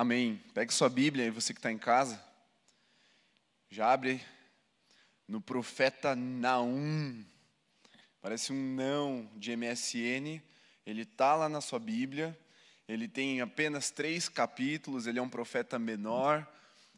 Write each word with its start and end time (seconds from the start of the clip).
Amém. 0.00 0.40
Pegue 0.54 0.72
sua 0.72 0.88
Bíblia 0.88 1.26
e 1.26 1.30
você 1.30 1.52
que 1.52 1.58
está 1.58 1.72
em 1.72 1.76
casa, 1.76 2.22
já 3.68 3.92
abre 3.92 4.22
no 5.26 5.40
profeta 5.40 6.14
Naum. 6.14 7.24
Parece 8.20 8.52
um 8.52 8.76
não 8.76 9.28
de 9.34 9.56
MSN. 9.56 10.40
Ele 10.86 11.02
está 11.02 11.34
lá 11.34 11.48
na 11.48 11.60
sua 11.60 11.80
Bíblia. 11.80 12.38
Ele 12.86 13.08
tem 13.08 13.40
apenas 13.40 13.90
três 13.90 14.28
capítulos. 14.28 15.08
Ele 15.08 15.18
é 15.18 15.22
um 15.22 15.28
profeta 15.28 15.80
menor, 15.80 16.46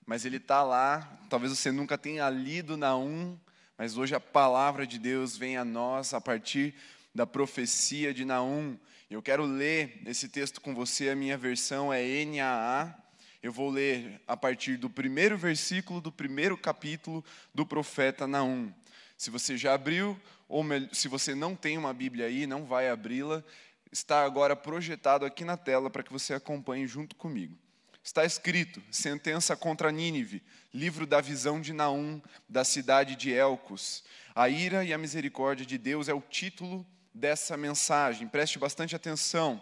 mas 0.04 0.26
ele 0.26 0.36
está 0.36 0.62
lá. 0.62 1.00
Talvez 1.30 1.56
você 1.56 1.72
nunca 1.72 1.96
tenha 1.96 2.28
lido 2.28 2.76
Naum, 2.76 3.34
mas 3.78 3.96
hoje 3.96 4.14
a 4.14 4.20
palavra 4.20 4.86
de 4.86 4.98
Deus 4.98 5.38
vem 5.38 5.56
a 5.56 5.64
nós 5.64 6.12
a 6.12 6.20
partir 6.20 6.74
da 7.14 7.26
profecia 7.26 8.12
de 8.12 8.26
Naum. 8.26 8.78
Eu 9.10 9.20
quero 9.20 9.44
ler 9.44 10.00
esse 10.06 10.28
texto 10.28 10.60
com 10.60 10.72
você, 10.72 11.08
a 11.08 11.16
minha 11.16 11.36
versão 11.36 11.92
é 11.92 12.00
NAA. 12.24 12.94
Eu 13.42 13.52
vou 13.52 13.68
ler 13.68 14.22
a 14.24 14.36
partir 14.36 14.76
do 14.76 14.88
primeiro 14.88 15.36
versículo 15.36 16.00
do 16.00 16.12
primeiro 16.12 16.56
capítulo 16.56 17.24
do 17.52 17.66
profeta 17.66 18.28
Naum. 18.28 18.72
Se 19.18 19.28
você 19.28 19.56
já 19.56 19.74
abriu, 19.74 20.16
ou 20.48 20.64
se 20.92 21.08
você 21.08 21.34
não 21.34 21.56
tem 21.56 21.76
uma 21.76 21.92
Bíblia 21.92 22.26
aí, 22.26 22.46
não 22.46 22.64
vai 22.64 22.88
abri-la, 22.88 23.42
está 23.90 24.24
agora 24.24 24.54
projetado 24.54 25.24
aqui 25.24 25.44
na 25.44 25.56
tela 25.56 25.90
para 25.90 26.04
que 26.04 26.12
você 26.12 26.32
acompanhe 26.32 26.86
junto 26.86 27.16
comigo. 27.16 27.58
Está 28.04 28.24
escrito: 28.24 28.80
sentença 28.92 29.56
contra 29.56 29.90
Nínive, 29.90 30.40
livro 30.72 31.04
da 31.04 31.20
visão 31.20 31.60
de 31.60 31.72
Naum, 31.72 32.22
da 32.48 32.62
cidade 32.62 33.16
de 33.16 33.32
Elcos. 33.32 34.04
A 34.36 34.48
ira 34.48 34.84
e 34.84 34.94
a 34.94 34.98
misericórdia 34.98 35.66
de 35.66 35.76
Deus 35.76 36.08
é 36.08 36.14
o 36.14 36.20
título 36.20 36.86
dessa 37.14 37.56
mensagem. 37.56 38.28
Preste 38.28 38.58
bastante 38.58 38.94
atenção. 38.94 39.60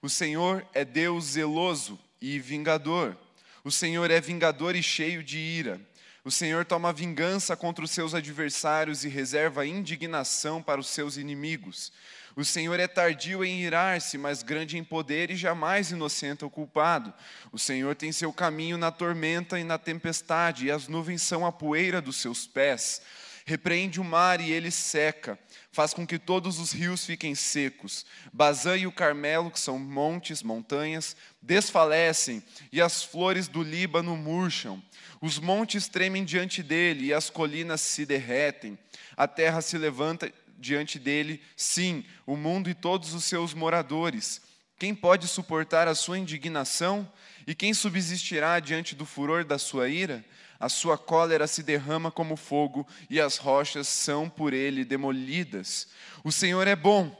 O 0.00 0.08
Senhor 0.08 0.66
é 0.72 0.84
Deus 0.84 1.24
zeloso 1.24 1.98
e 2.20 2.38
vingador. 2.38 3.16
O 3.64 3.70
Senhor 3.70 4.10
é 4.10 4.20
vingador 4.20 4.76
e 4.76 4.82
cheio 4.82 5.22
de 5.22 5.38
ira. 5.38 5.80
O 6.24 6.30
Senhor 6.30 6.64
toma 6.64 6.92
vingança 6.92 7.56
contra 7.56 7.84
os 7.84 7.90
seus 7.90 8.14
adversários 8.14 9.04
e 9.04 9.08
reserva 9.08 9.66
indignação 9.66 10.62
para 10.62 10.80
os 10.80 10.88
seus 10.88 11.16
inimigos. 11.16 11.92
O 12.36 12.44
Senhor 12.44 12.78
é 12.78 12.86
tardio 12.86 13.44
em 13.44 13.62
irar-se, 13.62 14.16
mas 14.16 14.42
grande 14.42 14.78
em 14.78 14.84
poder 14.84 15.30
e 15.30 15.36
jamais 15.36 15.90
inocenta 15.90 16.46
o 16.46 16.50
culpado. 16.50 17.12
O 17.50 17.58
Senhor 17.58 17.96
tem 17.96 18.12
seu 18.12 18.32
caminho 18.32 18.78
na 18.78 18.92
tormenta 18.92 19.58
e 19.58 19.64
na 19.64 19.76
tempestade, 19.76 20.66
e 20.66 20.70
as 20.70 20.86
nuvens 20.86 21.22
são 21.22 21.44
a 21.44 21.50
poeira 21.50 22.00
dos 22.00 22.16
seus 22.16 22.46
pés. 22.46 23.02
Repreende 23.48 23.98
o 23.98 24.04
mar 24.04 24.42
e 24.42 24.52
ele 24.52 24.70
seca 24.70 25.38
faz 25.72 25.94
com 25.94 26.06
que 26.06 26.18
todos 26.18 26.58
os 26.58 26.70
rios 26.72 27.06
fiquem 27.06 27.34
secos. 27.34 28.04
Bazã 28.30 28.76
e 28.76 28.86
o 28.86 28.92
Carmelo, 28.92 29.50
que 29.50 29.58
são 29.58 29.78
montes, 29.78 30.42
montanhas, 30.42 31.16
desfalecem 31.40 32.42
e 32.70 32.78
as 32.78 33.02
flores 33.02 33.48
do 33.48 33.62
Líbano 33.62 34.16
murcham. 34.16 34.82
Os 35.18 35.38
montes 35.38 35.88
tremem 35.88 36.24
diante 36.24 36.62
dele 36.62 37.06
e 37.06 37.14
as 37.14 37.30
colinas 37.30 37.80
se 37.80 38.04
derretem. 38.04 38.76
A 39.16 39.26
terra 39.26 39.62
se 39.62 39.78
levanta 39.78 40.30
diante 40.58 40.98
dele, 40.98 41.40
sim, 41.56 42.04
o 42.26 42.36
mundo 42.36 42.68
e 42.68 42.74
todos 42.74 43.14
os 43.14 43.24
seus 43.24 43.54
moradores. 43.54 44.42
Quem 44.78 44.94
pode 44.94 45.26
suportar 45.26 45.88
a 45.88 45.94
sua 45.94 46.18
indignação? 46.18 47.10
E 47.46 47.54
quem 47.54 47.72
subsistirá 47.72 48.60
diante 48.60 48.94
do 48.94 49.06
furor 49.06 49.42
da 49.42 49.58
sua 49.58 49.88
ira? 49.88 50.22
A 50.60 50.68
sua 50.68 50.98
cólera 50.98 51.46
se 51.46 51.62
derrama 51.62 52.10
como 52.10 52.36
fogo 52.36 52.86
e 53.08 53.20
as 53.20 53.36
rochas 53.36 53.86
são 53.86 54.28
por 54.28 54.52
ele 54.52 54.84
demolidas. 54.84 55.88
O 56.24 56.32
Senhor 56.32 56.66
é 56.66 56.74
bom, 56.74 57.14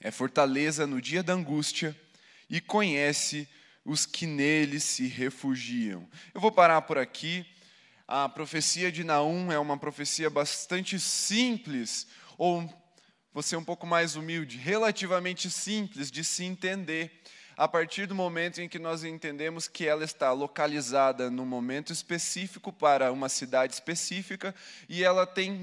é 0.00 0.10
fortaleza 0.10 0.86
no 0.86 1.00
dia 1.00 1.22
da 1.22 1.34
angústia 1.34 1.94
e 2.48 2.60
conhece 2.60 3.48
os 3.84 4.06
que 4.06 4.26
nele 4.26 4.80
se 4.80 5.06
refugiam. 5.06 6.08
Eu 6.34 6.40
vou 6.40 6.52
parar 6.52 6.82
por 6.82 6.98
aqui. 6.98 7.46
A 8.06 8.28
profecia 8.28 8.90
de 8.90 9.04
Naum 9.04 9.52
é 9.52 9.58
uma 9.58 9.76
profecia 9.76 10.30
bastante 10.30 10.98
simples, 10.98 12.06
ou 12.38 12.66
você 13.32 13.54
um 13.54 13.64
pouco 13.64 13.86
mais 13.86 14.16
humilde, 14.16 14.56
relativamente 14.56 15.50
simples 15.50 16.10
de 16.10 16.24
se 16.24 16.44
entender 16.44 17.22
a 17.58 17.66
partir 17.66 18.06
do 18.06 18.14
momento 18.14 18.60
em 18.60 18.68
que 18.68 18.78
nós 18.78 19.02
entendemos 19.02 19.66
que 19.66 19.84
ela 19.84 20.04
está 20.04 20.30
localizada 20.30 21.28
num 21.28 21.44
momento 21.44 21.92
específico 21.92 22.72
para 22.72 23.10
uma 23.10 23.28
cidade 23.28 23.74
específica 23.74 24.54
e 24.88 25.02
ela 25.02 25.26
tem 25.26 25.60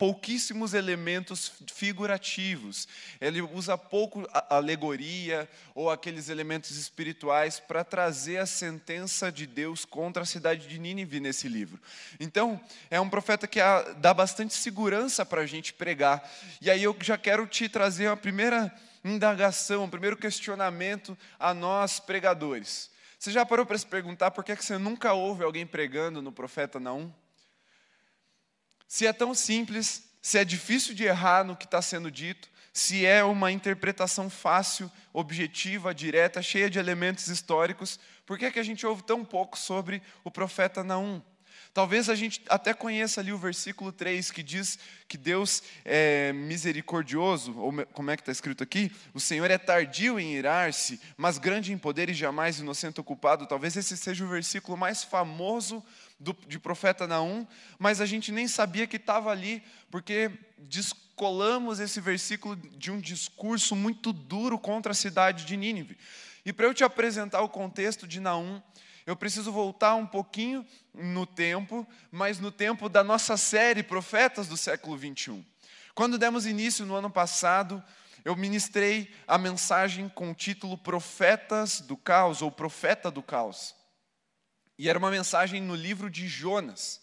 pouquíssimos 0.00 0.74
elementos 0.74 1.52
figurativos. 1.72 2.88
Ele 3.20 3.40
usa 3.40 3.78
pouco 3.78 4.28
alegoria 4.50 5.48
ou 5.76 5.88
aqueles 5.88 6.28
elementos 6.28 6.72
espirituais 6.72 7.60
para 7.60 7.84
trazer 7.84 8.38
a 8.38 8.46
sentença 8.46 9.30
de 9.30 9.46
Deus 9.46 9.84
contra 9.84 10.24
a 10.24 10.26
cidade 10.26 10.66
de 10.66 10.76
Nínive 10.76 11.20
nesse 11.20 11.46
livro. 11.46 11.80
Então, 12.18 12.60
é 12.90 13.00
um 13.00 13.08
profeta 13.08 13.46
que 13.46 13.60
dá 13.98 14.12
bastante 14.12 14.54
segurança 14.54 15.24
para 15.24 15.42
a 15.42 15.46
gente 15.46 15.72
pregar. 15.72 16.28
E 16.60 16.68
aí 16.68 16.82
eu 16.82 16.96
já 17.00 17.16
quero 17.16 17.46
te 17.46 17.68
trazer 17.68 18.08
a 18.08 18.16
primeira 18.16 18.74
indagação, 19.08 19.84
o 19.84 19.88
primeiro 19.88 20.16
questionamento 20.16 21.16
a 21.38 21.52
nós 21.54 22.00
pregadores. 22.00 22.90
Você 23.18 23.32
já 23.32 23.44
parou 23.44 23.66
para 23.66 23.76
se 23.76 23.86
perguntar 23.86 24.30
por 24.30 24.44
que 24.44 24.54
você 24.54 24.78
nunca 24.78 25.12
ouve 25.12 25.42
alguém 25.42 25.66
pregando 25.66 26.22
no 26.22 26.30
profeta 26.30 26.78
Naum? 26.78 27.12
Se 28.86 29.06
é 29.06 29.12
tão 29.12 29.34
simples, 29.34 30.08
se 30.22 30.38
é 30.38 30.44
difícil 30.44 30.94
de 30.94 31.04
errar 31.04 31.44
no 31.44 31.56
que 31.56 31.64
está 31.64 31.82
sendo 31.82 32.10
dito, 32.10 32.48
se 32.72 33.04
é 33.04 33.24
uma 33.24 33.50
interpretação 33.50 34.30
fácil, 34.30 34.90
objetiva, 35.12 35.94
direta, 35.94 36.40
cheia 36.40 36.70
de 36.70 36.78
elementos 36.78 37.26
históricos, 37.26 37.98
por 38.24 38.38
que, 38.38 38.44
é 38.44 38.50
que 38.50 38.58
a 38.60 38.64
gente 38.64 38.86
ouve 38.86 39.02
tão 39.02 39.24
pouco 39.24 39.58
sobre 39.58 40.00
o 40.22 40.30
profeta 40.30 40.84
Naum? 40.84 41.20
Talvez 41.78 42.08
a 42.08 42.16
gente 42.16 42.42
até 42.48 42.74
conheça 42.74 43.20
ali 43.20 43.32
o 43.32 43.38
versículo 43.38 43.92
3 43.92 44.32
que 44.32 44.42
diz 44.42 44.80
que 45.06 45.16
Deus 45.16 45.62
é 45.84 46.32
misericordioso, 46.32 47.56
ou 47.56 47.72
como 47.92 48.10
é 48.10 48.16
que 48.16 48.22
está 48.22 48.32
escrito 48.32 48.64
aqui? 48.64 48.90
O 49.14 49.20
Senhor 49.20 49.48
é 49.48 49.56
tardio 49.56 50.18
em 50.18 50.34
irar-se, 50.34 51.00
mas 51.16 51.38
grande 51.38 51.72
em 51.72 51.78
poder 51.78 52.10
e 52.10 52.14
jamais 52.14 52.58
inocente 52.58 52.98
ou 52.98 53.04
culpado. 53.04 53.46
Talvez 53.46 53.76
esse 53.76 53.96
seja 53.96 54.24
o 54.24 54.28
versículo 54.28 54.76
mais 54.76 55.04
famoso 55.04 55.80
do, 56.18 56.36
de 56.48 56.58
profeta 56.58 57.06
Naum, 57.06 57.46
mas 57.78 58.00
a 58.00 58.06
gente 58.06 58.32
nem 58.32 58.48
sabia 58.48 58.84
que 58.84 58.96
estava 58.96 59.30
ali, 59.30 59.62
porque 59.88 60.32
descolamos 60.58 61.78
esse 61.78 62.00
versículo 62.00 62.56
de 62.56 62.90
um 62.90 62.98
discurso 62.98 63.76
muito 63.76 64.12
duro 64.12 64.58
contra 64.58 64.90
a 64.90 64.96
cidade 64.96 65.44
de 65.44 65.56
Nínive. 65.56 65.96
E 66.44 66.52
para 66.52 66.66
eu 66.66 66.74
te 66.74 66.82
apresentar 66.82 67.40
o 67.42 67.48
contexto 67.48 68.04
de 68.04 68.18
Naum, 68.18 68.60
eu 69.08 69.16
preciso 69.16 69.50
voltar 69.50 69.94
um 69.94 70.06
pouquinho 70.06 70.66
no 70.92 71.24
tempo, 71.24 71.88
mas 72.10 72.38
no 72.38 72.52
tempo 72.52 72.90
da 72.90 73.02
nossa 73.02 73.38
série 73.38 73.82
Profetas 73.82 74.46
do 74.46 74.54
século 74.54 74.98
21. 74.98 75.42
Quando 75.94 76.18
demos 76.18 76.44
início 76.44 76.84
no 76.84 76.94
ano 76.94 77.08
passado, 77.08 77.82
eu 78.22 78.36
ministrei 78.36 79.10
a 79.26 79.38
mensagem 79.38 80.10
com 80.10 80.30
o 80.30 80.34
título 80.34 80.76
Profetas 80.76 81.80
do 81.80 81.96
Caos, 81.96 82.42
ou 82.42 82.52
Profeta 82.52 83.10
do 83.10 83.22
Caos. 83.22 83.74
E 84.78 84.90
era 84.90 84.98
uma 84.98 85.10
mensagem 85.10 85.62
no 85.62 85.74
livro 85.74 86.10
de 86.10 86.28
Jonas. 86.28 87.00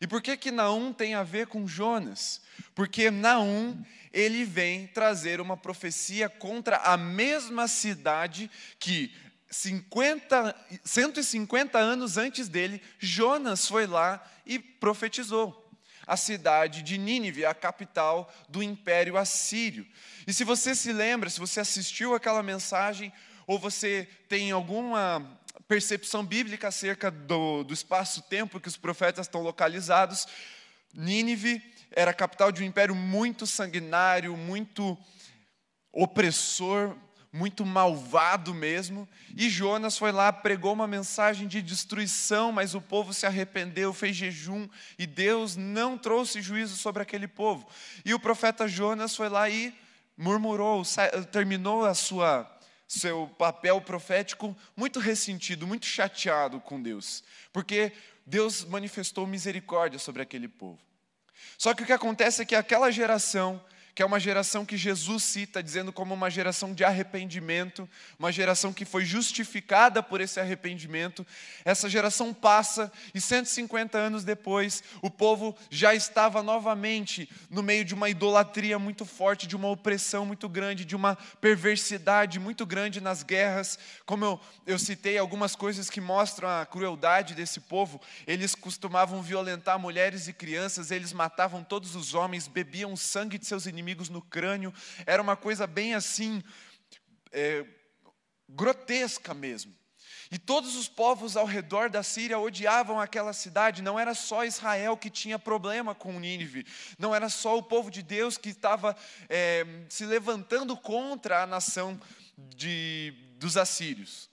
E 0.00 0.06
por 0.08 0.20
que 0.20 0.36
que 0.36 0.50
Naum 0.50 0.92
tem 0.92 1.14
a 1.14 1.22
ver 1.22 1.46
com 1.46 1.64
Jonas? 1.68 2.42
Porque 2.74 3.08
Naum, 3.08 3.80
ele 4.12 4.44
vem 4.44 4.88
trazer 4.88 5.40
uma 5.40 5.56
profecia 5.56 6.28
contra 6.28 6.78
a 6.78 6.96
mesma 6.96 7.68
cidade 7.68 8.50
que 8.80 9.14
50, 9.50 10.54
150 10.84 11.78
anos 11.78 12.16
antes 12.16 12.48
dele, 12.48 12.82
Jonas 12.98 13.66
foi 13.66 13.86
lá 13.86 14.24
e 14.44 14.58
profetizou. 14.58 15.64
A 16.06 16.16
cidade 16.16 16.82
de 16.82 16.98
Nínive, 16.98 17.44
a 17.44 17.52
capital 17.52 18.32
do 18.48 18.62
Império 18.62 19.16
Assírio. 19.16 19.84
E 20.26 20.32
se 20.32 20.44
você 20.44 20.74
se 20.74 20.92
lembra, 20.92 21.28
se 21.28 21.40
você 21.40 21.58
assistiu 21.58 22.14
aquela 22.14 22.44
mensagem, 22.44 23.12
ou 23.44 23.58
você 23.58 24.08
tem 24.28 24.52
alguma 24.52 25.38
percepção 25.66 26.24
bíblica 26.24 26.68
acerca 26.68 27.10
do, 27.10 27.64
do 27.64 27.74
espaço-tempo 27.74 28.60
que 28.60 28.68
os 28.68 28.76
profetas 28.76 29.26
estão 29.26 29.42
localizados, 29.42 30.26
Nínive 30.94 31.60
era 31.90 32.10
a 32.10 32.14
capital 32.14 32.52
de 32.52 32.62
um 32.62 32.66
império 32.66 32.94
muito 32.94 33.46
sanguinário, 33.46 34.36
muito 34.36 34.96
opressor, 35.92 36.96
muito 37.36 37.64
malvado 37.64 38.54
mesmo. 38.54 39.06
E 39.36 39.48
Jonas 39.50 39.98
foi 39.98 40.10
lá, 40.10 40.32
pregou 40.32 40.72
uma 40.72 40.86
mensagem 40.86 41.46
de 41.46 41.60
destruição, 41.60 42.50
mas 42.50 42.74
o 42.74 42.80
povo 42.80 43.12
se 43.12 43.26
arrependeu, 43.26 43.92
fez 43.92 44.16
jejum, 44.16 44.68
e 44.98 45.06
Deus 45.06 45.54
não 45.54 45.98
trouxe 45.98 46.40
juízo 46.40 46.76
sobre 46.76 47.02
aquele 47.02 47.28
povo. 47.28 47.68
E 48.04 48.14
o 48.14 48.18
profeta 48.18 48.66
Jonas 48.66 49.14
foi 49.14 49.28
lá 49.28 49.48
e 49.48 49.74
murmurou, 50.16 50.82
terminou 51.30 51.84
a 51.84 51.94
sua 51.94 52.50
seu 52.88 53.26
papel 53.36 53.80
profético 53.80 54.56
muito 54.76 55.00
ressentido, 55.00 55.66
muito 55.66 55.84
chateado 55.84 56.60
com 56.60 56.80
Deus, 56.80 57.24
porque 57.52 57.92
Deus 58.24 58.64
manifestou 58.64 59.26
misericórdia 59.26 59.98
sobre 59.98 60.22
aquele 60.22 60.46
povo. 60.46 60.78
Só 61.58 61.74
que 61.74 61.82
o 61.82 61.86
que 61.86 61.92
acontece 61.92 62.42
é 62.42 62.44
que 62.44 62.54
aquela 62.54 62.90
geração 62.92 63.60
que 63.96 64.02
é 64.02 64.06
uma 64.06 64.20
geração 64.20 64.66
que 64.66 64.76
Jesus 64.76 65.24
cita, 65.24 65.62
dizendo 65.62 65.90
como 65.90 66.12
uma 66.12 66.28
geração 66.28 66.74
de 66.74 66.84
arrependimento, 66.84 67.88
uma 68.18 68.30
geração 68.30 68.70
que 68.70 68.84
foi 68.84 69.06
justificada 69.06 70.02
por 70.02 70.20
esse 70.20 70.38
arrependimento. 70.38 71.26
Essa 71.64 71.88
geração 71.88 72.34
passa 72.34 72.92
e 73.14 73.20
150 73.22 73.96
anos 73.96 74.22
depois, 74.22 74.84
o 75.00 75.10
povo 75.10 75.56
já 75.70 75.94
estava 75.94 76.42
novamente 76.42 77.26
no 77.48 77.62
meio 77.62 77.86
de 77.86 77.94
uma 77.94 78.10
idolatria 78.10 78.78
muito 78.78 79.06
forte, 79.06 79.46
de 79.46 79.56
uma 79.56 79.68
opressão 79.68 80.26
muito 80.26 80.46
grande, 80.46 80.84
de 80.84 80.94
uma 80.94 81.16
perversidade 81.40 82.38
muito 82.38 82.66
grande 82.66 83.00
nas 83.00 83.22
guerras. 83.22 83.78
Como 84.04 84.26
eu, 84.26 84.40
eu 84.66 84.78
citei 84.78 85.16
algumas 85.16 85.56
coisas 85.56 85.88
que 85.88 86.02
mostram 86.02 86.50
a 86.50 86.66
crueldade 86.66 87.34
desse 87.34 87.60
povo, 87.60 87.98
eles 88.26 88.54
costumavam 88.54 89.22
violentar 89.22 89.78
mulheres 89.78 90.28
e 90.28 90.34
crianças, 90.34 90.90
eles 90.90 91.14
matavam 91.14 91.64
todos 91.64 91.96
os 91.96 92.12
homens, 92.12 92.46
bebiam 92.46 92.94
sangue 92.94 93.38
de 93.38 93.46
seus 93.46 93.64
inimigos 93.64 93.85
no 94.08 94.22
crânio, 94.22 94.72
era 95.06 95.22
uma 95.22 95.36
coisa 95.36 95.66
bem 95.66 95.94
assim, 95.94 96.42
é, 97.32 97.64
grotesca 98.48 99.34
mesmo. 99.34 99.74
E 100.30 100.38
todos 100.38 100.74
os 100.74 100.88
povos 100.88 101.36
ao 101.36 101.46
redor 101.46 101.88
da 101.88 102.02
Síria 102.02 102.38
odiavam 102.38 103.00
aquela 103.00 103.32
cidade, 103.32 103.82
não 103.82 103.98
era 103.98 104.14
só 104.14 104.44
Israel 104.44 104.96
que 104.96 105.08
tinha 105.08 105.38
problema 105.38 105.94
com 105.94 106.18
Nínive, 106.18 106.66
não 106.98 107.14
era 107.14 107.28
só 107.28 107.56
o 107.56 107.62
povo 107.62 107.90
de 107.90 108.02
Deus 108.02 108.36
que 108.36 108.48
estava 108.48 108.96
é, 109.28 109.64
se 109.88 110.04
levantando 110.04 110.76
contra 110.76 111.42
a 111.42 111.46
nação 111.46 112.00
de, 112.36 113.14
dos 113.38 113.56
assírios. 113.56 114.28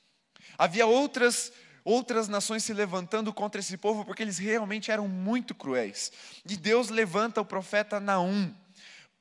Havia 0.58 0.86
outras 0.86 1.52
outras 1.86 2.30
nações 2.30 2.64
se 2.64 2.74
levantando 2.74 3.34
contra 3.34 3.60
esse 3.60 3.76
povo 3.76 4.06
porque 4.06 4.24
eles 4.24 4.38
realmente 4.38 4.90
eram 4.90 5.06
muito 5.08 5.54
cruéis. 5.54 6.14
E 6.50 6.56
Deus 6.56 6.88
levanta 6.88 7.42
o 7.42 7.46
profeta 7.46 8.00
Naum 8.00 8.54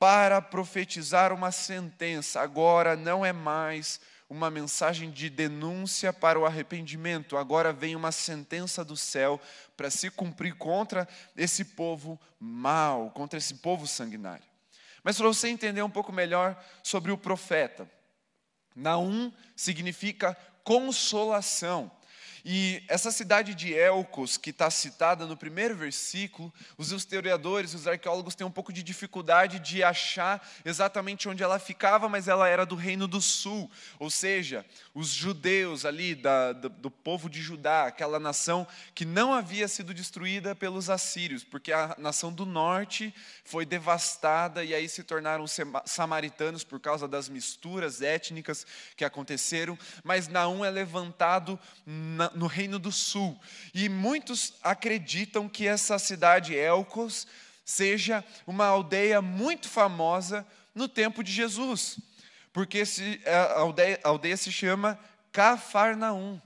para 0.03 0.41
profetizar 0.41 1.31
uma 1.31 1.49
sentença. 1.49 2.41
Agora 2.41 2.93
não 2.93 3.25
é 3.25 3.31
mais 3.31 4.01
uma 4.29 4.51
mensagem 4.51 5.09
de 5.09 5.29
denúncia 5.29 6.11
para 6.11 6.37
o 6.37 6.45
arrependimento, 6.45 7.37
agora 7.37 7.71
vem 7.71 7.95
uma 7.95 8.11
sentença 8.11 8.83
do 8.83 8.97
céu 8.97 9.39
para 9.77 9.89
se 9.89 10.11
cumprir 10.11 10.55
contra 10.55 11.07
esse 11.37 11.63
povo 11.63 12.19
mau, 12.37 13.11
contra 13.11 13.37
esse 13.37 13.53
povo 13.55 13.87
sanguinário. 13.87 14.43
Mas 15.05 15.15
para 15.15 15.27
você 15.27 15.47
entender 15.47 15.81
um 15.81 15.89
pouco 15.89 16.11
melhor 16.11 16.61
sobre 16.83 17.09
o 17.09 17.17
profeta, 17.17 17.89
Naum 18.75 19.31
significa 19.55 20.35
consolação. 20.65 21.89
E 22.45 22.83
essa 22.89 23.09
cidade 23.09 23.55
de 23.55 23.73
Elcos, 23.73 24.35
que 24.35 24.49
está 24.49 24.69
citada 24.69 25.25
no 25.25 25.37
primeiro 25.37 25.77
versículo, 25.77 26.53
os 26.77 26.91
historiadores, 26.91 27.73
os 27.73 27.87
arqueólogos 27.87 28.35
têm 28.35 28.45
um 28.45 28.51
pouco 28.51 28.73
de 28.73 28.83
dificuldade 28.83 29.59
de 29.59 29.81
achar 29.81 30.45
exatamente 30.65 31.29
onde 31.29 31.41
ela 31.41 31.57
ficava, 31.57 32.09
mas 32.09 32.27
ela 32.27 32.49
era 32.49 32.65
do 32.65 32.75
Reino 32.75 33.07
do 33.07 33.21
Sul, 33.21 33.71
ou 33.97 34.09
seja, 34.09 34.65
os 34.93 35.07
judeus 35.07 35.85
ali, 35.85 36.15
da, 36.15 36.51
do, 36.51 36.67
do 36.67 36.91
povo 36.91 37.29
de 37.29 37.41
Judá, 37.41 37.85
aquela 37.85 38.19
nação 38.19 38.67
que 38.93 39.05
não 39.05 39.33
havia 39.33 39.69
sido 39.69 39.93
destruída 39.93 40.53
pelos 40.53 40.89
assírios, 40.89 41.45
porque 41.45 41.71
a 41.71 41.95
nação 41.97 42.33
do 42.33 42.45
norte 42.45 43.15
foi 43.45 43.65
devastada 43.65 44.65
e 44.65 44.73
aí 44.73 44.89
se 44.89 45.03
tornaram 45.03 45.45
samaritanos 45.85 46.65
por 46.65 46.81
causa 46.81 47.07
das 47.07 47.29
misturas 47.29 48.01
étnicas 48.01 48.67
que 48.97 49.05
aconteceram, 49.05 49.79
mas 50.03 50.27
Naum 50.27 50.65
é 50.65 50.69
levantado 50.69 51.57
na, 51.85 52.32
no 52.35 52.47
Reino 52.47 52.79
do 52.79 52.91
Sul. 52.91 53.39
E 53.73 53.89
muitos 53.89 54.53
acreditam 54.61 55.47
que 55.49 55.67
essa 55.67 55.97
cidade 55.99 56.55
Elcos 56.55 57.27
seja 57.65 58.23
uma 58.45 58.65
aldeia 58.65 59.21
muito 59.21 59.69
famosa 59.69 60.45
no 60.75 60.87
tempo 60.87 61.23
de 61.23 61.31
Jesus, 61.31 61.99
porque 62.51 62.83
a, 63.25 63.59
aldeia, 63.59 63.99
a 64.03 64.09
aldeia 64.09 64.37
se 64.37 64.51
chama 64.51 64.99
Cafarnaum. 65.31 66.39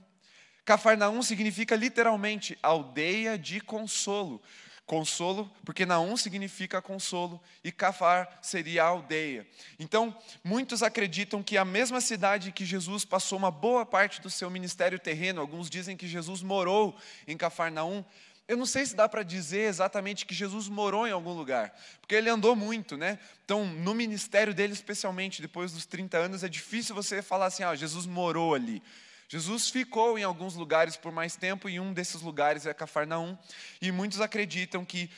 Cafarnaum 0.64 1.22
significa 1.22 1.74
literalmente 1.74 2.58
aldeia 2.62 3.38
de 3.38 3.60
consolo. 3.60 4.40
Consolo, 4.88 5.50
porque 5.66 5.84
Naum 5.84 6.16
significa 6.16 6.80
consolo 6.80 7.38
e 7.62 7.70
Cafar 7.70 8.38
seria 8.40 8.84
a 8.84 8.86
aldeia. 8.86 9.46
Então, 9.78 10.16
muitos 10.42 10.82
acreditam 10.82 11.42
que 11.42 11.58
a 11.58 11.64
mesma 11.64 12.00
cidade 12.00 12.52
que 12.52 12.64
Jesus 12.64 13.04
passou 13.04 13.36
uma 13.36 13.50
boa 13.50 13.84
parte 13.84 14.18
do 14.22 14.30
seu 14.30 14.48
ministério 14.48 14.98
terreno, 14.98 15.42
alguns 15.42 15.68
dizem 15.68 15.94
que 15.94 16.08
Jesus 16.08 16.42
morou 16.42 16.96
em 17.26 17.36
Cafarnaum. 17.36 18.02
Eu 18.48 18.56
não 18.56 18.64
sei 18.64 18.86
se 18.86 18.96
dá 18.96 19.06
para 19.06 19.22
dizer 19.22 19.68
exatamente 19.68 20.24
que 20.24 20.34
Jesus 20.34 20.68
morou 20.68 21.06
em 21.06 21.12
algum 21.12 21.34
lugar, 21.34 21.78
porque 22.00 22.14
ele 22.14 22.30
andou 22.30 22.56
muito, 22.56 22.96
né? 22.96 23.18
Então, 23.44 23.66
no 23.66 23.92
ministério 23.92 24.54
dele, 24.54 24.72
especialmente 24.72 25.42
depois 25.42 25.70
dos 25.70 25.84
30 25.84 26.16
anos, 26.16 26.42
é 26.42 26.48
difícil 26.48 26.94
você 26.94 27.20
falar 27.20 27.46
assim: 27.46 27.62
ah, 27.62 27.74
Jesus 27.74 28.06
morou 28.06 28.54
ali. 28.54 28.82
Jesus 29.28 29.68
ficou 29.68 30.18
em 30.18 30.24
alguns 30.24 30.54
lugares 30.54 30.96
por 30.96 31.12
mais 31.12 31.36
tempo, 31.36 31.68
e 31.68 31.78
um 31.78 31.92
desses 31.92 32.22
lugares 32.22 32.64
é 32.64 32.72
Cafarnaum, 32.72 33.36
e 33.80 33.92
muitos 33.92 34.20
acreditam 34.20 34.84
que 34.84 35.10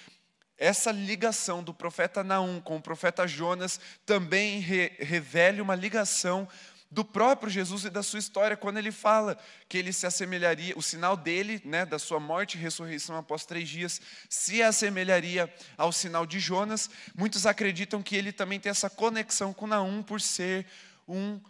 essa 0.58 0.90
ligação 0.90 1.62
do 1.62 1.72
profeta 1.72 2.22
Naum 2.22 2.60
com 2.60 2.76
o 2.76 2.82
profeta 2.82 3.26
Jonas 3.26 3.80
também 4.04 4.58
re 4.58 4.92
revela 4.98 5.62
uma 5.62 5.74
ligação 5.74 6.46
do 6.90 7.04
próprio 7.04 7.48
Jesus 7.48 7.84
e 7.84 7.90
da 7.90 8.02
sua 8.02 8.18
história, 8.18 8.56
quando 8.56 8.78
ele 8.78 8.90
fala 8.90 9.38
que 9.68 9.78
ele 9.78 9.92
se 9.92 10.06
assemelharia, 10.06 10.76
o 10.76 10.82
sinal 10.82 11.16
dele, 11.16 11.62
né, 11.64 11.86
da 11.86 12.00
sua 12.00 12.18
morte 12.18 12.58
e 12.58 12.60
ressurreição 12.60 13.16
após 13.16 13.46
três 13.46 13.68
dias, 13.68 14.00
se 14.28 14.60
assemelharia 14.60 15.52
ao 15.78 15.92
sinal 15.92 16.26
de 16.26 16.40
Jonas. 16.40 16.90
Muitos 17.14 17.46
acreditam 17.46 18.02
que 18.02 18.16
ele 18.16 18.32
também 18.32 18.58
tem 18.58 18.70
essa 18.70 18.90
conexão 18.90 19.52
com 19.52 19.68
Naum 19.68 20.02
por 20.02 20.20
ser 20.20 20.66
um 21.06 21.40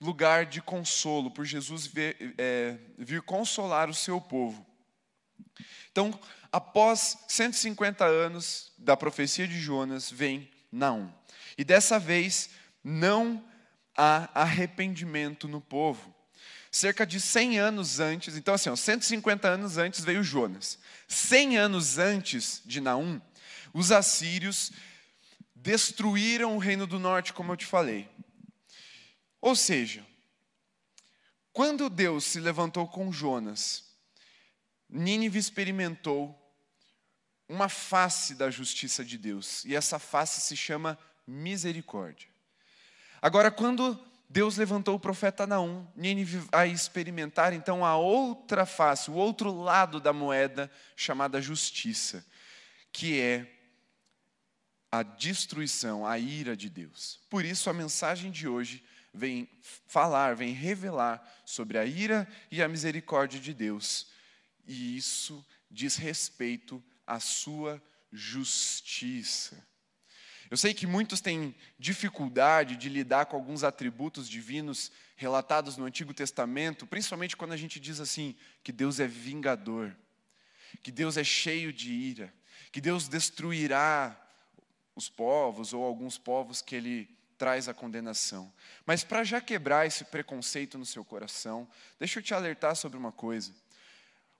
lugar 0.00 0.46
de 0.46 0.62
consolo, 0.62 1.30
por 1.30 1.44
Jesus 1.44 1.86
vir, 1.86 2.34
é, 2.38 2.76
vir 2.96 3.20
consolar 3.22 3.90
o 3.90 3.94
seu 3.94 4.20
povo. 4.20 4.66
Então, 5.92 6.18
após 6.50 7.18
150 7.28 8.04
anos 8.04 8.72
da 8.78 8.96
profecia 8.96 9.46
de 9.46 9.60
Jonas, 9.60 10.10
vem 10.10 10.50
Naum. 10.72 11.12
E 11.58 11.64
dessa 11.64 11.98
vez, 11.98 12.50
não 12.82 13.44
há 13.96 14.30
arrependimento 14.34 15.46
no 15.46 15.60
povo. 15.60 16.14
Cerca 16.70 17.04
de 17.04 17.20
100 17.20 17.58
anos 17.58 17.98
antes, 17.98 18.36
então 18.36 18.54
assim, 18.54 18.70
ó, 18.70 18.76
150 18.76 19.48
anos 19.48 19.76
antes 19.76 20.04
veio 20.04 20.22
Jonas. 20.22 20.78
100 21.08 21.58
anos 21.58 21.98
antes 21.98 22.62
de 22.64 22.80
Naum, 22.80 23.20
os 23.74 23.90
assírios 23.90 24.70
destruíram 25.54 26.54
o 26.54 26.58
reino 26.58 26.86
do 26.86 26.98
norte, 26.98 27.32
como 27.32 27.52
eu 27.52 27.56
te 27.56 27.66
falei. 27.66 28.08
Ou 29.40 29.56
seja, 29.56 30.06
quando 31.52 31.88
Deus 31.88 32.24
se 32.24 32.40
levantou 32.40 32.86
com 32.86 33.12
Jonas, 33.12 33.84
Nínive 34.88 35.38
experimentou 35.38 36.36
uma 37.48 37.68
face 37.68 38.34
da 38.34 38.50
justiça 38.50 39.04
de 39.04 39.18
Deus, 39.18 39.64
e 39.64 39.74
essa 39.74 39.98
face 39.98 40.40
se 40.40 40.56
chama 40.56 40.98
misericórdia. 41.26 42.28
Agora, 43.20 43.50
quando 43.50 43.98
Deus 44.28 44.56
levantou 44.56 44.94
o 44.94 45.00
profeta 45.00 45.46
Naum, 45.46 45.86
Nínive 45.96 46.38
vai 46.52 46.70
experimentar 46.70 47.52
então 47.52 47.84
a 47.84 47.96
outra 47.96 48.64
face, 48.64 49.10
o 49.10 49.14
outro 49.14 49.52
lado 49.52 50.00
da 50.00 50.12
moeda 50.12 50.70
chamada 50.94 51.42
justiça, 51.42 52.24
que 52.92 53.20
é 53.20 53.52
a 54.92 55.02
destruição, 55.02 56.06
a 56.06 56.18
ira 56.18 56.56
de 56.56 56.68
Deus. 56.68 57.20
Por 57.28 57.44
isso 57.44 57.68
a 57.68 57.72
mensagem 57.72 58.30
de 58.30 58.46
hoje 58.46 58.84
vem 59.12 59.48
falar, 59.86 60.36
vem 60.36 60.52
revelar 60.52 61.22
sobre 61.44 61.78
a 61.78 61.84
ira 61.84 62.28
e 62.50 62.62
a 62.62 62.68
misericórdia 62.68 63.40
de 63.40 63.52
Deus. 63.52 64.08
E 64.66 64.96
isso 64.96 65.44
diz 65.70 65.96
respeito 65.96 66.82
à 67.06 67.18
sua 67.18 67.82
justiça. 68.12 69.66
Eu 70.50 70.56
sei 70.56 70.74
que 70.74 70.86
muitos 70.86 71.20
têm 71.20 71.54
dificuldade 71.78 72.76
de 72.76 72.88
lidar 72.88 73.26
com 73.26 73.36
alguns 73.36 73.62
atributos 73.62 74.28
divinos 74.28 74.90
relatados 75.16 75.76
no 75.76 75.84
Antigo 75.84 76.12
Testamento, 76.12 76.86
principalmente 76.86 77.36
quando 77.36 77.52
a 77.52 77.56
gente 77.56 77.78
diz 77.78 78.00
assim, 78.00 78.34
que 78.64 78.72
Deus 78.72 78.98
é 78.98 79.06
vingador, 79.06 79.94
que 80.82 80.90
Deus 80.90 81.16
é 81.16 81.22
cheio 81.22 81.72
de 81.72 81.92
ira, 81.92 82.34
que 82.72 82.80
Deus 82.80 83.06
destruirá 83.06 84.20
os 84.96 85.08
povos 85.08 85.72
ou 85.72 85.84
alguns 85.84 86.18
povos 86.18 86.60
que 86.60 86.74
ele 86.74 87.08
traz 87.40 87.70
a 87.70 87.74
condenação. 87.74 88.52
Mas 88.84 89.02
para 89.02 89.24
já 89.24 89.40
quebrar 89.40 89.86
esse 89.86 90.04
preconceito 90.04 90.76
no 90.76 90.84
seu 90.84 91.02
coração, 91.02 91.66
deixa 91.98 92.18
eu 92.18 92.22
te 92.22 92.34
alertar 92.34 92.76
sobre 92.76 92.98
uma 92.98 93.10
coisa. 93.10 93.50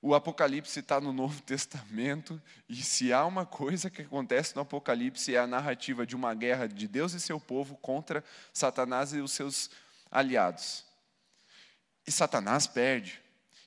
O 0.03 0.15
Apocalipse 0.15 0.81
está 0.81 1.01
no 1.01 1.11
Novo 1.11 1.41
Testamento, 1.41 2.41
e 2.69 2.77
se 2.77 3.11
há 3.11 3.25
uma 3.25 3.47
coisa 3.47 3.89
que 3.89 4.03
acontece 4.03 4.55
no 4.55 4.61
Apocalipse 4.61 5.35
é 5.35 5.39
a 5.39 5.47
narrativa 5.47 6.05
de 6.05 6.15
uma 6.15 6.35
guerra 6.35 6.67
de 6.67 6.87
Deus 6.87 7.15
e 7.15 7.21
seu 7.21 7.41
povo 7.41 7.75
contra 7.79 8.23
Satanás 8.53 9.15
e 9.15 9.21
os 9.21 9.33
seus 9.33 9.71
aliados. 10.11 10.85
E 12.07 12.13
Satanás 12.13 12.67
perde, 12.67 13.19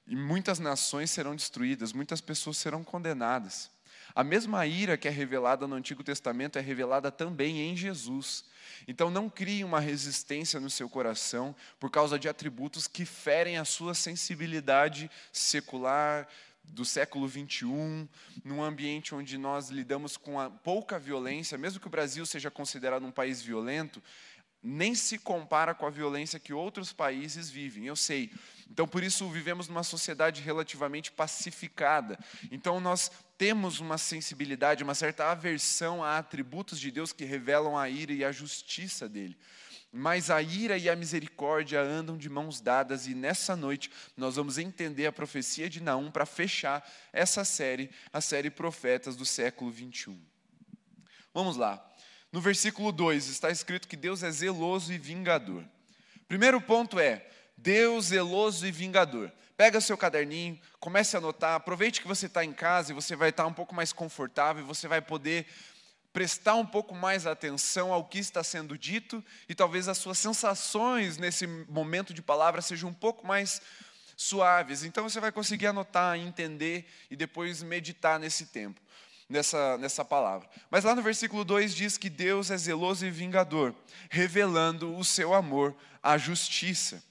e 0.06 0.16
muitas 0.16 0.60
nações 0.60 1.10
serão 1.10 1.36
destruídas, 1.36 1.92
muitas 1.92 2.22
pessoas 2.22 2.58
serão 2.58 2.84
condenadas. 2.84 3.72
A 4.13 4.24
mesma 4.24 4.68
ira 4.68 4.96
que 4.96 5.08
é 5.08 5.12
revelada 5.12 5.66
no 5.66 5.75
Antigo 5.75 6.04
Testamento 6.04 6.60
é 6.60 6.62
revelada 6.62 7.12
também 7.12 7.62
em 7.62 7.75
Jesus. 7.75 8.46
Então 8.88 9.10
não 9.10 9.29
crie 9.29 9.63
uma 9.63 9.79
resistência 9.79 10.60
no 10.60 10.70
seu 10.70 10.89
coração 10.89 11.55
por 11.79 11.89
causa 11.89 12.17
de 12.17 12.29
atributos 12.29 12.88
que 12.88 13.05
ferem 13.05 13.58
a 13.58 13.65
sua 13.65 13.93
sensibilidade 13.93 15.10
secular 15.32 16.27
do 16.63 16.86
século 16.86 17.27
21, 17.27 18.08
num 18.43 18.63
ambiente 18.63 19.13
onde 19.13 19.38
nós 19.38 19.70
lidamos 19.70 20.15
com 20.15 20.50
pouca 20.63 20.98
violência, 20.98 21.58
mesmo 21.58 21.79
que 21.79 21.88
o 21.88 21.89
Brasil 21.89 22.25
seja 22.25 22.50
considerado 22.50 23.05
um 23.05 23.12
país 23.12 23.41
violento, 23.41 24.01
nem 24.63 24.96
se 24.96 25.17
compara 25.17 25.75
com 25.75 25.86
a 25.86 25.89
violência 25.89 26.39
que 26.39 26.53
outros 26.53 26.93
países 26.93 27.50
vivem. 27.50 27.86
Eu 27.86 27.98
sei. 27.98 28.32
Então, 28.72 28.88
por 28.88 29.03
isso, 29.03 29.29
vivemos 29.29 29.67
numa 29.67 29.84
sociedade 29.84 30.41
relativamente 30.41 31.12
pacificada. 31.12 32.17
Então, 32.50 32.79
nós 32.79 33.12
temos 33.38 33.80
uma 33.80 33.98
sensibilidade, 33.98 34.84
uma 34.84 34.96
certa 34.96 35.32
aversão 35.32 36.04
a 36.04 36.18
atributos 36.18 36.80
de 36.80 36.92
Deus 36.92 37.12
que 37.12 37.25
revelam 37.25 37.78
a 37.78 37.90
ira 37.90 38.13
e 38.13 38.24
a 38.24 38.32
justiça 38.32 39.10
dele. 39.10 39.38
Mas 39.92 40.32
a 40.32 40.42
ira 40.42 40.78
e 40.78 40.90
a 40.90 40.96
misericórdia 40.96 41.80
andam 41.80 42.18
de 42.18 42.28
mãos 42.28 42.60
dadas, 42.60 43.06
e 43.06 43.13
nessa 43.13 43.56
noite 43.56 43.92
nós 44.18 44.36
vamos 44.38 44.58
entender 44.58 45.06
a 45.06 45.12
profecia 45.12 45.70
de 45.70 45.82
Naum 45.82 46.10
para 46.10 46.25
fechar 46.25 46.84
essa 47.12 47.46
série, 47.46 47.92
a 48.12 48.20
série 48.20 48.50
Profetas 48.50 49.16
do 49.16 49.25
século 49.25 49.70
21. 49.70 50.20
Vamos 51.34 51.58
lá. 51.58 51.84
No 52.32 52.42
versículo 52.42 52.92
2 52.92 53.28
está 53.28 53.52
escrito 53.52 53.88
que 53.88 53.96
Deus 53.96 54.24
é 54.24 54.32
zeloso 54.32 54.92
e 54.92 54.98
vingador. 54.98 55.63
Primeiro 56.28 56.60
ponto 56.60 57.00
é: 57.00 57.28
Deus 57.56 58.06
zeloso 58.06 58.66
e 58.66 58.72
vingador. 58.72 59.32
Pega 59.63 59.79
seu 59.79 59.98
caderninho, 59.98 60.60
comece 60.77 61.15
a 61.15 61.20
anotar, 61.20 61.55
aproveite 61.55 62.01
que 62.01 62.08
você 62.08 62.25
está 62.25 62.43
em 62.43 62.51
casa 62.51 62.91
e 62.91 62.93
você 62.93 63.15
vai 63.15 63.29
estar 63.29 63.46
um 63.46 63.53
pouco 63.53 63.74
mais 63.74 63.93
confortável, 63.93 64.65
você 64.65 64.89
vai 64.89 65.00
poder 65.01 65.48
prestar 66.12 66.55
um 66.55 66.65
pouco 66.65 66.93
mais 66.93 67.25
atenção 67.25 67.93
ao 67.93 68.03
que 68.03 68.20
está 68.20 68.43
sendo 68.43 68.77
dito 68.77 69.24
e 69.48 69.55
talvez 69.55 69.88
as 69.88 69.98
suas 69.98 70.17
sensações 70.17 71.17
nesse 71.17 71.48
momento 71.48 72.13
de 72.13 72.22
palavra 72.22 72.62
sejam 72.62 72.89
um 72.89 72.93
pouco 72.93 73.25
mais 73.25 73.62
suaves. 74.17 74.84
Então 74.84 75.08
você 75.08 75.22
vai 75.22 75.32
conseguir 75.32 75.67
anotar, 75.67 76.17
entender 76.17 76.86
e 77.10 77.15
depois 77.15 77.63
meditar 77.63 78.20
nesse 78.20 78.48
tempo 78.48 78.82
nessa, 79.29 79.77
nessa 79.77 80.03
palavra. 80.03 80.46
Mas 80.70 80.84
lá 80.84 80.93
no 80.93 81.01
versículo 81.01 81.46
2 81.46 81.74
diz 81.74 81.98
que 81.98 82.10
Deus 82.10 82.51
é 82.51 82.58
zeloso 82.58 83.05
e 83.05 83.10
vingador, 83.10 83.74
revelando 84.10 84.93
o 84.93 85.05
seu 85.05 85.34
amor 85.34 85.74
à 86.03 86.17
justiça. 86.17 87.01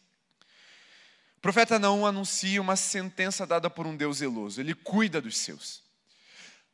O 1.43 1.51
profeta 1.51 1.77
não 1.77 2.07
anuncia 2.07 2.63
uma 2.63 2.77
sentença 2.77 3.45
dada 3.45 3.69
por 3.69 3.85
um 3.85 3.97
Deus 3.97 4.19
zeloso, 4.19 4.61
ele 4.61 4.77
cuida 4.77 5.21
dos 5.21 5.37
seus. 5.39 5.83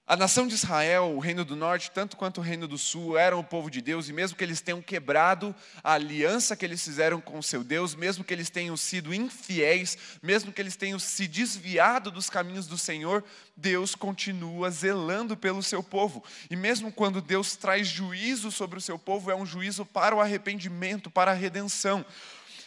A 0.07 0.15
nação 0.15 0.47
de 0.47 0.53
Israel, 0.53 1.15
o 1.17 1.19
reino 1.19 1.43
do 1.43 1.57
norte, 1.57 1.91
tanto 1.91 2.19
quanto 2.19 2.37
o 2.37 2.45
reino 2.45 2.69
do 2.69 2.77
sul, 2.77 3.17
eram 3.17 3.41
o 3.41 3.45
povo 3.45 3.71
de 3.71 3.81
Deus, 3.81 4.11
e 4.11 4.13
mesmo 4.13 4.37
que 4.37 4.45
eles 4.45 4.61
tenham 4.61 4.83
quebrado 4.83 5.55
a 5.83 5.95
aliança 5.95 6.55
que 6.55 6.67
eles 6.67 6.85
fizeram 6.85 7.19
com 7.19 7.39
o 7.39 7.43
seu 7.43 7.65
Deus, 7.65 7.95
mesmo 7.95 8.23
que 8.23 8.35
eles 8.35 8.51
tenham 8.51 8.77
sido 8.77 9.15
infiéis, 9.15 9.97
mesmo 10.23 10.53
que 10.53 10.61
eles 10.61 10.77
tenham 10.77 10.99
se 10.99 11.27
desviado 11.27 12.11
dos 12.11 12.29
caminhos 12.29 12.67
do 12.67 12.77
Senhor, 12.77 13.25
Deus 13.57 13.95
continua 13.95 14.71
zelando 14.71 15.35
pelo 15.35 15.63
seu 15.63 15.83
povo. 15.83 16.23
E 16.51 16.57
mesmo 16.57 16.93
quando 16.93 17.23
Deus 17.23 17.57
traz 17.57 17.89
juízo 17.89 18.51
sobre 18.51 18.77
o 18.77 18.83
seu 18.83 18.99
povo, 18.99 19.31
é 19.31 19.35
um 19.35 19.47
juízo 19.47 19.87
para 19.87 20.15
o 20.15 20.21
arrependimento, 20.21 21.11
para 21.11 21.31
a 21.31 21.35
redenção 21.35 22.05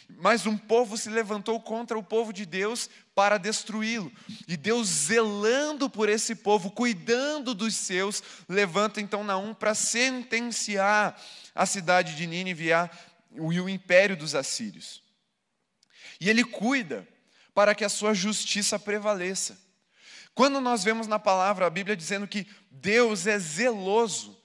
mas 0.08 0.46
um 0.46 0.56
povo 0.56 0.96
se 0.96 1.08
levantou 1.08 1.60
contra 1.60 1.98
o 1.98 2.02
povo 2.02 2.32
de 2.32 2.46
Deus 2.46 2.88
para 3.14 3.38
destruí-lo. 3.38 4.12
E 4.46 4.56
Deus, 4.56 4.88
zelando 4.88 5.88
por 5.88 6.08
esse 6.08 6.34
povo, 6.34 6.70
cuidando 6.70 7.54
dos 7.54 7.74
seus, 7.74 8.22
levanta 8.48 9.00
então 9.00 9.24
Naum 9.24 9.54
para 9.54 9.74
sentenciar 9.74 11.20
a 11.54 11.66
cidade 11.66 12.14
de 12.14 12.26
Nínive 12.26 12.70
e 12.70 13.60
o 13.60 13.68
império 13.68 14.16
dos 14.16 14.34
assírios. 14.34 15.02
E 16.20 16.30
ele 16.30 16.44
cuida 16.44 17.06
para 17.54 17.74
que 17.74 17.84
a 17.84 17.88
sua 17.88 18.14
justiça 18.14 18.78
prevaleça. 18.78 19.60
Quando 20.34 20.60
nós 20.60 20.82
vemos 20.82 21.06
na 21.06 21.18
palavra 21.18 21.66
a 21.66 21.70
Bíblia 21.70 21.96
dizendo 21.96 22.26
que 22.26 22.46
Deus 22.70 23.26
é 23.26 23.38
zeloso, 23.38 24.40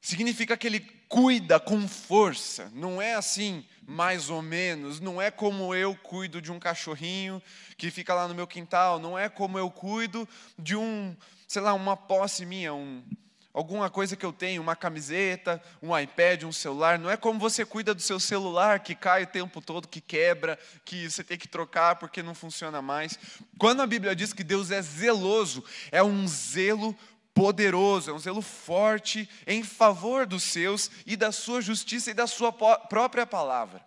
significa 0.00 0.56
que 0.56 0.66
ele 0.66 0.80
cuida 1.12 1.60
com 1.60 1.86
força, 1.86 2.72
não 2.74 3.00
é 3.00 3.12
assim, 3.12 3.66
mais 3.86 4.30
ou 4.30 4.40
menos, 4.40 4.98
não 4.98 5.20
é 5.20 5.30
como 5.30 5.74
eu 5.74 5.94
cuido 5.94 6.40
de 6.40 6.50
um 6.50 6.58
cachorrinho 6.58 7.42
que 7.76 7.90
fica 7.90 8.14
lá 8.14 8.26
no 8.26 8.34
meu 8.34 8.46
quintal, 8.46 8.98
não 8.98 9.18
é 9.18 9.28
como 9.28 9.58
eu 9.58 9.70
cuido 9.70 10.26
de 10.58 10.74
um, 10.74 11.14
sei 11.46 11.60
lá, 11.60 11.74
uma 11.74 11.98
posse 11.98 12.46
minha, 12.46 12.72
um, 12.72 13.04
alguma 13.52 13.90
coisa 13.90 14.16
que 14.16 14.24
eu 14.24 14.32
tenho, 14.32 14.62
uma 14.62 14.74
camiseta, 14.74 15.62
um 15.82 15.96
iPad, 15.96 16.44
um 16.44 16.52
celular, 16.52 16.98
não 16.98 17.10
é 17.10 17.16
como 17.18 17.38
você 17.38 17.62
cuida 17.62 17.94
do 17.94 18.00
seu 18.00 18.18
celular 18.18 18.80
que 18.80 18.94
cai 18.94 19.24
o 19.24 19.26
tempo 19.26 19.60
todo, 19.60 19.88
que 19.88 20.00
quebra, 20.00 20.58
que 20.82 21.10
você 21.10 21.22
tem 21.22 21.36
que 21.36 21.46
trocar 21.46 21.96
porque 21.96 22.22
não 22.22 22.34
funciona 22.34 22.80
mais. 22.80 23.18
Quando 23.58 23.82
a 23.82 23.86
Bíblia 23.86 24.16
diz 24.16 24.32
que 24.32 24.42
Deus 24.42 24.70
é 24.70 24.80
zeloso, 24.80 25.62
é 25.90 26.02
um 26.02 26.26
zelo 26.26 26.96
poderoso, 27.34 28.10
é 28.10 28.14
um 28.14 28.18
zelo 28.18 28.42
forte 28.42 29.28
em 29.46 29.62
favor 29.62 30.26
dos 30.26 30.42
seus 30.42 30.90
e 31.06 31.16
da 31.16 31.32
sua 31.32 31.60
justiça 31.60 32.10
e 32.10 32.14
da 32.14 32.26
sua 32.26 32.52
própria 32.52 33.26
palavra. 33.26 33.82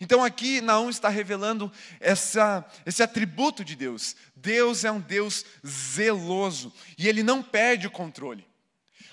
Então 0.00 0.24
aqui 0.24 0.60
Naum 0.60 0.88
está 0.88 1.08
revelando 1.08 1.70
essa, 2.00 2.64
esse 2.84 3.02
atributo 3.02 3.64
de 3.64 3.76
Deus. 3.76 4.16
Deus 4.34 4.84
é 4.84 4.90
um 4.90 5.00
Deus 5.00 5.44
zeloso 5.66 6.72
e 6.96 7.08
ele 7.08 7.22
não 7.22 7.42
perde 7.42 7.86
o 7.86 7.90
controle. 7.90 8.47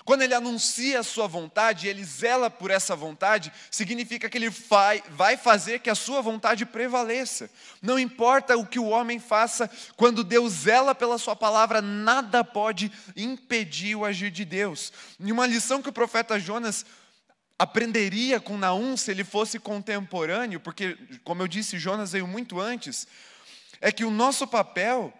Quando 0.06 0.22
ele 0.22 0.34
anuncia 0.34 1.00
a 1.00 1.02
sua 1.02 1.26
vontade, 1.26 1.88
ele 1.88 2.04
zela 2.04 2.48
por 2.48 2.70
essa 2.70 2.94
vontade, 2.94 3.52
significa 3.72 4.30
que 4.30 4.38
ele 4.38 4.48
vai, 4.48 5.02
vai 5.10 5.36
fazer 5.36 5.80
que 5.80 5.90
a 5.90 5.96
sua 5.96 6.22
vontade 6.22 6.64
prevaleça. 6.64 7.50
Não 7.82 7.98
importa 7.98 8.56
o 8.56 8.64
que 8.64 8.78
o 8.78 8.86
homem 8.86 9.18
faça, 9.18 9.68
quando 9.96 10.22
Deus 10.22 10.52
zela 10.52 10.94
pela 10.94 11.18
sua 11.18 11.34
palavra, 11.34 11.82
nada 11.82 12.44
pode 12.44 12.92
impedir 13.16 13.96
o 13.96 14.04
agir 14.04 14.30
de 14.30 14.44
Deus. 14.44 14.92
E 15.18 15.32
uma 15.32 15.44
lição 15.44 15.82
que 15.82 15.88
o 15.88 15.92
profeta 15.92 16.38
Jonas 16.38 16.86
aprenderia 17.58 18.38
com 18.38 18.56
Naum 18.56 18.96
se 18.96 19.10
ele 19.10 19.24
fosse 19.24 19.58
contemporâneo, 19.58 20.60
porque, 20.60 20.96
como 21.24 21.42
eu 21.42 21.48
disse, 21.48 21.80
Jonas 21.80 22.12
veio 22.12 22.28
muito 22.28 22.60
antes, 22.60 23.08
é 23.80 23.90
que 23.90 24.04
o 24.04 24.10
nosso 24.12 24.46
papel 24.46 25.12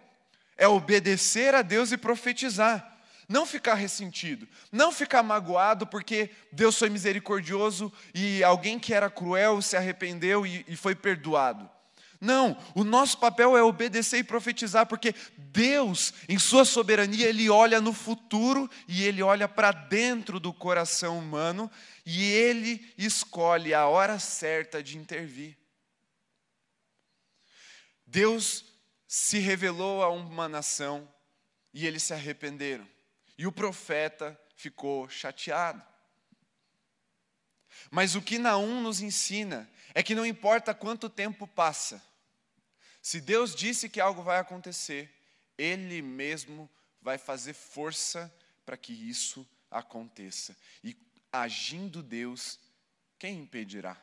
é 0.55 0.65
obedecer 0.65 1.53
a 1.53 1.61
Deus 1.61 1.91
e 1.91 1.97
profetizar 1.97 2.96
não 3.27 3.45
ficar 3.45 3.73
ressentido, 3.73 4.47
não 4.71 4.91
ficar 4.91 5.21
magoado 5.21 5.85
porque 5.85 6.29
Deus 6.51 6.77
foi 6.77 6.89
misericordioso 6.89 7.91
e 8.13 8.43
alguém 8.43 8.79
que 8.79 8.93
era 8.93 9.09
cruel 9.09 9.61
se 9.61 9.75
arrependeu 9.75 10.45
e, 10.45 10.65
e 10.67 10.75
foi 10.75 10.95
perdoado. 10.95 11.69
Não, 12.19 12.57
o 12.73 12.83
nosso 12.83 13.19
papel 13.19 13.55
é 13.55 13.61
obedecer 13.61 14.17
e 14.17 14.23
profetizar, 14.23 14.87
porque 14.87 15.13
Deus, 15.37 16.13
em 16.27 16.39
Sua 16.39 16.65
soberania, 16.65 17.27
Ele 17.27 17.47
olha 17.47 17.79
no 17.79 17.93
futuro 17.93 18.67
e 18.87 19.03
Ele 19.03 19.21
olha 19.21 19.47
para 19.47 19.71
dentro 19.71 20.39
do 20.39 20.51
coração 20.51 21.19
humano 21.19 21.69
e 22.03 22.23
Ele 22.23 22.91
escolhe 22.97 23.73
a 23.73 23.85
hora 23.85 24.17
certa 24.17 24.81
de 24.81 24.97
intervir. 24.97 25.55
Deus 28.07 28.65
se 29.07 29.37
revelou 29.37 30.01
a 30.01 30.09
uma 30.09 30.47
nação 30.47 31.07
e 31.73 31.85
eles 31.85 32.03
se 32.03 32.13
arrependeram. 32.13 32.87
E 33.37 33.45
o 33.45 33.51
profeta 33.51 34.39
ficou 34.55 35.07
chateado. 35.09 35.83
Mas 37.91 38.15
o 38.15 38.21
que 38.21 38.39
Naum 38.39 38.81
nos 38.81 39.01
ensina 39.01 39.69
é 39.93 40.01
que 40.01 40.15
não 40.15 40.25
importa 40.25 40.73
quanto 40.73 41.09
tempo 41.09 41.47
passa, 41.47 42.01
se 43.01 43.21
Deus 43.21 43.55
disse 43.55 43.87
que 43.87 44.01
algo 44.01 44.21
vai 44.21 44.39
acontecer, 44.39 45.09
Ele 45.57 46.01
mesmo 46.01 46.69
vai 47.01 47.17
fazer 47.17 47.53
força 47.53 48.33
para 48.65 48.75
que 48.75 48.91
isso 48.91 49.47
aconteça. 49.71 50.57
E 50.83 50.93
agindo 51.31 52.03
Deus, 52.03 52.59
quem 53.17 53.39
impedirá? 53.39 53.97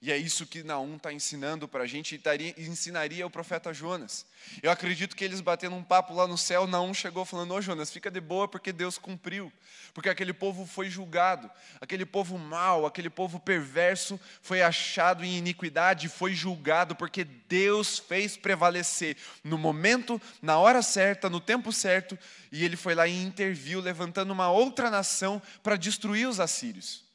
E 0.00 0.12
é 0.12 0.16
isso 0.16 0.46
que 0.46 0.62
Naum 0.62 0.94
está 0.94 1.12
ensinando 1.12 1.66
para 1.66 1.82
a 1.82 1.86
gente 1.86 2.20
e 2.56 2.62
ensinaria 2.62 3.26
o 3.26 3.30
profeta 3.30 3.74
Jonas. 3.74 4.24
Eu 4.62 4.70
acredito 4.70 5.16
que 5.16 5.24
eles 5.24 5.40
batendo 5.40 5.74
um 5.74 5.82
papo 5.82 6.14
lá 6.14 6.24
no 6.26 6.38
céu, 6.38 6.68
Naum 6.68 6.94
chegou 6.94 7.24
falando: 7.24 7.52
Ô 7.52 7.60
Jonas, 7.60 7.90
fica 7.90 8.08
de 8.08 8.20
boa 8.20 8.46
porque 8.46 8.72
Deus 8.72 8.96
cumpriu. 8.96 9.52
Porque 9.92 10.08
aquele 10.08 10.32
povo 10.32 10.64
foi 10.66 10.88
julgado, 10.88 11.50
aquele 11.80 12.06
povo 12.06 12.38
mau, 12.38 12.86
aquele 12.86 13.10
povo 13.10 13.40
perverso 13.40 14.20
foi 14.40 14.62
achado 14.62 15.24
em 15.24 15.36
iniquidade, 15.36 16.08
foi 16.08 16.32
julgado 16.32 16.94
porque 16.94 17.24
Deus 17.24 17.98
fez 17.98 18.36
prevalecer 18.36 19.16
no 19.42 19.58
momento, 19.58 20.20
na 20.40 20.58
hora 20.58 20.80
certa, 20.80 21.28
no 21.28 21.40
tempo 21.40 21.72
certo, 21.72 22.16
e 22.52 22.64
ele 22.64 22.76
foi 22.76 22.94
lá 22.94 23.08
e 23.08 23.22
interviu, 23.22 23.80
levantando 23.80 24.32
uma 24.32 24.48
outra 24.48 24.90
nação 24.90 25.42
para 25.60 25.74
destruir 25.74 26.28
os 26.28 26.38
assírios. 26.38 27.07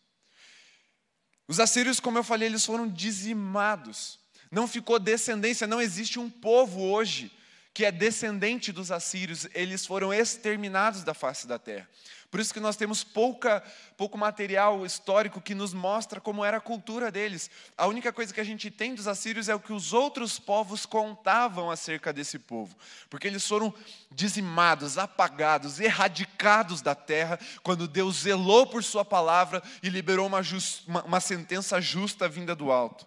Os 1.47 1.59
assírios, 1.59 1.99
como 1.99 2.17
eu 2.17 2.23
falei, 2.23 2.47
eles 2.47 2.65
foram 2.65 2.87
dizimados. 2.87 4.19
Não 4.51 4.67
ficou 4.67 4.99
descendência, 4.99 5.67
não 5.67 5.81
existe 5.81 6.19
um 6.19 6.29
povo 6.29 6.81
hoje 6.81 7.31
que 7.73 7.83
é 7.83 7.91
descendente 7.91 8.71
dos 8.71 8.91
assírios, 8.91 9.47
eles 9.53 9.85
foram 9.85 10.13
exterminados 10.13 11.03
da 11.03 11.13
face 11.13 11.47
da 11.47 11.57
terra. 11.57 11.89
Por 12.29 12.39
isso 12.39 12.53
que 12.53 12.59
nós 12.59 12.75
temos 12.75 13.03
pouca, 13.03 13.63
pouco 13.95 14.17
material 14.17 14.83
histórico 14.85 15.39
que 15.39 15.53
nos 15.53 15.71
mostra 15.71 16.19
como 16.19 16.43
era 16.43 16.57
a 16.57 16.61
cultura 16.61 17.11
deles. 17.11 17.49
A 17.77 17.85
única 17.85 18.11
coisa 18.11 18.33
que 18.33 18.41
a 18.41 18.43
gente 18.43 18.71
tem 18.71 18.95
dos 18.95 19.07
assírios 19.07 19.49
é 19.49 19.55
o 19.55 19.59
que 19.59 19.71
os 19.71 19.93
outros 19.93 20.39
povos 20.39 20.83
contavam 20.83 21.69
acerca 21.69 22.11
desse 22.11 22.39
povo. 22.39 22.75
Porque 23.07 23.27
eles 23.27 23.47
foram 23.47 23.71
dizimados, 24.09 24.97
apagados, 24.97 25.79
erradicados 25.79 26.81
da 26.81 26.95
terra, 26.95 27.39
quando 27.61 27.87
Deus 27.87 28.21
zelou 28.21 28.65
por 28.65 28.83
Sua 28.83 29.05
palavra 29.05 29.61
e 29.83 29.89
liberou 29.89 30.25
uma, 30.25 30.41
just, 30.41 30.87
uma, 30.87 31.03
uma 31.03 31.19
sentença 31.19 31.79
justa 31.79 32.27
vinda 32.27 32.55
do 32.55 32.71
alto. 32.71 33.05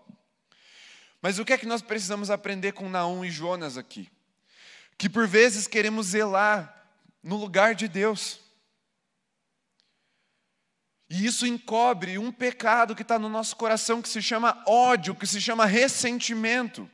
Mas 1.21 1.41
o 1.41 1.45
que 1.45 1.53
é 1.53 1.59
que 1.59 1.67
nós 1.67 1.83
precisamos 1.83 2.31
aprender 2.31 2.73
com 2.73 2.89
Naum 2.89 3.25
e 3.25 3.31
Jonas 3.31 3.77
aqui? 3.77 4.09
Que 4.99 5.09
por 5.09 5.27
vezes 5.27 5.67
queremos 5.67 6.09
zelar 6.09 6.87
no 7.23 7.37
lugar 7.37 7.75
de 7.75 7.89
Deus. 7.89 8.41
E 11.09 11.25
isso 11.25 11.47
encobre 11.47 12.19
um 12.19 12.33
pecado 12.33 12.95
que 12.95 13.03
está 13.03 13.19
no 13.19 13.29
nosso 13.29 13.55
coração, 13.57 14.03
que 14.03 14.09
se 14.09 14.21
chama 14.21 14.63
ódio, 14.67 15.15
que 15.15 15.27
se 15.27 15.41
chama 15.41 15.65
ressentimento. 15.65 16.91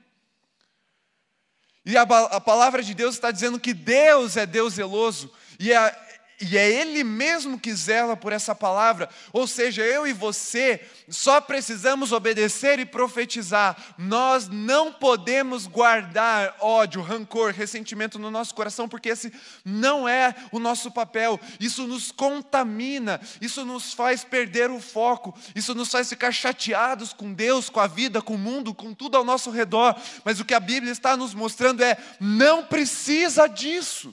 E 1.85 1.97
a, 1.97 2.03
a 2.03 2.41
palavra 2.41 2.83
de 2.83 2.95
Deus 2.95 3.15
está 3.15 3.31
dizendo 3.31 3.59
que 3.59 3.75
Deus 3.75 4.37
é 4.37 4.47
Deus 4.47 4.75
zeloso, 4.75 5.33
e 5.59 5.73
é, 5.73 6.12
e 6.43 6.59
é 6.59 6.69
Ele 6.69 7.05
mesmo 7.05 7.59
que 7.59 7.73
zela 7.73 8.17
por 8.17 8.33
essa 8.33 8.53
palavra, 8.53 9.09
ou 9.33 9.47
seja, 9.47 9.83
eu 9.83 10.09
e 10.09 10.13
você 10.13 10.81
só 11.09 11.41
precisamos 11.41 12.11
obedecer 12.11 12.81
e 12.81 12.85
profetizar, 12.85 13.77
nós 13.97 14.49
não 14.49 14.93
podemos 14.93 15.69
guardar 15.69 16.57
ódio, 16.59 17.01
rancor, 17.01 17.53
ressentimento 17.53 18.19
no 18.19 18.29
nosso 18.29 18.55
coração, 18.57 18.89
porque 18.89 19.11
esse 19.11 19.33
não 19.65 20.09
é 20.09 20.35
o 20.51 20.59
nosso 20.59 20.91
papel, 20.91 21.39
isso 21.61 21.87
nos 21.87 22.11
contamina, 22.11 23.21
isso 23.41 23.65
nos 23.65 23.95
faz 23.95 24.25
perder 24.25 24.69
o 24.69 24.81
foco, 24.81 25.33
isso 25.55 25.77
nos 25.77 25.91
faz 25.91 26.09
ficar 26.09 26.33
chateados 26.33 27.13
com 27.13 27.33
Deus, 27.33 27.71
com 27.71 27.79
a 27.79 27.87
vida, 27.87 28.21
com 28.21 28.35
o 28.35 28.39
mundo, 28.39 28.75
com 28.75 28.93
tudo 28.93 29.17
ao 29.17 29.25
nosso 29.25 29.51
redor, 29.51 29.95
mas 30.25 30.41
o 30.41 30.45
que 30.45 30.55
a 30.55 30.61
Bíblia 30.61 30.91
está 30.91 31.17
nos 31.17 31.35
mostrando 31.35 31.85
é: 31.85 31.97
não 32.19 32.65
precisa 32.65 33.47
disso. 33.47 34.13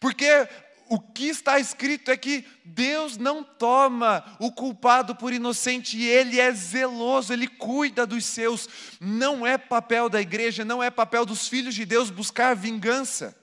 Porque 0.00 0.48
o 0.90 0.98
que 0.98 1.28
está 1.28 1.60
escrito 1.60 2.10
é 2.10 2.16
que 2.16 2.44
Deus 2.64 3.16
não 3.16 3.44
toma 3.44 4.36
o 4.40 4.50
culpado 4.50 5.14
por 5.14 5.32
inocente, 5.32 6.02
Ele 6.02 6.40
é 6.40 6.50
zeloso, 6.52 7.32
Ele 7.32 7.46
cuida 7.46 8.04
dos 8.04 8.24
seus. 8.24 8.68
Não 9.00 9.46
é 9.46 9.56
papel 9.56 10.08
da 10.08 10.20
igreja, 10.20 10.64
não 10.64 10.82
é 10.82 10.90
papel 10.90 11.24
dos 11.24 11.46
filhos 11.46 11.76
de 11.76 11.86
Deus 11.86 12.10
buscar 12.10 12.56
vingança, 12.56 13.38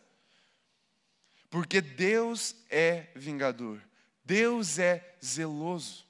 porque 1.49 1.79
Deus 1.79 2.53
é 2.69 3.07
vingador, 3.15 3.81
Deus 4.25 4.77
é 4.77 5.15
zeloso. 5.23 6.05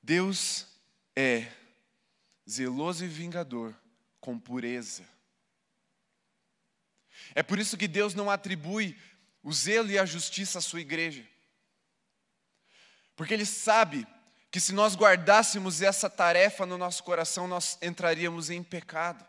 Deus 0.00 0.64
é 1.16 1.48
zeloso 2.48 3.04
e 3.04 3.08
vingador 3.08 3.74
com 4.20 4.38
pureza. 4.38 5.04
É 7.38 7.42
por 7.44 7.60
isso 7.60 7.76
que 7.76 7.86
Deus 7.86 8.14
não 8.14 8.28
atribui 8.28 8.98
o 9.44 9.52
zelo 9.52 9.88
e 9.88 9.96
a 9.96 10.04
justiça 10.04 10.58
à 10.58 10.60
sua 10.60 10.80
igreja. 10.80 11.24
Porque 13.14 13.32
Ele 13.32 13.46
sabe 13.46 14.04
que 14.50 14.58
se 14.58 14.72
nós 14.72 14.96
guardássemos 14.96 15.80
essa 15.80 16.10
tarefa 16.10 16.66
no 16.66 16.76
nosso 16.76 17.04
coração, 17.04 17.46
nós 17.46 17.78
entraríamos 17.80 18.50
em 18.50 18.60
pecado. 18.60 19.24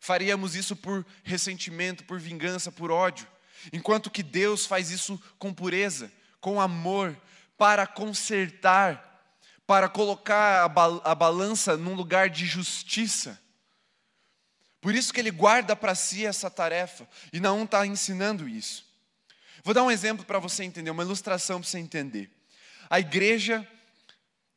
Faríamos 0.00 0.56
isso 0.56 0.74
por 0.74 1.04
ressentimento, 1.22 2.04
por 2.04 2.18
vingança, 2.18 2.72
por 2.72 2.90
ódio. 2.90 3.28
Enquanto 3.70 4.10
que 4.10 4.22
Deus 4.22 4.64
faz 4.64 4.90
isso 4.90 5.22
com 5.38 5.52
pureza, 5.52 6.10
com 6.40 6.58
amor, 6.58 7.14
para 7.58 7.86
consertar, 7.86 9.36
para 9.66 9.90
colocar 9.90 10.64
a, 10.64 11.14
balança 11.14 11.76
num 11.76 11.92
lugar 11.92 12.30
de 12.30 12.46
justiça. 12.46 13.38
Por 14.80 14.94
isso 14.94 15.12
que 15.12 15.20
ele 15.20 15.30
guarda 15.30 15.76
para 15.76 15.94
si 15.94 16.24
essa 16.24 16.50
tarefa, 16.50 17.06
e 17.32 17.38
não 17.38 17.64
está 17.64 17.86
ensinando 17.86 18.48
isso. 18.48 18.84
Vou 19.62 19.74
dar 19.74 19.82
um 19.82 19.90
exemplo 19.90 20.24
para 20.24 20.38
você 20.38 20.64
entender, 20.64 20.90
uma 20.90 21.02
ilustração 21.02 21.60
para 21.60 21.68
você 21.68 21.78
entender. 21.78 22.30
A 22.88 22.98
igreja 22.98 23.66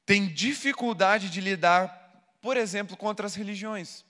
tem 0.06 0.28
dificuldade 0.28 1.30
de 1.30 1.42
lidar, 1.42 2.36
por 2.42 2.58
exemplo, 2.58 2.96
com 2.96 3.06
outras 3.06 3.36
religiões. 3.36 4.06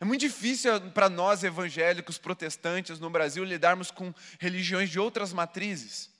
É 0.00 0.04
muito 0.04 0.20
difícil 0.20 0.80
para 0.92 1.08
nós 1.08 1.44
evangélicos 1.44 2.16
protestantes 2.16 2.98
no 2.98 3.10
Brasil 3.10 3.44
lidarmos 3.44 3.90
com 3.90 4.14
religiões 4.38 4.88
de 4.88 4.98
outras 4.98 5.32
matrizes, 5.32 6.10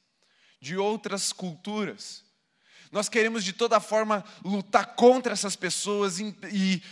de 0.60 0.76
outras 0.76 1.32
culturas. 1.32 2.22
Nós 2.90 3.08
queremos 3.08 3.42
de 3.42 3.54
toda 3.54 3.80
forma 3.80 4.22
lutar 4.44 4.94
contra 4.94 5.32
essas 5.32 5.56
pessoas 5.56 6.20
e, 6.20 6.36
e 6.52 6.82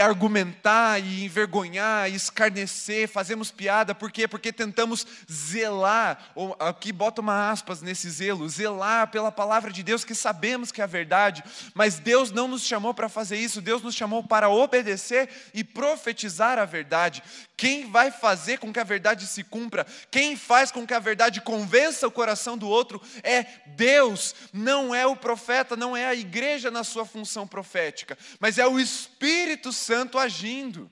argumentar, 0.00 0.98
e 0.98 1.24
envergonhar, 1.24 2.10
e 2.10 2.14
escarnecer, 2.14 3.08
fazemos 3.08 3.50
piada, 3.50 3.94
por 3.94 4.12
quê? 4.12 4.28
Porque 4.28 4.52
tentamos 4.52 5.06
zelar, 5.30 6.30
ou 6.34 6.54
aqui 6.58 6.92
bota 6.92 7.22
uma 7.22 7.50
aspas 7.50 7.80
nesse 7.80 8.10
zelo, 8.10 8.46
zelar 8.48 9.10
pela 9.10 9.32
palavra 9.32 9.72
de 9.72 9.82
Deus, 9.82 10.04
que 10.04 10.14
sabemos 10.14 10.70
que 10.70 10.82
é 10.82 10.84
a 10.84 10.86
verdade, 10.86 11.42
mas 11.72 11.98
Deus 11.98 12.30
não 12.30 12.46
nos 12.46 12.64
chamou 12.64 12.92
para 12.92 13.08
fazer 13.08 13.38
isso, 13.38 13.62
Deus 13.62 13.82
nos 13.82 13.94
chamou 13.94 14.22
para 14.22 14.50
obedecer 14.50 15.30
e 15.54 15.64
profetizar 15.64 16.58
a 16.58 16.66
verdade. 16.66 17.22
Quem 17.56 17.90
vai 17.90 18.10
fazer 18.10 18.58
com 18.58 18.72
que 18.72 18.78
a 18.78 18.84
verdade 18.84 19.26
se 19.26 19.42
cumpra, 19.42 19.86
quem 20.10 20.36
faz 20.36 20.70
com 20.70 20.86
que 20.86 20.94
a 20.94 21.00
verdade 21.00 21.40
convença 21.40 22.06
o 22.06 22.10
coração 22.10 22.58
do 22.58 22.68
outro 22.68 23.00
é 23.22 23.44
Deus, 23.68 24.34
não 24.52 24.94
é 24.94 25.06
o 25.06 25.16
profeta, 25.16 25.76
não 25.76 25.96
é 25.96 26.06
a 26.06 26.14
igreja 26.14 26.70
na 26.70 26.84
sua 26.84 27.06
função 27.06 27.46
profética, 27.46 28.18
mas 28.38 28.58
é 28.58 28.66
o 28.66 28.78
Espírito 28.78 29.72
Santo 29.78 30.18
agindo. 30.18 30.90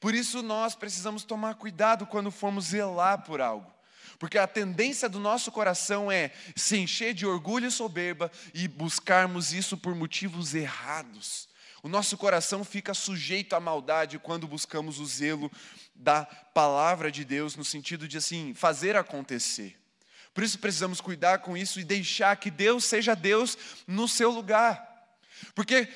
Por 0.00 0.14
isso 0.14 0.42
nós 0.42 0.74
precisamos 0.74 1.24
tomar 1.24 1.56
cuidado 1.56 2.06
quando 2.06 2.30
formos 2.30 2.66
zelar 2.66 3.24
por 3.24 3.40
algo. 3.40 3.72
Porque 4.18 4.38
a 4.38 4.46
tendência 4.46 5.08
do 5.08 5.20
nosso 5.20 5.52
coração 5.52 6.10
é 6.10 6.32
se 6.56 6.76
encher 6.76 7.14
de 7.14 7.26
orgulho 7.26 7.66
e 7.66 7.70
soberba 7.70 8.30
e 8.54 8.66
buscarmos 8.66 9.52
isso 9.52 9.76
por 9.76 9.94
motivos 9.94 10.54
errados. 10.54 11.48
O 11.82 11.88
nosso 11.88 12.16
coração 12.16 12.64
fica 12.64 12.92
sujeito 12.94 13.54
à 13.54 13.60
maldade 13.60 14.18
quando 14.18 14.48
buscamos 14.48 14.98
o 14.98 15.06
zelo 15.06 15.50
da 15.94 16.24
palavra 16.24 17.10
de 17.10 17.24
Deus, 17.24 17.54
no 17.54 17.64
sentido 17.64 18.08
de 18.08 18.18
assim, 18.18 18.52
fazer 18.54 18.96
acontecer. 18.96 19.76
Por 20.34 20.42
isso 20.42 20.58
precisamos 20.58 21.00
cuidar 21.00 21.38
com 21.38 21.56
isso 21.56 21.78
e 21.78 21.84
deixar 21.84 22.36
que 22.36 22.50
Deus 22.50 22.84
seja 22.84 23.14
Deus 23.14 23.56
no 23.86 24.08
seu 24.08 24.30
lugar. 24.30 24.84
Porque 25.54 25.88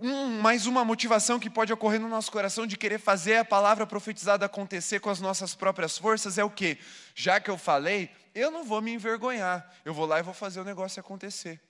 um, 0.00 0.40
mais 0.40 0.66
uma 0.66 0.84
motivação 0.84 1.38
que 1.38 1.50
pode 1.50 1.72
ocorrer 1.72 2.00
no 2.00 2.08
nosso 2.08 2.32
coração 2.32 2.66
de 2.66 2.76
querer 2.76 2.98
fazer 2.98 3.36
a 3.36 3.44
palavra 3.44 3.86
profetizada 3.86 4.46
acontecer 4.46 4.98
com 5.00 5.10
as 5.10 5.20
nossas 5.20 5.54
próprias 5.54 5.98
forças 5.98 6.38
é 6.38 6.44
o 6.44 6.50
quê? 6.50 6.78
Já 7.14 7.38
que 7.38 7.50
eu 7.50 7.58
falei, 7.58 8.10
eu 8.34 8.50
não 8.50 8.64
vou 8.64 8.80
me 8.80 8.92
envergonhar, 8.92 9.70
eu 9.84 9.92
vou 9.92 10.06
lá 10.06 10.18
e 10.18 10.22
vou 10.22 10.32
fazer 10.32 10.60
o 10.60 10.64
negócio 10.64 10.98
acontecer. 11.00 11.60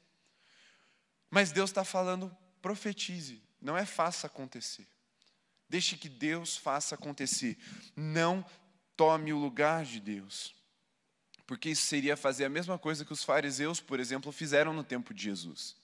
Mas 1.29 1.51
Deus 1.51 1.71
está 1.71 1.85
falando, 1.85 2.35
profetize, 2.63 3.43
não 3.61 3.77
é 3.77 3.85
faça 3.85 4.29
acontecer. 4.29 4.87
Deixe 5.69 5.97
que 5.97 6.09
Deus 6.09 6.57
faça 6.57 6.95
acontecer. 6.95 7.57
Não 7.95 8.45
tome 8.97 9.33
o 9.33 9.39
lugar 9.39 9.85
de 9.85 10.01
Deus. 10.01 10.55
Porque 11.47 11.71
isso 11.71 11.83
seria 11.83 12.17
fazer 12.17 12.45
a 12.45 12.49
mesma 12.49 12.79
coisa 12.79 13.05
que 13.05 13.13
os 13.13 13.25
fariseus, 13.25 13.81
por 13.81 14.01
exemplo, 14.01 14.33
fizeram 14.33 14.73
no 14.73 14.85
tempo 14.85 15.15
de 15.15 15.23
Jesus. 15.23 15.80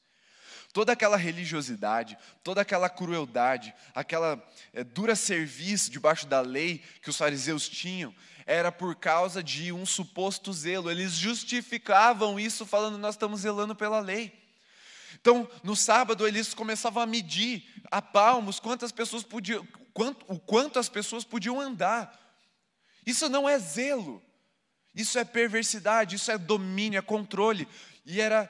Toda 0.76 0.92
aquela 0.92 1.16
religiosidade, 1.16 2.18
toda 2.44 2.60
aquela 2.60 2.90
crueldade, 2.90 3.72
aquela 3.94 4.46
é, 4.74 4.84
dura 4.84 5.16
serviço 5.16 5.90
debaixo 5.90 6.26
da 6.26 6.42
lei 6.42 6.82
que 7.00 7.08
os 7.08 7.16
fariseus 7.16 7.66
tinham, 7.66 8.14
era 8.44 8.70
por 8.70 8.94
causa 8.94 9.42
de 9.42 9.72
um 9.72 9.86
suposto 9.86 10.52
zelo. 10.52 10.90
Eles 10.90 11.12
justificavam 11.12 12.38
isso 12.38 12.66
falando: 12.66 12.98
nós 12.98 13.14
estamos 13.14 13.40
zelando 13.40 13.74
pela 13.74 14.00
lei. 14.00 14.38
Então, 15.18 15.50
no 15.64 15.74
sábado, 15.74 16.28
eles 16.28 16.52
começavam 16.52 17.02
a 17.02 17.06
medir 17.06 17.64
a 17.90 18.02
palmos 18.02 18.60
quantas 18.60 18.92
pessoas 18.92 19.22
podiam, 19.22 19.66
quanto, 19.94 20.26
o 20.28 20.38
quanto 20.38 20.78
as 20.78 20.90
pessoas 20.90 21.24
podiam 21.24 21.58
andar. 21.58 22.14
Isso 23.06 23.30
não 23.30 23.48
é 23.48 23.58
zelo, 23.58 24.22
isso 24.94 25.18
é 25.18 25.24
perversidade, 25.24 26.16
isso 26.16 26.30
é 26.30 26.36
domínio, 26.36 26.98
é 26.98 27.02
controle. 27.02 27.66
E 28.04 28.20
era 28.20 28.46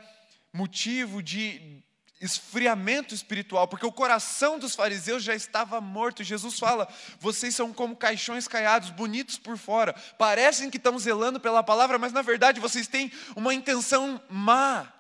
motivo 0.53 1.23
de 1.23 1.86
esfriamento 2.21 3.15
espiritual, 3.15 3.69
porque 3.69 3.87
o 3.87 3.93
coração 3.93 4.59
dos 4.59 4.75
fariseus 4.75 5.23
já 5.23 5.35
estava 5.35 5.81
morto. 5.81 6.25
Jesus 6.25 6.59
fala: 6.59 6.89
vocês 7.21 7.55
são 7.55 7.73
como 7.73 7.97
caixões 7.97 8.49
caiados, 8.49 8.91
bonitos 8.91 9.39
por 9.39 9.57
fora, 9.59 9.93
parecem 10.19 10.71
que 10.71 10.77
estão 10.77 10.99
zelando 10.99 11.39
pela 11.41 11.63
palavra, 11.63 11.99
mas 11.99 12.13
na 12.13 12.23
verdade 12.23 12.61
vocês 12.61 12.87
têm 12.87 13.13
uma 13.35 13.53
intenção 13.53 14.21
má. 14.29 14.93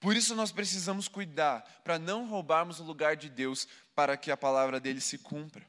Por 0.00 0.16
isso 0.16 0.34
nós 0.34 0.52
precisamos 0.52 1.08
cuidar 1.08 1.62
para 1.82 1.98
não 1.98 2.26
roubarmos 2.26 2.78
o 2.78 2.84
lugar 2.84 3.16
de 3.16 3.30
Deus 3.30 3.66
para 3.94 4.16
que 4.16 4.30
a 4.30 4.36
palavra 4.36 4.78
dele 4.78 5.00
se 5.00 5.16
cumpra. 5.16 5.64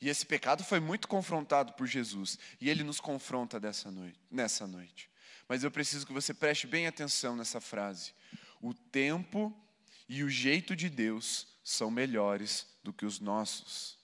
E 0.00 0.08
esse 0.08 0.26
pecado 0.26 0.64
foi 0.64 0.80
muito 0.80 1.06
confrontado 1.06 1.74
por 1.74 1.86
Jesus, 1.86 2.36
e 2.60 2.68
ele 2.68 2.82
nos 2.82 2.98
confronta 2.98 3.60
dessa 3.60 3.88
noite, 3.88 4.18
nessa 4.28 4.66
noite. 4.66 5.08
Mas 5.46 5.62
eu 5.62 5.70
preciso 5.70 6.04
que 6.04 6.12
você 6.12 6.34
preste 6.34 6.66
bem 6.66 6.88
atenção 6.88 7.36
nessa 7.36 7.60
frase. 7.60 8.12
O 8.62 8.72
tempo 8.72 9.54
e 10.08 10.22
o 10.22 10.30
jeito 10.30 10.74
de 10.74 10.88
Deus 10.88 11.48
são 11.62 11.90
melhores 11.90 12.66
do 12.82 12.92
que 12.92 13.04
os 13.04 13.20
nossos. 13.20 13.98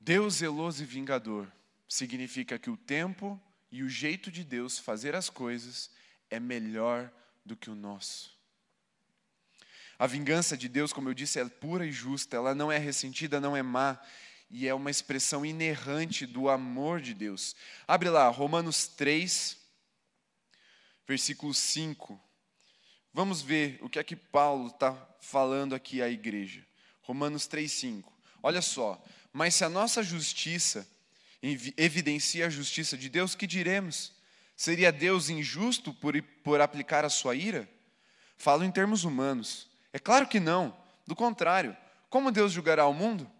Deus 0.00 0.36
zeloso 0.36 0.82
e 0.82 0.86
vingador 0.86 1.52
significa 1.88 2.58
que 2.58 2.70
o 2.70 2.76
tempo 2.76 3.38
e 3.70 3.82
o 3.82 3.88
jeito 3.88 4.30
de 4.30 4.42
Deus 4.42 4.78
fazer 4.78 5.14
as 5.14 5.28
coisas 5.28 5.90
é 6.30 6.38
melhor 6.38 7.12
do 7.44 7.56
que 7.56 7.68
o 7.68 7.74
nosso. 7.74 8.38
A 9.98 10.06
vingança 10.06 10.56
de 10.56 10.68
Deus, 10.68 10.92
como 10.92 11.08
eu 11.08 11.14
disse, 11.14 11.40
é 11.40 11.44
pura 11.48 11.84
e 11.84 11.90
justa, 11.90 12.36
ela 12.36 12.54
não 12.54 12.70
é 12.70 12.78
ressentida, 12.78 13.40
não 13.40 13.56
é 13.56 13.62
má, 13.62 14.00
e 14.48 14.68
é 14.68 14.72
uma 14.72 14.90
expressão 14.90 15.44
inerrante 15.44 16.24
do 16.24 16.48
amor 16.48 17.00
de 17.00 17.12
Deus. 17.12 17.56
Abre 17.86 18.08
lá, 18.08 18.28
Romanos 18.28 18.86
3, 18.86 19.57
versículo 21.08 21.54
5. 21.54 22.20
Vamos 23.14 23.40
ver 23.40 23.78
o 23.80 23.88
que 23.88 23.98
é 23.98 24.04
que 24.04 24.14
Paulo 24.14 24.68
está 24.68 24.94
falando 25.22 25.74
aqui 25.74 26.02
à 26.02 26.08
igreja. 26.08 26.64
Romanos 27.00 27.46
3, 27.46 27.72
5. 27.72 28.12
Olha 28.42 28.60
só, 28.60 29.02
mas 29.32 29.54
se 29.54 29.64
a 29.64 29.70
nossa 29.70 30.02
justiça 30.02 30.86
evidencia 31.76 32.46
a 32.46 32.50
justiça 32.50 32.96
de 32.96 33.08
Deus, 33.08 33.34
que 33.34 33.46
diremos? 33.46 34.12
Seria 34.54 34.92
Deus 34.92 35.30
injusto 35.30 35.94
por, 35.94 36.20
por 36.44 36.60
aplicar 36.60 37.04
a 37.04 37.08
sua 37.08 37.34
ira? 37.34 37.66
Falo 38.36 38.62
em 38.62 38.70
termos 38.70 39.04
humanos. 39.04 39.66
É 39.92 39.98
claro 39.98 40.28
que 40.28 40.38
não. 40.38 40.76
Do 41.06 41.16
contrário, 41.16 41.74
como 42.10 42.30
Deus 42.30 42.52
julgará 42.52 42.86
o 42.86 42.92
mundo? 42.92 43.30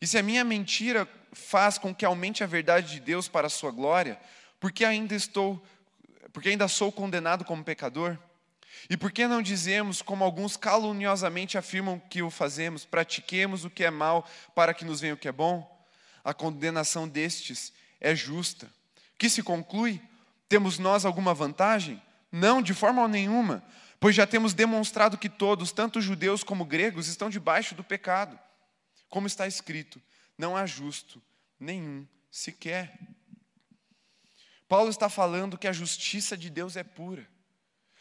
E 0.00 0.06
se 0.06 0.18
a 0.18 0.22
minha 0.22 0.44
mentira 0.44 1.08
faz 1.32 1.78
com 1.78 1.94
que 1.94 2.04
aumente 2.04 2.44
a 2.44 2.46
verdade 2.46 2.92
de 2.92 3.00
Deus 3.00 3.26
para 3.26 3.46
a 3.46 3.50
sua 3.50 3.70
glória, 3.70 4.20
porque 4.60 4.84
ainda 4.84 5.14
estou, 5.14 5.64
porque 6.32 6.50
ainda 6.50 6.68
sou 6.68 6.90
condenado 6.92 7.44
como 7.44 7.64
pecador? 7.64 8.18
E 8.90 8.96
por 8.96 9.10
que 9.10 9.26
não 9.26 9.42
dizemos, 9.42 10.02
como 10.02 10.22
alguns 10.22 10.56
caluniosamente 10.56 11.56
afirmam 11.56 11.98
que 11.98 12.22
o 12.22 12.30
fazemos, 12.30 12.84
pratiquemos 12.84 13.64
o 13.64 13.70
que 13.70 13.84
é 13.84 13.90
mal 13.90 14.28
para 14.54 14.74
que 14.74 14.84
nos 14.84 15.00
venha 15.00 15.14
o 15.14 15.16
que 15.16 15.28
é 15.28 15.32
bom? 15.32 15.72
A 16.22 16.34
condenação 16.34 17.08
destes 17.08 17.72
é 18.00 18.14
justa. 18.14 18.70
Que 19.18 19.30
se 19.30 19.42
conclui? 19.42 20.00
Temos 20.48 20.78
nós 20.78 21.04
alguma 21.04 21.34
vantagem? 21.34 22.00
Não, 22.30 22.60
de 22.60 22.74
forma 22.74 23.06
nenhuma, 23.08 23.64
pois 23.98 24.14
já 24.14 24.26
temos 24.26 24.52
demonstrado 24.52 25.16
que 25.16 25.28
todos, 25.28 25.72
tanto 25.72 26.00
judeus 26.00 26.44
como 26.44 26.64
gregos, 26.64 27.08
estão 27.08 27.30
debaixo 27.30 27.74
do 27.74 27.82
pecado. 27.82 28.38
Como 29.08 29.26
está 29.26 29.46
escrito, 29.46 30.00
não 30.36 30.56
há 30.56 30.66
justo 30.66 31.22
nenhum 31.58 32.06
sequer. 32.30 32.98
Paulo 34.68 34.90
está 34.90 35.08
falando 35.08 35.58
que 35.58 35.68
a 35.68 35.72
justiça 35.72 36.36
de 36.36 36.50
Deus 36.50 36.76
é 36.76 36.82
pura. 36.82 37.26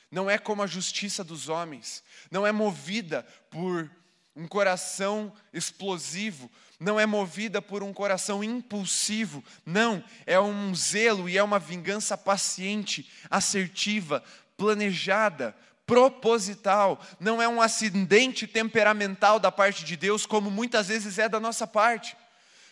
Não 0.10 0.30
é 0.30 0.38
como 0.38 0.64
a 0.64 0.68
justiça 0.68 1.24
dos 1.24 1.50
homens, 1.50 2.04
não 2.32 2.46
é 2.46 2.52
movida 2.52 3.26
por 3.50 3.90
um 4.36 4.48
coração 4.48 5.34
explosivo, 5.54 6.52
não 6.80 7.00
é 7.00 7.06
movida 7.06 7.62
por 7.62 7.82
um 7.82 7.94
coração 7.94 8.44
impulsivo, 8.44 9.44
não, 9.66 10.04
é 10.26 10.40
um 10.40 10.76
zelo 10.76 11.30
e 11.30 11.38
é 11.38 11.44
uma 11.44 11.60
vingança 11.60 12.18
paciente, 12.18 13.10
assertiva, 13.30 14.24
planejada, 14.58 15.56
proposital, 15.86 17.00
não 17.20 17.42
é 17.42 17.48
um 17.48 17.62
acidente 17.62 18.48
temperamental 18.48 19.40
da 19.40 19.52
parte 19.52 19.86
de 19.86 19.96
Deus, 19.96 20.26
como 20.26 20.52
muitas 20.52 20.88
vezes 20.88 21.18
é 21.18 21.30
da 21.30 21.40
nossa 21.40 21.66
parte, 21.66 22.18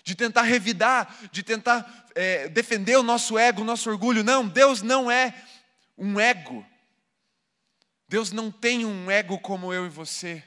de 0.04 0.16
tentar 0.16 0.42
revidar, 0.42 1.16
de 1.32 1.44
tentar 1.44 2.03
é, 2.16 2.48
defender 2.50 2.98
o 2.98 3.04
nosso 3.04 3.38
ego, 3.38 3.62
o 3.62 3.66
nosso 3.66 3.90
orgulho. 3.90 4.24
Não, 4.24 4.48
Deus 4.48 4.82
não 4.82 5.10
é 5.10 5.34
um 5.98 6.20
ego, 6.20 6.66
Deus 8.08 8.32
não 8.32 8.52
tem 8.52 8.86
um 8.86 9.10
ego 9.10 9.40
como 9.40 9.74
eu 9.74 9.86
e 9.86 9.90
você. 9.90 10.44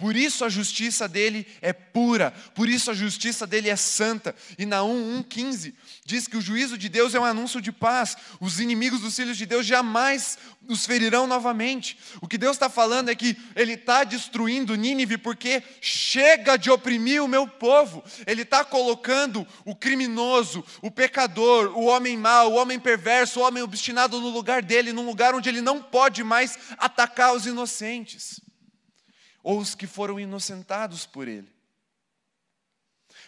Por 0.00 0.16
isso 0.16 0.46
a 0.46 0.48
justiça 0.48 1.06
dele 1.06 1.46
é 1.60 1.74
pura, 1.74 2.32
por 2.54 2.70
isso 2.70 2.90
a 2.90 2.94
justiça 2.94 3.46
dele 3.46 3.68
é 3.68 3.76
santa. 3.76 4.34
E 4.58 4.64
Naum 4.64 5.22
1,15 5.22 5.74
diz 6.06 6.26
que 6.26 6.38
o 6.38 6.40
juízo 6.40 6.78
de 6.78 6.88
Deus 6.88 7.14
é 7.14 7.20
um 7.20 7.24
anúncio 7.24 7.60
de 7.60 7.70
paz. 7.70 8.16
Os 8.40 8.60
inimigos 8.60 9.02
dos 9.02 9.14
filhos 9.14 9.36
de 9.36 9.44
Deus 9.44 9.66
jamais 9.66 10.38
os 10.66 10.86
ferirão 10.86 11.26
novamente. 11.26 11.98
O 12.22 12.26
que 12.26 12.38
Deus 12.38 12.56
está 12.56 12.70
falando 12.70 13.10
é 13.10 13.14
que 13.14 13.36
Ele 13.54 13.74
está 13.74 14.02
destruindo 14.02 14.74
Nínive 14.74 15.18
porque 15.18 15.62
chega 15.82 16.56
de 16.56 16.70
oprimir 16.70 17.22
o 17.22 17.28
meu 17.28 17.46
povo. 17.46 18.02
Ele 18.26 18.40
está 18.40 18.64
colocando 18.64 19.46
o 19.66 19.76
criminoso, 19.76 20.64
o 20.80 20.90
pecador, 20.90 21.76
o 21.76 21.84
homem 21.84 22.16
mau, 22.16 22.52
o 22.52 22.56
homem 22.56 22.80
perverso, 22.80 23.40
o 23.40 23.42
homem 23.42 23.62
obstinado 23.62 24.18
no 24.18 24.30
lugar 24.30 24.62
dele, 24.62 24.94
num 24.94 25.04
lugar 25.04 25.34
onde 25.34 25.50
ele 25.50 25.60
não 25.60 25.82
pode 25.82 26.24
mais 26.24 26.58
atacar 26.78 27.34
os 27.34 27.44
inocentes 27.44 28.40
ou 29.42 29.58
os 29.58 29.74
que 29.74 29.86
foram 29.86 30.18
inocentados 30.18 31.06
por 31.06 31.28
ele. 31.28 31.48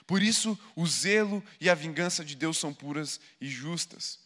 Por 0.06 0.22
isso, 0.22 0.58
o 0.74 0.86
zelo 0.86 1.42
e 1.60 1.70
a 1.70 1.74
vingança 1.74 2.24
de 2.24 2.34
Deus 2.34 2.58
são 2.58 2.72
puras 2.72 3.20
e 3.40 3.48
justas. 3.48 4.18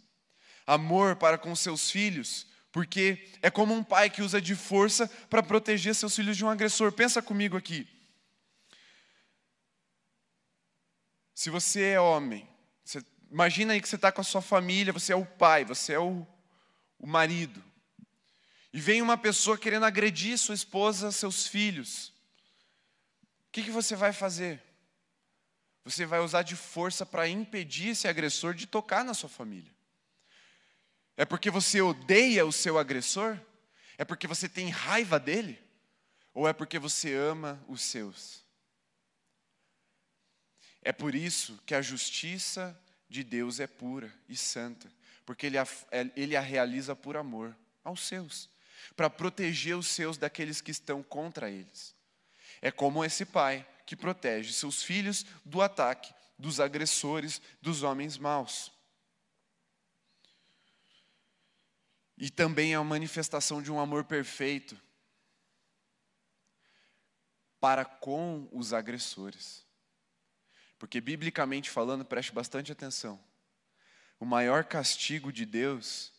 Amor 0.67 1.17
para 1.17 1.39
com 1.39 1.55
seus 1.55 1.91
filhos, 1.91 2.47
porque 2.73 3.29
é 3.41 3.51
como 3.51 3.75
um 3.75 3.85
pai 3.85 4.11
que 4.11 4.23
usa 4.23 4.41
de 4.41 4.55
força 4.55 5.09
para 5.31 5.43
proteger 5.43 5.95
seus 5.95 6.15
filhos 6.15 6.37
de 6.37 6.45
um 6.45 6.51
agressor. 6.51 6.93
Pensa 6.93 7.23
comigo 7.23 7.57
aqui. 7.57 7.87
Se 11.35 11.51
você 11.51 11.91
é 11.91 12.01
homem, 12.01 12.49
você, 12.83 13.05
imagina 13.31 13.75
aí 13.75 13.81
que 13.81 13.89
você 13.89 13.97
está 13.97 14.11
com 14.11 14.23
a 14.23 14.25
sua 14.25 14.43
família, 14.43 14.93
você 14.93 15.13
é 15.13 15.17
o 15.17 15.27
pai, 15.27 15.65
você 15.65 15.93
é 15.93 15.99
o, 15.99 16.27
o 16.99 17.07
marido 17.07 17.66
e 18.77 18.81
vem 18.81 19.01
uma 19.01 19.17
pessoa 19.17 19.57
querendo 19.57 19.87
agredir 19.87 20.37
sua 20.37 20.55
esposa, 20.55 21.11
seus 21.11 21.47
filhos, 21.47 22.09
o 23.49 23.51
que, 23.51 23.63
que 23.63 23.71
você 23.71 23.97
vai 23.97 24.13
fazer? 24.13 24.63
Você 25.83 26.05
vai 26.05 26.21
usar 26.21 26.43
de 26.43 26.55
força 26.55 27.07
para 27.07 27.27
impedir 27.27 27.93
esse 27.93 28.07
agressor 28.07 28.53
de 28.53 28.67
tocar 28.67 29.03
na 29.03 29.15
sua 29.15 29.31
família. 29.31 29.75
É 31.17 31.25
porque 31.25 31.51
você 31.51 31.81
odeia 31.81 32.45
o 32.45 32.53
seu 32.53 32.77
agressor? 32.77 33.41
É 33.97 34.05
porque 34.05 34.27
você 34.27 34.47
tem 34.47 34.69
raiva 34.69 35.19
dele? 35.19 35.59
Ou 36.35 36.47
é 36.47 36.53
porque 36.53 36.79
você 36.79 37.15
ama 37.15 37.59
os 37.67 37.81
seus? 37.81 38.45
É 40.83 40.93
por 40.93 41.15
isso 41.15 41.59
que 41.65 41.75
a 41.75 41.81
justiça 41.81 42.79
de 43.09 43.25
Deus 43.25 43.59
é 43.59 43.67
pura 43.67 44.13
e 44.29 44.37
santa, 44.37 44.93
porque 45.25 45.47
ele 45.47 45.57
a, 45.57 45.67
ele 46.15 46.37
a 46.37 46.43
realiza 46.43 46.95
por 46.95 47.17
amor 47.17 47.57
aos 47.83 48.07
seus 48.07 48.55
para 48.95 49.11
proteger 49.11 49.77
os 49.77 49.89
seus 49.89 50.17
daqueles 50.17 50.61
que 50.61 50.71
estão 50.71 51.03
contra 51.03 51.51
eles. 51.51 51.95
É 52.61 52.71
como 52.71 53.05
esse 53.05 53.25
pai 53.25 53.67
que 53.85 53.97
protege 53.97 54.53
seus 54.53 54.83
filhos 54.83 55.25
do 55.45 55.63
ataque 55.63 56.13
dos 56.39 56.61
agressores, 56.61 57.41
dos 57.61 57.83
homens 57.83 58.19
maus. 58.19 58.73
E 62.19 62.31
também 62.31 62.73
é 62.73 62.77
a 62.77 62.85
manifestação 62.85 63.63
de 63.63 63.71
um 63.71 63.79
amor 63.79 64.05
perfeito 64.05 64.81
para 67.61 67.85
com 67.85 68.49
os 68.53 68.73
agressores. 68.73 69.65
Porque, 70.79 71.01
biblicamente 71.01 71.71
falando, 71.71 72.05
preste 72.05 72.33
bastante 72.33 72.73
atenção: 72.73 73.23
o 74.19 74.25
maior 74.25 74.65
castigo 74.65 75.33
de 75.33 75.45
Deus 75.45 76.13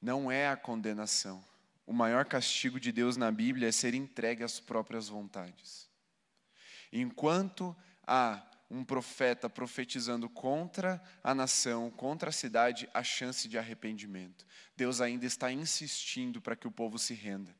não 0.00 0.30
é 0.30 0.48
a 0.48 0.56
condenação. 0.56 1.44
O 1.86 1.92
maior 1.92 2.24
castigo 2.24 2.78
de 2.78 2.92
Deus 2.92 3.16
na 3.16 3.30
Bíblia 3.30 3.68
é 3.68 3.72
ser 3.72 3.94
entregue 3.94 4.44
às 4.44 4.60
próprias 4.60 5.08
vontades. 5.08 5.88
Enquanto 6.92 7.76
há 8.06 8.42
um 8.70 8.84
profeta 8.84 9.50
profetizando 9.50 10.28
contra 10.28 11.02
a 11.24 11.34
nação, 11.34 11.90
contra 11.90 12.30
a 12.30 12.32
cidade, 12.32 12.88
a 12.94 13.02
chance 13.02 13.48
de 13.48 13.58
arrependimento. 13.58 14.46
Deus 14.76 15.00
ainda 15.00 15.26
está 15.26 15.50
insistindo 15.50 16.40
para 16.40 16.54
que 16.54 16.68
o 16.68 16.70
povo 16.70 16.96
se 16.96 17.12
renda. 17.12 17.54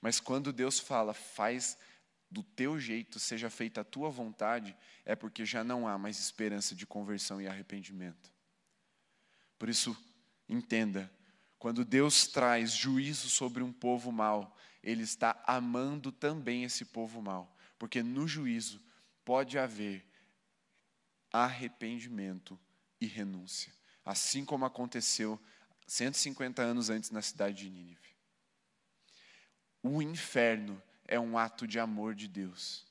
Mas 0.00 0.20
quando 0.20 0.52
Deus 0.52 0.78
fala, 0.78 1.12
faz 1.12 1.76
do 2.30 2.42
teu 2.42 2.78
jeito, 2.78 3.18
seja 3.18 3.50
feita 3.50 3.80
a 3.80 3.84
tua 3.84 4.10
vontade, 4.10 4.76
é 5.04 5.16
porque 5.16 5.44
já 5.44 5.64
não 5.64 5.88
há 5.88 5.98
mais 5.98 6.20
esperança 6.20 6.74
de 6.74 6.86
conversão 6.86 7.40
e 7.40 7.48
arrependimento. 7.48 8.32
Por 9.58 9.68
isso, 9.68 9.96
entenda, 10.48 11.10
quando 11.64 11.82
Deus 11.82 12.26
traz 12.26 12.72
juízo 12.72 13.30
sobre 13.30 13.62
um 13.62 13.72
povo 13.72 14.12
mau, 14.12 14.54
Ele 14.82 15.02
está 15.02 15.42
amando 15.46 16.12
também 16.12 16.62
esse 16.62 16.84
povo 16.84 17.22
mau, 17.22 17.56
porque 17.78 18.02
no 18.02 18.28
juízo 18.28 18.82
pode 19.24 19.58
haver 19.58 20.06
arrependimento 21.32 22.60
e 23.00 23.06
renúncia, 23.06 23.72
assim 24.04 24.44
como 24.44 24.66
aconteceu 24.66 25.40
150 25.86 26.60
anos 26.60 26.90
antes 26.90 27.08
na 27.10 27.22
cidade 27.22 27.62
de 27.62 27.70
Nínive. 27.70 28.14
O 29.82 30.02
inferno 30.02 30.82
é 31.06 31.18
um 31.18 31.38
ato 31.38 31.66
de 31.66 31.78
amor 31.78 32.14
de 32.14 32.28
Deus. 32.28 32.86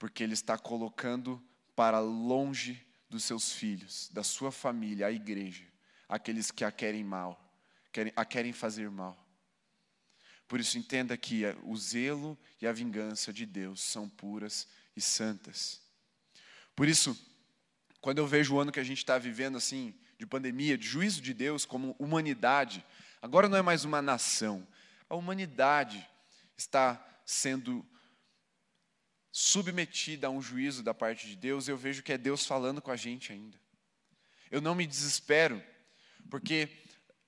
Porque 0.00 0.24
Ele 0.24 0.34
está 0.34 0.58
colocando 0.58 1.40
para 1.76 2.00
longe 2.00 2.84
dos 3.14 3.22
seus 3.22 3.52
filhos, 3.52 4.10
da 4.12 4.24
sua 4.24 4.50
família, 4.50 5.06
a 5.06 5.12
igreja, 5.12 5.62
aqueles 6.08 6.50
que 6.50 6.64
a 6.64 6.72
querem 6.72 7.04
mal, 7.04 7.40
querem, 7.92 8.12
a 8.16 8.24
querem 8.24 8.52
fazer 8.52 8.90
mal. 8.90 9.16
Por 10.48 10.58
isso, 10.58 10.76
entenda 10.76 11.16
que 11.16 11.44
o 11.62 11.76
zelo 11.76 12.36
e 12.60 12.66
a 12.66 12.72
vingança 12.72 13.32
de 13.32 13.46
Deus 13.46 13.80
são 13.80 14.08
puras 14.08 14.66
e 14.96 15.00
santas. 15.00 15.80
Por 16.74 16.88
isso, 16.88 17.16
quando 18.00 18.18
eu 18.18 18.26
vejo 18.26 18.56
o 18.56 18.58
ano 18.58 18.72
que 18.72 18.80
a 18.80 18.84
gente 18.84 18.98
está 18.98 19.16
vivendo 19.16 19.56
assim, 19.56 19.94
de 20.18 20.26
pandemia, 20.26 20.76
de 20.76 20.84
juízo 20.84 21.22
de 21.22 21.32
Deus 21.32 21.64
como 21.64 21.94
humanidade, 22.00 22.84
agora 23.22 23.48
não 23.48 23.56
é 23.56 23.62
mais 23.62 23.84
uma 23.84 24.02
nação, 24.02 24.66
a 25.08 25.14
humanidade 25.14 26.04
está 26.56 27.00
sendo 27.24 27.86
submetida 29.36 30.28
a 30.28 30.30
um 30.30 30.40
juízo 30.40 30.80
da 30.80 30.94
parte 30.94 31.26
de 31.26 31.34
Deus, 31.34 31.66
eu 31.66 31.76
vejo 31.76 32.04
que 32.04 32.12
é 32.12 32.16
Deus 32.16 32.46
falando 32.46 32.80
com 32.80 32.92
a 32.92 32.96
gente 32.96 33.32
ainda. 33.32 33.58
Eu 34.48 34.60
não 34.60 34.76
me 34.76 34.86
desespero, 34.86 35.60
porque 36.30 36.68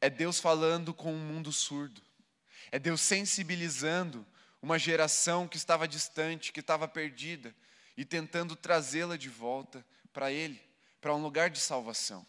é 0.01 0.09
Deus 0.09 0.39
falando 0.39 0.95
com 0.95 1.13
um 1.13 1.19
mundo 1.19 1.51
surdo, 1.51 2.01
é 2.71 2.79
Deus 2.79 3.01
sensibilizando 3.01 4.25
uma 4.63 4.79
geração 4.79 5.49
que 5.49 5.57
estava 5.57 5.89
distante, 5.89 6.53
que 6.53 6.61
estava 6.61 6.87
perdida, 6.87 7.53
e 7.97 8.05
tentando 8.05 8.55
trazê-la 8.55 9.17
de 9.17 9.29
volta 9.29 9.85
para 10.13 10.31
Ele, 10.31 10.63
para 11.01 11.13
um 11.13 11.21
lugar 11.21 11.51
de 11.51 11.59
salvação. 11.59 12.25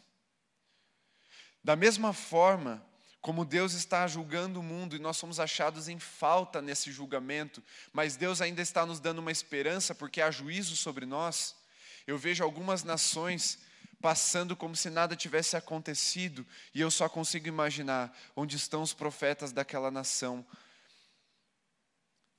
Da 1.64 1.76
mesma 1.76 2.14
forma 2.14 2.84
como 3.22 3.44
Deus 3.44 3.74
está 3.74 4.08
julgando 4.08 4.60
o 4.60 4.64
mundo 4.64 4.96
e 4.96 5.00
nós 5.00 5.18
somos 5.18 5.40
achados 5.40 5.88
em 5.88 6.00
falta 6.00 6.62
nesse 6.62 6.92
julgamento, 6.92 7.64
mas 7.92 8.16
Deus 8.16 8.42
ainda 8.42 8.62
está 8.62 8.86
nos 8.86 9.00
dando 9.00 9.20
uma 9.20 9.32
esperança 9.32 9.94
porque 9.94 10.22
há 10.22 10.32
juízo 10.32 10.76
sobre 10.76 11.06
nós. 11.06 11.56
Eu 12.06 12.18
vejo 12.18 12.44
algumas 12.44 12.84
nações 12.84 13.60
passando 14.00 14.56
como 14.56 14.76
se 14.76 14.90
nada 14.90 15.16
tivesse 15.16 15.58
acontecido 15.58 16.46
e 16.74 16.80
eu 16.80 16.92
só 16.92 17.10
consigo 17.10 17.48
imaginar 17.48 18.16
onde 18.36 18.56
estão 18.56 18.82
os 18.82 18.94
profetas 18.94 19.52
daquela 19.52 19.92
nação. 19.92 20.46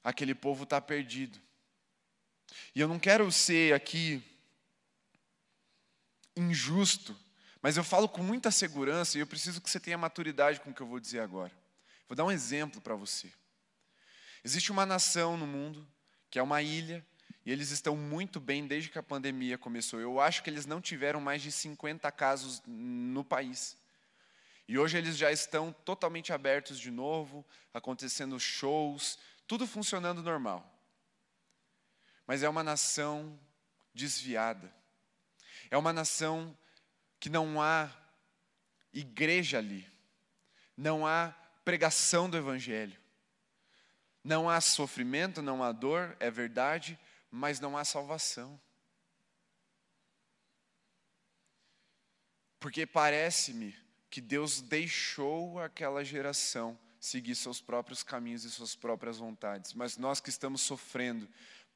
Aquele 0.02 0.34
povo 0.34 0.64
está 0.64 0.80
perdido. 0.80 1.38
E 2.74 2.80
eu 2.80 2.88
não 2.88 2.98
quero 2.98 3.30
ser 3.30 3.74
aqui 3.74 4.22
injusto, 6.36 7.16
mas 7.60 7.76
eu 7.76 7.84
falo 7.84 8.08
com 8.08 8.22
muita 8.22 8.50
segurança 8.50 9.18
e 9.18 9.20
eu 9.20 9.26
preciso 9.26 9.60
que 9.60 9.68
você 9.68 9.80
tenha 9.80 9.98
maturidade 9.98 10.60
com 10.60 10.70
o 10.70 10.74
que 10.74 10.80
eu 10.80 10.86
vou 10.86 11.00
dizer 11.00 11.20
agora. 11.20 11.52
Vou 12.08 12.16
dar 12.16 12.24
um 12.24 12.30
exemplo 12.30 12.80
para 12.80 12.94
você. 12.94 13.30
Existe 14.44 14.70
uma 14.70 14.86
nação 14.86 15.36
no 15.36 15.46
mundo 15.46 15.86
que 16.30 16.38
é 16.38 16.42
uma 16.42 16.62
ilha 16.62 17.04
e 17.44 17.50
eles 17.50 17.70
estão 17.70 17.96
muito 17.96 18.38
bem 18.38 18.66
desde 18.66 18.90
que 18.90 18.98
a 18.98 19.02
pandemia 19.02 19.58
começou. 19.58 19.98
Eu 20.00 20.20
acho 20.20 20.42
que 20.42 20.50
eles 20.50 20.66
não 20.66 20.80
tiveram 20.80 21.20
mais 21.20 21.42
de 21.42 21.50
50 21.50 22.10
casos 22.12 22.62
no 22.66 23.24
país. 23.24 23.76
E 24.68 24.78
hoje 24.78 24.98
eles 24.98 25.16
já 25.16 25.32
estão 25.32 25.72
totalmente 25.72 26.30
abertos 26.32 26.78
de 26.78 26.90
novo, 26.90 27.44
acontecendo 27.72 28.38
shows, 28.38 29.18
tudo 29.46 29.66
funcionando 29.66 30.22
normal. 30.22 30.70
Mas 32.26 32.42
é 32.42 32.48
uma 32.48 32.62
nação 32.62 33.40
desviada. 33.94 34.70
É 35.70 35.78
uma 35.78 35.92
nação 35.92 36.56
que 37.20 37.28
não 37.28 37.60
há 37.60 37.90
igreja 38.92 39.58
ali, 39.58 39.86
não 40.76 41.06
há 41.06 41.34
pregação 41.64 42.28
do 42.28 42.36
Evangelho, 42.36 42.98
não 44.22 44.48
há 44.48 44.60
sofrimento, 44.60 45.42
não 45.42 45.62
há 45.62 45.72
dor, 45.72 46.16
é 46.20 46.30
verdade, 46.30 46.98
mas 47.30 47.60
não 47.60 47.76
há 47.76 47.84
salvação. 47.84 48.60
Porque 52.58 52.86
parece-me 52.86 53.74
que 54.10 54.20
Deus 54.20 54.60
deixou 54.60 55.60
aquela 55.60 56.04
geração 56.04 56.78
seguir 57.00 57.34
seus 57.34 57.60
próprios 57.60 58.02
caminhos 58.02 58.44
e 58.44 58.50
suas 58.50 58.74
próprias 58.74 59.18
vontades, 59.18 59.72
mas 59.72 59.96
nós 59.96 60.20
que 60.20 60.30
estamos 60.30 60.62
sofrendo, 60.62 61.28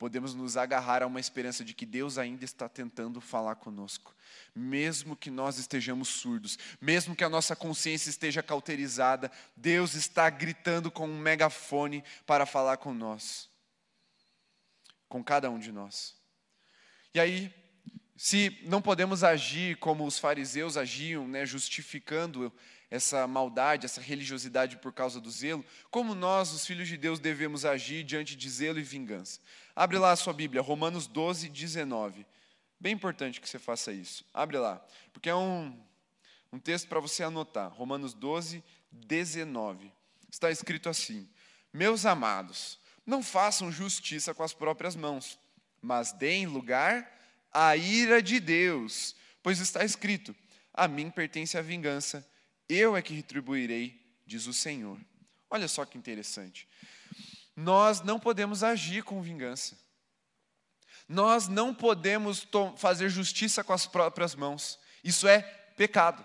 podemos 0.02 0.34
nos 0.34 0.56
agarrar 0.56 1.00
a 1.00 1.06
uma 1.06 1.20
esperança 1.20 1.64
de 1.64 1.72
que 1.72 1.86
Deus 1.86 2.18
ainda 2.18 2.44
está 2.44 2.68
tentando 2.68 3.20
falar 3.20 3.54
conosco, 3.54 4.12
mesmo 4.52 5.14
que 5.14 5.30
nós 5.30 5.58
estejamos 5.58 6.08
surdos, 6.08 6.58
mesmo 6.80 7.14
que 7.14 7.22
a 7.22 7.28
nossa 7.28 7.54
consciência 7.54 8.10
esteja 8.10 8.42
cauterizada, 8.42 9.30
Deus 9.56 9.94
está 9.94 10.28
gritando 10.28 10.90
com 10.90 11.06
um 11.06 11.16
megafone 11.16 12.02
para 12.26 12.44
falar 12.44 12.78
com 12.78 12.92
nós, 12.92 13.48
com 15.08 15.22
cada 15.22 15.48
um 15.48 15.58
de 15.60 15.70
nós. 15.70 16.16
E 17.14 17.20
aí, 17.20 17.54
se 18.16 18.58
não 18.64 18.82
podemos 18.82 19.22
agir 19.22 19.76
como 19.76 20.04
os 20.04 20.18
fariseus 20.18 20.76
agiam, 20.76 21.28
né, 21.28 21.46
justificando 21.46 22.52
essa 22.90 23.24
maldade, 23.28 23.86
essa 23.86 24.00
religiosidade 24.00 24.78
por 24.78 24.92
causa 24.92 25.20
do 25.20 25.30
zelo, 25.30 25.64
como 25.92 26.12
nós, 26.12 26.52
os 26.52 26.66
filhos 26.66 26.88
de 26.88 26.96
Deus, 26.96 27.20
devemos 27.20 27.64
agir 27.64 28.02
diante 28.02 28.34
de 28.34 28.50
zelo 28.50 28.80
e 28.80 28.82
vingança. 28.82 29.38
Abre 29.74 29.98
lá 29.98 30.12
a 30.12 30.16
sua 30.16 30.32
Bíblia, 30.32 30.61
Romanos 30.61 31.06
12, 31.06 31.48
19. 31.48 32.26
Bem 32.78 32.92
importante 32.94 33.40
que 33.40 33.48
você 33.48 33.58
faça 33.58 33.92
isso. 33.92 34.24
Abre 34.35 34.58
lá, 34.58 34.85
porque 35.12 35.30
é 35.30 35.35
um, 35.35 35.78
um 36.52 36.58
texto 36.58 36.88
para 36.88 37.00
você 37.00 37.22
anotar. 37.22 37.72
Romanos 37.72 38.12
12, 38.12 38.62
19. 38.90 39.92
Está 40.30 40.50
escrito 40.50 40.88
assim: 40.88 41.28
Meus 41.72 42.04
amados, 42.04 42.78
não 43.06 43.22
façam 43.22 43.72
justiça 43.72 44.35
com 44.35 44.42
as 44.42 44.52
próprias 44.52 44.94
mãos, 44.94 45.38
mas 45.80 46.12
deem 46.12 46.46
lugar 46.46 47.11
à 47.52 47.76
ira 47.76 48.22
de 48.22 48.40
Deus, 48.40 49.16
pois 49.42 49.58
está 49.58 49.85
escrito: 49.85 50.35
A 50.74 50.87
mim 50.87 51.11
pertence 51.11 51.56
a 51.56 51.62
vingança 51.62 52.26
eu 52.68 52.96
é 52.96 53.02
que 53.02 53.14
retribuirei, 53.14 54.00
diz 54.26 54.46
o 54.46 54.52
Senhor. 54.52 54.98
Olha 55.50 55.68
só 55.68 55.85
que 55.85 55.98
interessante. 55.98 56.66
Nós 57.54 58.00
não 58.00 58.18
podemos 58.18 58.62
agir 58.62 59.02
com 59.04 59.22
vingança. 59.22 59.78
Nós 61.08 61.48
não 61.48 61.74
podemos 61.74 62.46
fazer 62.76 63.08
justiça 63.08 63.62
com 63.62 63.72
as 63.72 63.86
próprias 63.86 64.34
mãos. 64.34 64.78
Isso 65.04 65.28
é 65.28 65.42
pecado. 65.76 66.24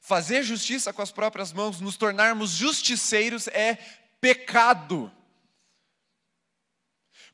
Fazer 0.00 0.42
justiça 0.42 0.92
com 0.92 1.00
as 1.00 1.12
próprias 1.12 1.52
mãos, 1.52 1.80
nos 1.80 1.96
tornarmos 1.96 2.50
justiceiros, 2.50 3.46
é 3.48 3.76
pecado. 4.20 5.10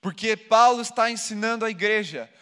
Porque 0.01 0.37
Paulo 0.37 0.81
está 0.81 1.11
ensinando 1.11 1.65
a 1.65 1.71
igreja: 1.71 2.33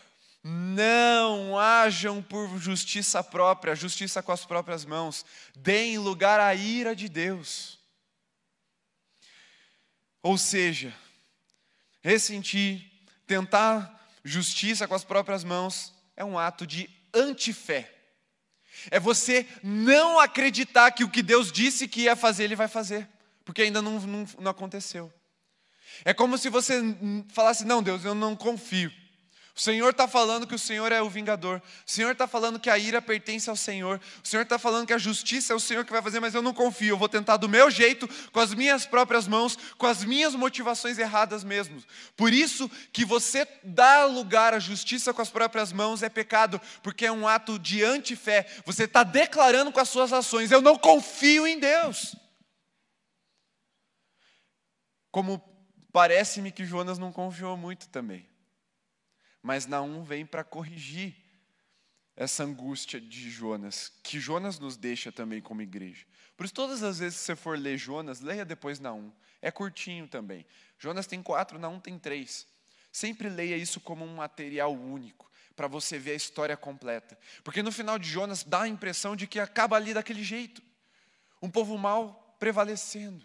não 0.42 1.58
hajam 1.58 2.22
por 2.22 2.58
justiça 2.58 3.22
própria, 3.22 3.74
justiça 3.74 4.22
com 4.22 4.32
as 4.32 4.44
próprias 4.44 4.84
mãos. 4.84 5.24
Deem 5.56 5.98
lugar 5.98 6.40
à 6.40 6.54
ira 6.54 6.94
de 6.94 7.08
Deus. 7.08 7.77
Ou 10.22 10.36
seja, 10.36 10.94
ressentir, 12.02 12.90
tentar 13.26 14.10
justiça 14.24 14.86
com 14.86 14.94
as 14.94 15.04
próprias 15.04 15.44
mãos 15.44 15.94
é 16.16 16.24
um 16.24 16.38
ato 16.38 16.66
de 16.66 16.88
antifé. 17.14 17.94
É 18.90 19.00
você 19.00 19.46
não 19.62 20.20
acreditar 20.20 20.90
que 20.92 21.04
o 21.04 21.10
que 21.10 21.22
Deus 21.22 21.50
disse 21.50 21.88
que 21.88 22.02
ia 22.02 22.16
fazer, 22.16 22.44
Ele 22.44 22.56
vai 22.56 22.68
fazer, 22.68 23.08
porque 23.44 23.62
ainda 23.62 23.82
não, 23.82 24.00
não, 24.00 24.26
não 24.38 24.50
aconteceu. 24.50 25.12
É 26.04 26.14
como 26.14 26.38
se 26.38 26.48
você 26.48 26.80
falasse: 27.32 27.64
Não, 27.64 27.82
Deus, 27.82 28.04
eu 28.04 28.14
não 28.14 28.36
confio. 28.36 28.92
O 29.58 29.60
Senhor 29.60 29.90
está 29.90 30.06
falando 30.06 30.46
que 30.46 30.54
o 30.54 30.58
Senhor 30.58 30.92
é 30.92 31.02
o 31.02 31.10
vingador. 31.10 31.60
O 31.84 31.90
Senhor 31.90 32.12
está 32.12 32.28
falando 32.28 32.60
que 32.60 32.70
a 32.70 32.78
ira 32.78 33.02
pertence 33.02 33.50
ao 33.50 33.56
Senhor. 33.56 34.00
O 34.22 34.28
Senhor 34.28 34.42
está 34.42 34.56
falando 34.56 34.86
que 34.86 34.92
a 34.92 34.98
justiça 34.98 35.52
é 35.52 35.56
o 35.56 35.58
Senhor 35.58 35.84
que 35.84 35.90
vai 35.90 36.00
fazer, 36.00 36.20
mas 36.20 36.32
eu 36.32 36.40
não 36.40 36.54
confio. 36.54 36.90
Eu 36.90 36.96
vou 36.96 37.08
tentar 37.08 37.38
do 37.38 37.48
meu 37.48 37.68
jeito, 37.68 38.08
com 38.30 38.38
as 38.38 38.54
minhas 38.54 38.86
próprias 38.86 39.26
mãos, 39.26 39.58
com 39.76 39.84
as 39.84 40.04
minhas 40.04 40.36
motivações 40.36 40.96
erradas 40.96 41.42
mesmo. 41.42 41.82
Por 42.16 42.32
isso 42.32 42.70
que 42.92 43.04
você 43.04 43.48
dá 43.64 44.04
lugar 44.04 44.54
à 44.54 44.60
justiça 44.60 45.12
com 45.12 45.20
as 45.20 45.28
próprias 45.28 45.72
mãos 45.72 46.04
é 46.04 46.08
pecado, 46.08 46.60
porque 46.80 47.06
é 47.06 47.10
um 47.10 47.26
ato 47.26 47.58
de 47.58 47.82
antifé. 47.82 48.46
Você 48.64 48.84
está 48.84 49.02
declarando 49.02 49.72
com 49.72 49.80
as 49.80 49.88
suas 49.88 50.12
ações: 50.12 50.52
eu 50.52 50.62
não 50.62 50.78
confio 50.78 51.48
em 51.48 51.58
Deus. 51.58 52.14
Como 55.10 55.42
parece-me 55.92 56.52
que 56.52 56.64
Jonas 56.64 56.96
não 56.96 57.10
confiou 57.10 57.56
muito 57.56 57.88
também. 57.88 58.27
Mas 59.48 59.64
Naum 59.64 60.04
vem 60.04 60.26
para 60.26 60.44
corrigir 60.44 61.16
essa 62.14 62.44
angústia 62.44 63.00
de 63.00 63.30
Jonas, 63.30 63.90
que 64.02 64.20
Jonas 64.20 64.58
nos 64.58 64.76
deixa 64.76 65.10
também 65.10 65.40
como 65.40 65.62
igreja. 65.62 66.04
Por 66.36 66.44
isso, 66.44 66.52
todas 66.52 66.82
as 66.82 66.98
vezes 66.98 67.18
que 67.18 67.24
você 67.24 67.34
for 67.34 67.58
ler 67.58 67.78
Jonas, 67.78 68.20
leia 68.20 68.44
depois 68.44 68.78
Naum. 68.78 69.10
É 69.40 69.50
curtinho 69.50 70.06
também. 70.06 70.44
Jonas 70.78 71.06
tem 71.06 71.22
quatro, 71.22 71.58
Naum 71.58 71.80
tem 71.80 71.98
três. 71.98 72.46
Sempre 72.92 73.30
leia 73.30 73.56
isso 73.56 73.80
como 73.80 74.04
um 74.04 74.16
material 74.16 74.74
único, 74.74 75.30
para 75.56 75.66
você 75.66 75.98
ver 75.98 76.10
a 76.10 76.16
história 76.16 76.54
completa. 76.54 77.18
Porque 77.42 77.62
no 77.62 77.72
final 77.72 77.98
de 77.98 78.06
Jonas 78.06 78.44
dá 78.44 78.64
a 78.64 78.68
impressão 78.68 79.16
de 79.16 79.26
que 79.26 79.40
acaba 79.40 79.76
ali 79.76 79.94
daquele 79.94 80.22
jeito. 80.22 80.62
Um 81.40 81.48
povo 81.48 81.78
mau, 81.78 82.36
prevalecendo. 82.38 83.24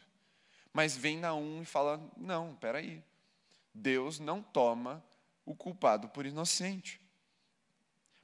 Mas 0.72 0.96
vem 0.96 1.18
Naum 1.18 1.64
e 1.64 1.66
fala: 1.66 2.00
não, 2.16 2.56
peraí. 2.56 3.04
Deus 3.74 4.22
não 4.22 4.42
toma 4.42 5.04
o 5.46 5.56
culpado 5.56 6.10
por 6.10 6.26
inocente. 6.26 7.00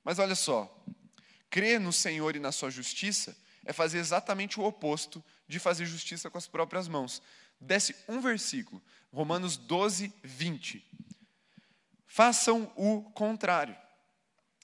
Mas 0.03 0.19
olha 0.19 0.35
só, 0.35 0.83
crer 1.49 1.79
no 1.79 1.91
Senhor 1.91 2.35
e 2.35 2.39
na 2.39 2.51
sua 2.51 2.69
justiça 2.69 3.37
é 3.65 3.73
fazer 3.73 3.99
exatamente 3.99 4.59
o 4.59 4.63
oposto 4.63 5.23
de 5.47 5.59
fazer 5.59 5.85
justiça 5.85 6.29
com 6.29 6.37
as 6.37 6.47
próprias 6.47 6.87
mãos. 6.87 7.21
Desce 7.59 7.95
um 8.07 8.21
versículo, 8.21 8.81
Romanos 9.11 9.57
12, 9.57 10.13
20. 10.23 10.85
Façam 12.07 12.71
o 12.75 13.03
contrário. 13.11 13.75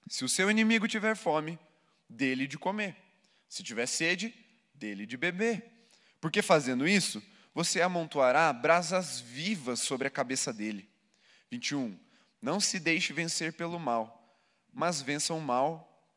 Se 0.08 0.24
o 0.24 0.30
seu 0.30 0.50
inimigo 0.50 0.88
tiver 0.88 1.16
fome, 1.16 1.60
dele 2.10 2.48
de 2.48 2.58
comer. 2.58 2.96
Se 3.50 3.64
tiver 3.64 3.86
sede, 3.86 4.34
dele 4.74 5.06
de 5.06 5.18
beber. 5.18 5.90
Porque 6.22 6.42
fazendo 6.42 6.88
isso, 6.88 7.22
você 7.54 7.82
amontoará 7.82 8.52
brasas 8.52 9.20
vivas 9.20 9.80
sobre 9.80 10.08
a 10.08 10.12
cabeça 10.12 10.52
dele. 10.52 10.90
21. 11.52 11.98
Não 12.46 12.60
se 12.60 12.80
deixe 12.80 13.12
vencer 13.12 13.54
pelo 13.54 13.80
mal, 13.80 14.40
mas 14.72 15.02
vença 15.02 15.34
o 15.34 15.42
mal 15.42 16.08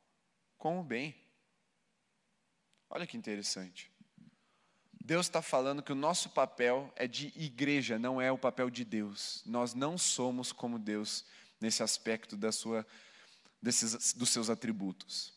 com 0.58 0.78
o 0.78 0.84
bem. 0.84 1.16
Olha 2.90 3.06
que 3.06 3.16
interessante. 3.16 3.90
Deus 4.92 5.24
está 5.24 5.40
falando 5.40 5.82
que 5.82 5.90
o 5.90 5.94
nosso 5.94 6.28
papel 6.28 6.92
é 6.96 7.08
de 7.08 7.32
igreja, 7.34 7.98
não 7.98 8.20
é 8.20 8.30
o 8.30 8.36
papel 8.36 8.68
de 8.68 8.84
Deus. 8.84 9.42
Nós 9.46 9.72
não 9.72 9.96
somos 9.96 10.52
como 10.52 10.78
Deus 10.78 11.24
nesse 11.58 11.82
aspecto 11.82 12.36
da 12.36 12.52
sua, 12.52 12.86
desses, 13.62 14.12
dos 14.12 14.28
seus 14.28 14.50
atributos. 14.50 15.32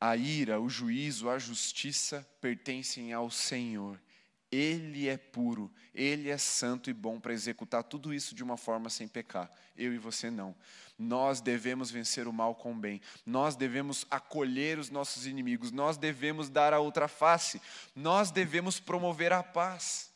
A 0.00 0.16
ira, 0.16 0.60
o 0.60 0.68
juízo, 0.68 1.28
a 1.28 1.36
justiça 1.36 2.24
pertencem 2.40 3.12
ao 3.12 3.28
Senhor. 3.28 4.00
Ele 4.50 5.08
é 5.08 5.16
puro, 5.16 5.72
Ele 5.92 6.30
é 6.30 6.38
santo 6.38 6.88
e 6.88 6.92
bom 6.92 7.18
para 7.18 7.32
executar 7.32 7.82
tudo 7.82 8.14
isso 8.14 8.34
de 8.34 8.44
uma 8.44 8.56
forma 8.56 8.88
sem 8.88 9.08
pecar. 9.08 9.50
Eu 9.76 9.92
e 9.92 9.98
você 9.98 10.30
não. 10.30 10.54
Nós 10.98 11.40
devemos 11.40 11.90
vencer 11.90 12.28
o 12.28 12.32
mal 12.32 12.54
com 12.54 12.72
o 12.72 12.76
bem. 12.76 13.00
Nós 13.24 13.56
devemos 13.56 14.06
acolher 14.10 14.78
os 14.78 14.88
nossos 14.88 15.26
inimigos. 15.26 15.72
Nós 15.72 15.96
devemos 15.96 16.48
dar 16.48 16.72
a 16.72 16.78
outra 16.78 17.08
face. 17.08 17.60
Nós 17.94 18.30
devemos 18.30 18.78
promover 18.78 19.32
a 19.32 19.42
paz. 19.42 20.10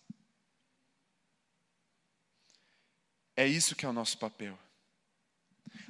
É 3.37 3.47
isso 3.47 3.75
que 3.75 3.85
é 3.85 3.89
o 3.89 3.93
nosso 3.93 4.17
papel. 4.17 4.59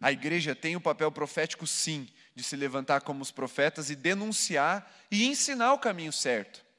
A 0.01 0.11
igreja 0.11 0.55
tem 0.55 0.77
o 0.77 0.81
papel 0.81 1.13
profético, 1.13 1.67
sim, 1.67 2.09
de 2.35 2.43
se 2.43 2.57
levantar 2.57 3.03
como 3.03 3.23
os 3.23 3.31
profetas 3.31 3.91
e 3.91 3.97
denunciar 3.97 4.91
e 5.11 5.27
ensinar 5.27 5.75
o 5.75 5.79
caminho 5.79 6.13
certo 6.13 6.70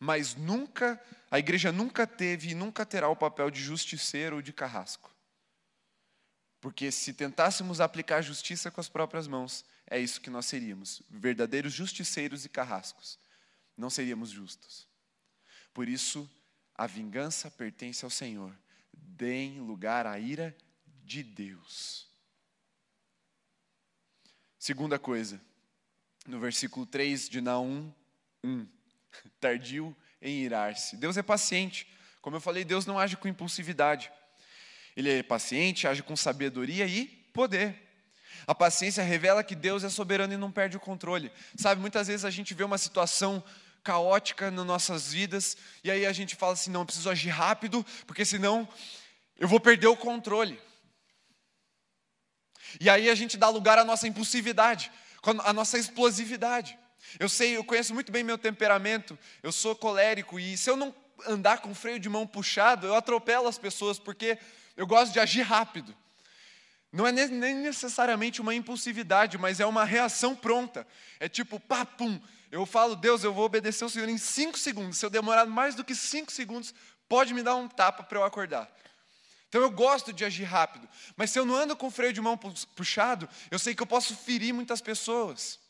mas 0.00 0.34
nunca, 0.34 0.98
a 1.30 1.38
igreja 1.38 1.70
nunca 1.70 2.06
teve 2.06 2.48
e 2.48 2.54
nunca 2.54 2.86
terá 2.86 3.06
o 3.10 3.14
papel 3.14 3.50
de 3.50 3.60
justiceiro 3.60 4.36
ou 4.36 4.42
de 4.42 4.50
carrasco. 4.50 5.14
Porque 6.58 6.90
se 6.90 7.12
tentássemos 7.12 7.82
aplicar 7.82 8.22
justiça 8.22 8.70
com 8.70 8.80
as 8.80 8.88
próprias 8.88 9.28
mãos, 9.28 9.62
é 9.86 9.98
isso 9.98 10.20
que 10.20 10.30
nós 10.30 10.46
seríamos, 10.46 11.02
verdadeiros 11.10 11.74
justiceiros 11.74 12.46
e 12.46 12.48
carrascos. 12.48 13.18
Não 13.76 13.90
seríamos 13.90 14.30
justos. 14.30 14.88
Por 15.74 15.86
isso, 15.86 16.28
a 16.74 16.86
vingança 16.86 17.50
pertence 17.50 18.04
ao 18.04 18.10
Senhor. 18.10 18.56
Deem 18.92 19.60
lugar 19.60 20.06
à 20.06 20.18
ira 20.18 20.56
de 21.04 21.22
Deus. 21.22 22.08
Segunda 24.58 24.98
coisa, 24.98 25.40
no 26.26 26.40
versículo 26.40 26.86
3 26.86 27.28
de 27.28 27.40
Naum 27.40 27.92
1 28.42 28.79
tardio 29.40 29.96
em 30.20 30.42
irar-se. 30.42 30.96
Deus 30.96 31.16
é 31.16 31.22
paciente. 31.22 31.86
Como 32.20 32.36
eu 32.36 32.40
falei, 32.40 32.64
Deus 32.64 32.86
não 32.86 32.98
age 32.98 33.16
com 33.16 33.28
impulsividade. 33.28 34.10
Ele 34.96 35.18
é 35.18 35.22
paciente, 35.22 35.86
age 35.86 36.02
com 36.02 36.16
sabedoria 36.16 36.86
e 36.86 37.06
poder. 37.32 37.74
A 38.46 38.54
paciência 38.54 39.02
revela 39.02 39.44
que 39.44 39.54
Deus 39.54 39.84
é 39.84 39.88
soberano 39.88 40.32
e 40.32 40.36
não 40.36 40.50
perde 40.50 40.76
o 40.76 40.80
controle. 40.80 41.32
Sabe, 41.56 41.80
muitas 41.80 42.08
vezes 42.08 42.24
a 42.24 42.30
gente 42.30 42.54
vê 42.54 42.64
uma 42.64 42.78
situação 42.78 43.42
caótica 43.82 44.50
nas 44.50 44.66
nossas 44.66 45.12
vidas 45.12 45.56
e 45.82 45.90
aí 45.90 46.04
a 46.04 46.12
gente 46.12 46.36
fala 46.36 46.52
assim: 46.52 46.70
não, 46.70 46.82
eu 46.82 46.86
preciso 46.86 47.10
agir 47.10 47.30
rápido, 47.30 47.84
porque 48.06 48.24
senão 48.24 48.68
eu 49.38 49.48
vou 49.48 49.60
perder 49.60 49.86
o 49.86 49.96
controle. 49.96 50.60
E 52.78 52.88
aí 52.88 53.08
a 53.08 53.14
gente 53.14 53.36
dá 53.36 53.48
lugar 53.48 53.78
à 53.78 53.84
nossa 53.84 54.06
impulsividade, 54.06 54.92
à 55.44 55.52
nossa 55.52 55.78
explosividade. 55.78 56.78
Eu 57.18 57.28
sei, 57.28 57.56
eu 57.56 57.64
conheço 57.64 57.94
muito 57.94 58.12
bem 58.12 58.22
meu 58.22 58.38
temperamento. 58.38 59.18
Eu 59.42 59.52
sou 59.52 59.74
colérico 59.74 60.38
e 60.38 60.56
se 60.56 60.70
eu 60.70 60.76
não 60.76 60.94
andar 61.26 61.58
com 61.58 61.74
freio 61.74 61.98
de 61.98 62.08
mão 62.08 62.26
puxado, 62.26 62.86
eu 62.86 62.94
atropelo 62.94 63.48
as 63.48 63.58
pessoas 63.58 63.98
porque 63.98 64.38
eu 64.76 64.86
gosto 64.86 65.12
de 65.12 65.20
agir 65.20 65.42
rápido. 65.42 65.94
Não 66.92 67.06
é 67.06 67.12
nem 67.12 67.54
necessariamente 67.54 68.40
uma 68.40 68.54
impulsividade, 68.54 69.38
mas 69.38 69.60
é 69.60 69.66
uma 69.66 69.84
reação 69.84 70.34
pronta. 70.34 70.86
É 71.20 71.28
tipo, 71.28 71.60
pá, 71.60 71.84
pum. 71.84 72.20
Eu 72.50 72.66
falo, 72.66 72.96
Deus, 72.96 73.22
eu 73.22 73.32
vou 73.32 73.44
obedecer 73.44 73.84
o 73.84 73.88
Senhor 73.88 74.08
em 74.08 74.18
cinco 74.18 74.58
segundos. 74.58 74.98
Se 74.98 75.06
eu 75.06 75.10
demorar 75.10 75.46
mais 75.46 75.76
do 75.76 75.84
que 75.84 75.94
cinco 75.94 76.32
segundos, 76.32 76.74
pode 77.08 77.32
me 77.32 77.42
dar 77.42 77.54
um 77.54 77.68
tapa 77.68 78.02
para 78.02 78.18
eu 78.18 78.24
acordar. 78.24 78.68
Então 79.48 79.60
eu 79.60 79.70
gosto 79.70 80.12
de 80.12 80.24
agir 80.24 80.44
rápido. 80.44 80.88
Mas 81.16 81.30
se 81.30 81.38
eu 81.38 81.44
não 81.44 81.54
ando 81.54 81.76
com 81.76 81.90
freio 81.90 82.12
de 82.12 82.20
mão 82.20 82.36
puxado, 82.74 83.28
eu 83.50 83.58
sei 83.58 83.74
que 83.74 83.82
eu 83.82 83.86
posso 83.86 84.16
ferir 84.16 84.52
muitas 84.52 84.80
pessoas. 84.80 85.60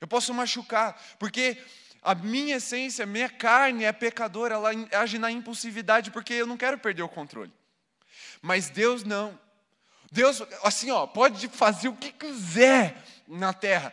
Eu 0.00 0.08
posso 0.08 0.32
machucar, 0.32 1.00
porque 1.18 1.58
a 2.02 2.14
minha 2.14 2.56
essência, 2.56 3.02
a 3.02 3.06
minha 3.06 3.28
carne 3.28 3.84
é 3.84 3.92
pecadora, 3.92 4.54
ela 4.54 4.70
age 4.92 5.18
na 5.18 5.30
impulsividade, 5.30 6.10
porque 6.10 6.34
eu 6.34 6.46
não 6.46 6.56
quero 6.56 6.78
perder 6.78 7.02
o 7.02 7.08
controle. 7.08 7.52
Mas 8.40 8.70
Deus 8.70 9.04
não. 9.04 9.38
Deus, 10.10 10.42
assim, 10.62 10.90
ó, 10.90 11.06
pode 11.06 11.48
fazer 11.48 11.88
o 11.88 11.96
que 11.96 12.10
quiser 12.10 13.04
na 13.28 13.52
terra, 13.52 13.92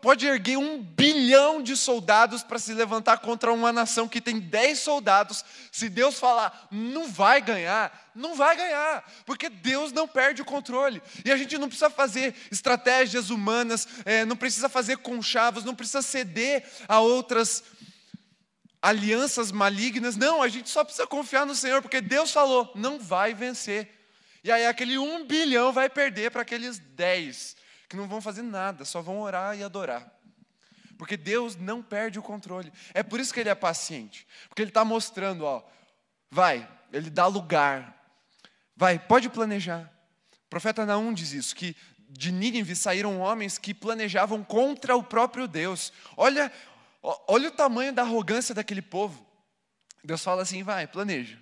pode 0.00 0.26
erguer 0.26 0.56
um 0.56 0.82
bilhão 0.82 1.62
de 1.62 1.76
soldados 1.76 2.42
para 2.42 2.58
se 2.58 2.72
levantar 2.72 3.18
contra 3.18 3.52
uma 3.52 3.70
nação 3.70 4.08
que 4.08 4.22
tem 4.22 4.40
dez 4.40 4.78
soldados. 4.78 5.44
Se 5.70 5.90
Deus 5.90 6.18
falar, 6.18 6.66
não 6.70 7.06
vai 7.06 7.42
ganhar, 7.42 8.10
não 8.14 8.34
vai 8.34 8.56
ganhar, 8.56 9.04
porque 9.26 9.50
Deus 9.50 9.92
não 9.92 10.08
perde 10.08 10.40
o 10.40 10.46
controle. 10.46 11.02
E 11.22 11.30
a 11.30 11.36
gente 11.36 11.58
não 11.58 11.68
precisa 11.68 11.90
fazer 11.90 12.34
estratégias 12.50 13.28
humanas, 13.28 13.86
é, 14.06 14.24
não 14.24 14.36
precisa 14.36 14.68
fazer 14.68 14.96
conchavos, 14.98 15.62
não 15.62 15.74
precisa 15.74 16.00
ceder 16.00 16.64
a 16.88 17.00
outras 17.00 17.62
alianças 18.80 19.52
malignas. 19.52 20.16
Não, 20.16 20.42
a 20.42 20.48
gente 20.48 20.70
só 20.70 20.82
precisa 20.84 21.06
confiar 21.06 21.44
no 21.44 21.54
Senhor, 21.54 21.82
porque 21.82 22.00
Deus 22.00 22.32
falou, 22.32 22.72
não 22.74 22.98
vai 22.98 23.34
vencer. 23.34 23.99
E 24.42 24.50
aí 24.50 24.66
aquele 24.66 24.98
um 24.98 25.26
bilhão 25.26 25.72
vai 25.72 25.88
perder 25.88 26.30
para 26.30 26.42
aqueles 26.42 26.78
dez, 26.78 27.56
que 27.88 27.96
não 27.96 28.08
vão 28.08 28.20
fazer 28.20 28.42
nada, 28.42 28.84
só 28.84 29.02
vão 29.02 29.20
orar 29.20 29.56
e 29.56 29.62
adorar. 29.62 30.10
Porque 30.96 31.16
Deus 31.16 31.56
não 31.56 31.82
perde 31.82 32.18
o 32.18 32.22
controle. 32.22 32.72
É 32.92 33.02
por 33.02 33.20
isso 33.20 33.32
que 33.32 33.40
Ele 33.40 33.48
é 33.48 33.54
paciente. 33.54 34.26
Porque 34.48 34.62
Ele 34.62 34.70
está 34.70 34.84
mostrando, 34.84 35.44
ó, 35.44 35.62
vai, 36.30 36.68
Ele 36.92 37.08
dá 37.08 37.26
lugar. 37.26 37.96
Vai, 38.76 38.98
pode 38.98 39.28
planejar. 39.30 39.90
O 40.46 40.50
profeta 40.50 40.84
Naum 40.84 41.12
diz 41.12 41.32
isso, 41.32 41.54
que 41.54 41.76
de 42.10 42.32
Nínive 42.32 42.74
saíram 42.74 43.20
homens 43.20 43.56
que 43.56 43.72
planejavam 43.72 44.42
contra 44.42 44.96
o 44.96 45.02
próprio 45.02 45.46
Deus. 45.46 45.92
Olha, 46.16 46.52
olha 47.02 47.48
o 47.48 47.52
tamanho 47.52 47.92
da 47.92 48.02
arrogância 48.02 48.54
daquele 48.54 48.82
povo. 48.82 49.26
Deus 50.02 50.22
fala 50.22 50.42
assim: 50.42 50.62
vai, 50.62 50.86
planeja. 50.86 51.38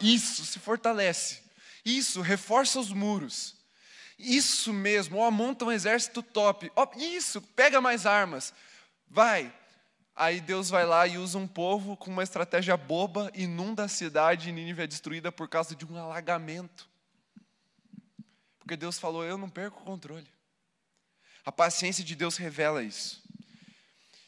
Isso, 0.00 0.44
se 0.46 0.58
fortalece. 0.58 1.41
Isso, 1.84 2.20
reforça 2.20 2.78
os 2.78 2.92
muros. 2.92 3.56
Isso 4.18 4.72
mesmo, 4.72 5.16
ou 5.16 5.24
amonta 5.24 5.64
um 5.64 5.72
exército 5.72 6.22
top. 6.22 6.70
Isso, 6.96 7.40
pega 7.40 7.80
mais 7.80 8.06
armas. 8.06 8.54
Vai. 9.08 9.52
Aí 10.14 10.40
Deus 10.40 10.70
vai 10.70 10.86
lá 10.86 11.06
e 11.06 11.18
usa 11.18 11.38
um 11.38 11.48
povo 11.48 11.96
com 11.96 12.10
uma 12.10 12.22
estratégia 12.22 12.76
boba, 12.76 13.30
inunda 13.34 13.84
a 13.84 13.88
cidade 13.88 14.48
e 14.48 14.52
Nínive 14.52 14.82
é 14.82 14.86
destruída 14.86 15.32
por 15.32 15.48
causa 15.48 15.74
de 15.74 15.84
um 15.84 15.96
alagamento. 15.96 16.88
Porque 18.58 18.76
Deus 18.76 18.98
falou: 18.98 19.24
Eu 19.24 19.36
não 19.36 19.48
perco 19.48 19.80
o 19.80 19.84
controle. 19.84 20.28
A 21.44 21.50
paciência 21.50 22.04
de 22.04 22.14
Deus 22.14 22.36
revela 22.36 22.82
isso. 22.82 23.20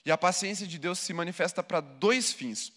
E 0.04 0.10
a 0.10 0.18
paciência 0.18 0.66
de 0.66 0.78
Deus 0.78 0.98
se 0.98 1.12
manifesta 1.12 1.62
para 1.62 1.80
dois 1.80 2.32
fins. 2.32 2.72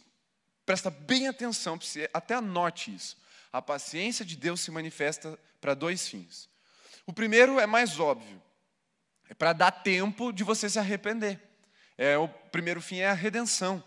Presta 0.65 0.91
bem 0.91 1.27
atenção, 1.27 1.79
até 2.13 2.35
anote 2.35 2.93
isso 2.93 3.17
a 3.51 3.61
paciência 3.61 4.25
de 4.25 4.35
Deus 4.35 4.61
se 4.61 4.71
manifesta 4.71 5.37
para 5.59 5.73
dois 5.73 6.07
fins. 6.07 6.49
O 7.05 7.13
primeiro 7.13 7.59
é 7.59 7.65
mais 7.65 7.99
óbvio, 7.99 8.41
é 9.29 9.33
para 9.33 9.53
dar 9.53 9.71
tempo 9.71 10.31
de 10.31 10.43
você 10.43 10.69
se 10.69 10.79
arrepender. 10.79 11.39
É, 11.97 12.17
o 12.17 12.27
primeiro 12.27 12.81
fim 12.81 12.97
é 12.97 13.09
a 13.09 13.13
redenção. 13.13 13.83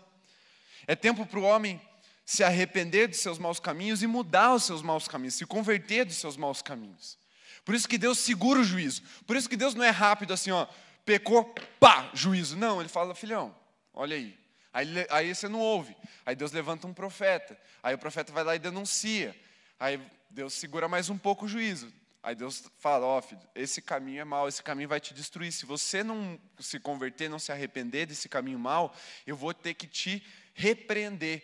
É 0.87 0.95
tempo 0.95 1.25
para 1.25 1.39
o 1.39 1.43
homem 1.43 1.81
se 2.25 2.43
arrepender 2.43 3.07
dos 3.07 3.19
seus 3.19 3.37
maus 3.37 3.59
caminhos 3.59 4.03
e 4.03 4.07
mudar 4.07 4.53
os 4.53 4.63
seus 4.63 4.81
maus 4.81 5.07
caminhos, 5.07 5.35
se 5.35 5.45
converter 5.45 6.05
dos 6.05 6.17
seus 6.17 6.37
maus 6.37 6.61
caminhos. 6.61 7.17
Por 7.63 7.75
isso 7.75 7.87
que 7.87 7.97
Deus 7.97 8.19
segura 8.19 8.59
o 8.59 8.63
juízo. 8.63 9.03
Por 9.25 9.35
isso 9.35 9.49
que 9.49 9.55
Deus 9.55 9.75
não 9.75 9.83
é 9.83 9.89
rápido 9.89 10.33
assim, 10.33 10.51
ó, 10.51 10.67
pecou, 11.05 11.53
pá, 11.79 12.09
juízo. 12.13 12.57
Não, 12.57 12.79
ele 12.79 12.89
fala, 12.89 13.13
filhão, 13.13 13.55
olha 13.93 14.15
aí, 14.15 14.37
Aí, 14.73 14.87
aí 15.09 15.35
você 15.35 15.47
não 15.47 15.59
ouve. 15.59 15.95
Aí 16.25 16.35
Deus 16.35 16.51
levanta 16.51 16.87
um 16.87 16.93
profeta. 16.93 17.57
Aí 17.83 17.93
o 17.93 17.97
profeta 17.97 18.31
vai 18.31 18.43
lá 18.43 18.55
e 18.55 18.59
denuncia. 18.59 19.35
Aí 19.81 19.99
Deus 20.29 20.53
segura 20.53 20.87
mais 20.87 21.09
um 21.09 21.17
pouco 21.17 21.45
o 21.45 21.47
juízo. 21.47 21.91
Aí 22.21 22.35
Deus 22.35 22.65
fala: 22.77 23.03
Ó, 23.03 23.19
oh, 23.19 23.35
esse 23.55 23.81
caminho 23.81 24.21
é 24.21 24.23
mau, 24.23 24.47
esse 24.47 24.61
caminho 24.61 24.87
vai 24.87 24.99
te 24.99 25.11
destruir. 25.11 25.51
Se 25.51 25.65
você 25.65 26.03
não 26.03 26.39
se 26.59 26.79
converter, 26.79 27.27
não 27.27 27.39
se 27.39 27.51
arrepender 27.51 28.05
desse 28.05 28.29
caminho 28.29 28.59
mau, 28.59 28.95
eu 29.25 29.35
vou 29.35 29.55
ter 29.55 29.73
que 29.73 29.87
te 29.87 30.23
repreender, 30.53 31.43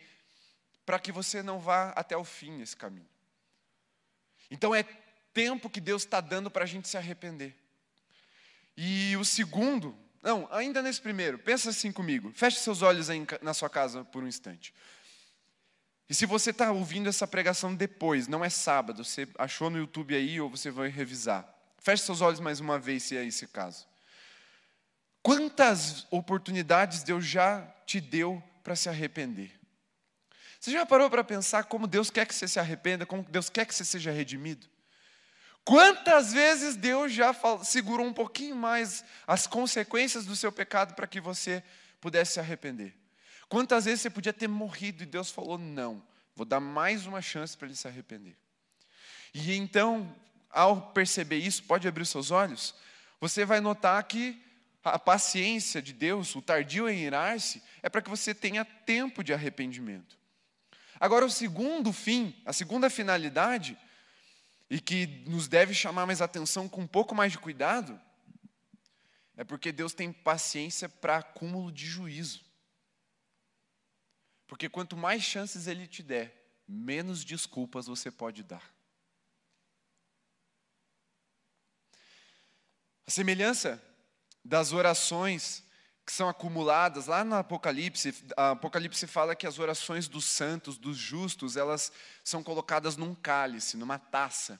para 0.85 0.99
que 0.99 1.11
você 1.11 1.41
não 1.41 1.59
vá 1.59 1.89
até 1.95 2.15
o 2.15 2.23
fim 2.23 2.51
nesse 2.51 2.77
caminho. 2.77 3.09
Então 4.51 4.75
é 4.75 4.83
tempo 5.33 5.67
que 5.67 5.81
Deus 5.81 6.03
está 6.03 6.21
dando 6.21 6.51
para 6.51 6.63
a 6.63 6.67
gente 6.67 6.87
se 6.87 6.95
arrepender. 6.95 7.55
E 8.77 9.17
o 9.17 9.25
segundo, 9.25 9.97
não, 10.21 10.47
ainda 10.51 10.83
nesse 10.83 11.01
primeiro, 11.01 11.39
pensa 11.39 11.71
assim 11.71 11.91
comigo, 11.91 12.31
feche 12.35 12.59
seus 12.59 12.83
olhos 12.83 13.09
aí 13.09 13.25
na 13.41 13.55
sua 13.55 13.67
casa 13.67 14.05
por 14.05 14.21
um 14.21 14.27
instante. 14.27 14.71
E 16.09 16.15
se 16.15 16.25
você 16.25 16.51
está 16.51 16.71
ouvindo 16.71 17.09
essa 17.09 17.27
pregação 17.27 17.75
depois, 17.75 18.27
não 18.27 18.43
é 18.43 18.49
sábado, 18.49 19.03
você 19.03 19.27
achou 19.37 19.69
no 19.69 19.77
YouTube 19.77 20.15
aí 20.15 20.39
ou 20.39 20.49
você 20.49 20.71
vai 20.71 20.87
revisar. 20.87 21.47
Feche 21.79 22.03
seus 22.03 22.21
olhos 22.21 22.39
mais 22.39 22.59
uma 22.59 22.79
vez, 22.79 23.03
se 23.03 23.17
é 23.17 23.25
esse 23.25 23.47
caso. 23.47 23.85
Quantas 25.21 26.07
oportunidades 26.09 27.03
Deus 27.03 27.25
já 27.25 27.61
te 27.85 27.99
deu 27.99 28.41
para 28.63 28.75
se 28.75 28.87
arrepender? 28.87 29.51
Você 30.59 30.71
já 30.71 30.85
parou 30.85 31.09
para 31.09 31.23
pensar 31.23 31.65
como 31.65 31.85
Deus 31.85 32.09
quer 32.09 32.25
que 32.25 32.33
você 32.33 32.47
se 32.47 32.59
arrependa, 32.59 33.05
como 33.05 33.23
Deus 33.23 33.49
quer 33.49 33.65
que 33.65 33.75
você 33.75 33.83
seja 33.83 34.11
redimido? 34.11 34.67
Quantas 35.63 36.31
vezes 36.31 36.77
Deus 36.77 37.11
já 37.11 37.35
segurou 37.63 38.05
um 38.05 38.13
pouquinho 38.13 38.55
mais 38.55 39.03
as 39.27 39.45
consequências 39.45 40.25
do 40.25 40.35
seu 40.35 40.49
pecado 40.49 40.95
para 40.95 41.05
que 41.05 41.19
você 41.19 41.61
pudesse 41.99 42.33
se 42.33 42.39
arrepender? 42.39 42.95
Quantas 43.49 43.85
vezes 43.85 44.01
você 44.01 44.09
podia 44.09 44.33
ter 44.33 44.47
morrido 44.47 45.03
e 45.03 45.05
Deus 45.05 45.31
falou: 45.31 45.57
não, 45.57 46.03
vou 46.35 46.45
dar 46.45 46.59
mais 46.59 47.05
uma 47.05 47.21
chance 47.21 47.55
para 47.55 47.67
ele 47.67 47.75
se 47.75 47.87
arrepender. 47.87 48.35
E 49.33 49.55
então, 49.55 50.13
ao 50.49 50.81
perceber 50.91 51.37
isso, 51.37 51.63
pode 51.63 51.87
abrir 51.87 52.05
seus 52.05 52.31
olhos, 52.31 52.75
você 53.19 53.45
vai 53.45 53.59
notar 53.59 54.03
que 54.03 54.41
a 54.83 54.99
paciência 54.99 55.81
de 55.81 55.91
Deus, 55.91 56.35
o 56.35 56.41
tardio 56.41 56.87
em 56.87 56.99
irar-se, 56.99 57.61
é 57.83 57.89
para 57.89 58.01
que 58.01 58.09
você 58.09 58.33
tenha 58.33 58.63
tempo 58.63 59.23
de 59.23 59.33
arrependimento. 59.33 60.17
Agora, 60.99 61.25
o 61.25 61.29
segundo 61.29 61.91
fim, 61.91 62.35
a 62.45 62.53
segunda 62.53 62.89
finalidade, 62.89 63.77
e 64.69 64.79
que 64.79 65.23
nos 65.27 65.47
deve 65.47 65.73
chamar 65.73 66.05
mais 66.05 66.21
atenção 66.21 66.67
com 66.67 66.81
um 66.81 66.87
pouco 66.87 67.13
mais 67.13 67.31
de 67.31 67.37
cuidado, 67.37 67.99
é 69.35 69.43
porque 69.43 69.71
Deus 69.71 69.93
tem 69.93 70.11
paciência 70.11 70.89
para 70.89 71.17
acúmulo 71.17 71.71
de 71.71 71.85
juízo. 71.85 72.46
Porque 74.47 74.69
quanto 74.69 74.95
mais 74.95 75.21
chances 75.21 75.67
ele 75.67 75.85
te 75.85 76.01
der, 76.01 76.33
menos 76.67 77.23
desculpas 77.23 77.87
você 77.87 78.09
pode 78.09 78.43
dar. 78.43 78.63
A 83.05 83.11
semelhança 83.11 83.81
das 84.43 84.73
orações 84.73 85.63
que 86.05 86.13
são 86.13 86.29
acumuladas 86.29 87.07
lá 87.07 87.23
no 87.25 87.35
Apocalipse, 87.35 88.15
a 88.37 88.51
Apocalipse 88.51 89.05
fala 89.05 89.35
que 89.35 89.45
as 89.45 89.59
orações 89.59 90.07
dos 90.07 90.23
santos, 90.23 90.77
dos 90.77 90.97
justos, 90.97 91.57
elas 91.57 91.91
são 92.23 92.41
colocadas 92.41 92.95
num 92.95 93.13
cálice, 93.13 93.75
numa 93.75 93.99
taça. 93.99 94.57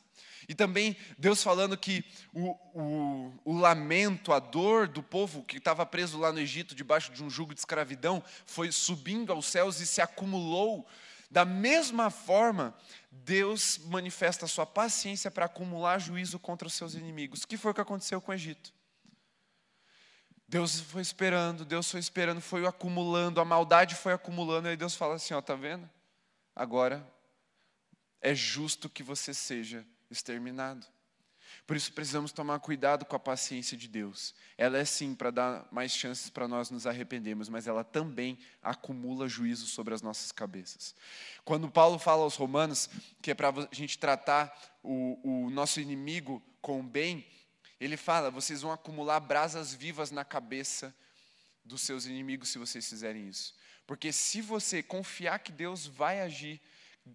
E 0.47 0.55
também 0.55 0.95
Deus 1.17 1.41
falando 1.43 1.77
que 1.77 2.03
o, 2.33 2.51
o, 2.73 3.33
o 3.45 3.57
lamento, 3.57 4.33
a 4.33 4.39
dor 4.39 4.87
do 4.87 5.01
povo 5.01 5.43
que 5.43 5.57
estava 5.57 5.85
preso 5.85 6.17
lá 6.17 6.31
no 6.31 6.39
Egito, 6.39 6.75
debaixo 6.75 7.11
de 7.11 7.23
um 7.23 7.29
jugo 7.29 7.53
de 7.53 7.59
escravidão, 7.59 8.23
foi 8.45 8.71
subindo 8.71 9.31
aos 9.31 9.45
céus 9.45 9.79
e 9.79 9.87
se 9.87 10.01
acumulou. 10.01 10.87
Da 11.29 11.43
mesma 11.43 12.09
forma, 12.09 12.75
Deus 13.11 13.79
manifesta 13.85 14.45
a 14.45 14.47
sua 14.47 14.65
paciência 14.65 15.29
para 15.29 15.45
acumular 15.45 15.99
juízo 15.99 16.39
contra 16.39 16.67
os 16.67 16.73
seus 16.73 16.93
inimigos. 16.93 17.43
O 17.43 17.47
que 17.47 17.57
foi 17.57 17.71
o 17.71 17.73
que 17.73 17.81
aconteceu 17.81 18.21
com 18.21 18.31
o 18.31 18.35
Egito? 18.35 18.73
Deus 20.47 20.79
foi 20.79 21.01
esperando, 21.01 21.65
Deus 21.65 21.91
foi 21.91 21.99
esperando, 21.99 22.39
foi 22.39 22.65
acumulando, 22.65 23.41
a 23.41 23.45
maldade 23.45 23.95
foi 23.95 24.13
acumulando, 24.13 24.67
e 24.67 24.71
aí 24.71 24.77
Deus 24.77 24.95
fala 24.95 25.15
assim: 25.15 25.33
ó, 25.33 25.41
tá 25.41 25.55
vendo? 25.55 25.89
Agora 26.55 27.05
é 28.21 28.33
justo 28.33 28.89
que 28.89 29.03
você 29.03 29.33
seja 29.33 29.85
exterminado. 30.09 30.85
Por 31.65 31.75
isso 31.75 31.91
precisamos 31.91 32.31
tomar 32.31 32.59
cuidado 32.59 33.05
com 33.05 33.15
a 33.15 33.19
paciência 33.19 33.77
de 33.77 33.87
Deus. 33.87 34.33
Ela 34.57 34.77
é 34.77 34.85
sim 34.85 35.13
para 35.13 35.31
dar 35.31 35.67
mais 35.71 35.91
chances 35.91 36.29
para 36.29 36.47
nós 36.47 36.69
nos 36.69 36.87
arrependermos, 36.87 37.49
mas 37.49 37.67
ela 37.67 37.83
também 37.83 38.37
acumula 38.61 39.27
juízo 39.27 39.65
sobre 39.67 39.93
as 39.93 40.01
nossas 40.01 40.31
cabeças. 40.31 40.95
Quando 41.43 41.69
Paulo 41.69 41.99
fala 41.99 42.23
aos 42.23 42.35
Romanos 42.35 42.89
que 43.21 43.31
é 43.31 43.35
para 43.35 43.49
a 43.49 43.67
gente 43.71 43.97
tratar 43.97 44.53
o, 44.83 45.19
o 45.23 45.49
nosso 45.49 45.79
inimigo 45.79 46.41
com 46.61 46.85
bem, 46.85 47.25
ele 47.79 47.97
fala: 47.97 48.31
vocês 48.31 48.61
vão 48.61 48.71
acumular 48.71 49.19
brasas 49.19 49.73
vivas 49.73 50.11
na 50.11 50.23
cabeça 50.23 50.95
dos 51.63 51.81
seus 51.81 52.05
inimigos 52.05 52.49
se 52.49 52.57
vocês 52.57 52.87
fizerem 52.87 53.27
isso. 53.27 53.53
Porque 53.85 54.11
se 54.11 54.41
você 54.41 54.81
confiar 54.81 55.39
que 55.39 55.51
Deus 55.51 55.85
vai 55.85 56.21
agir, 56.21 56.61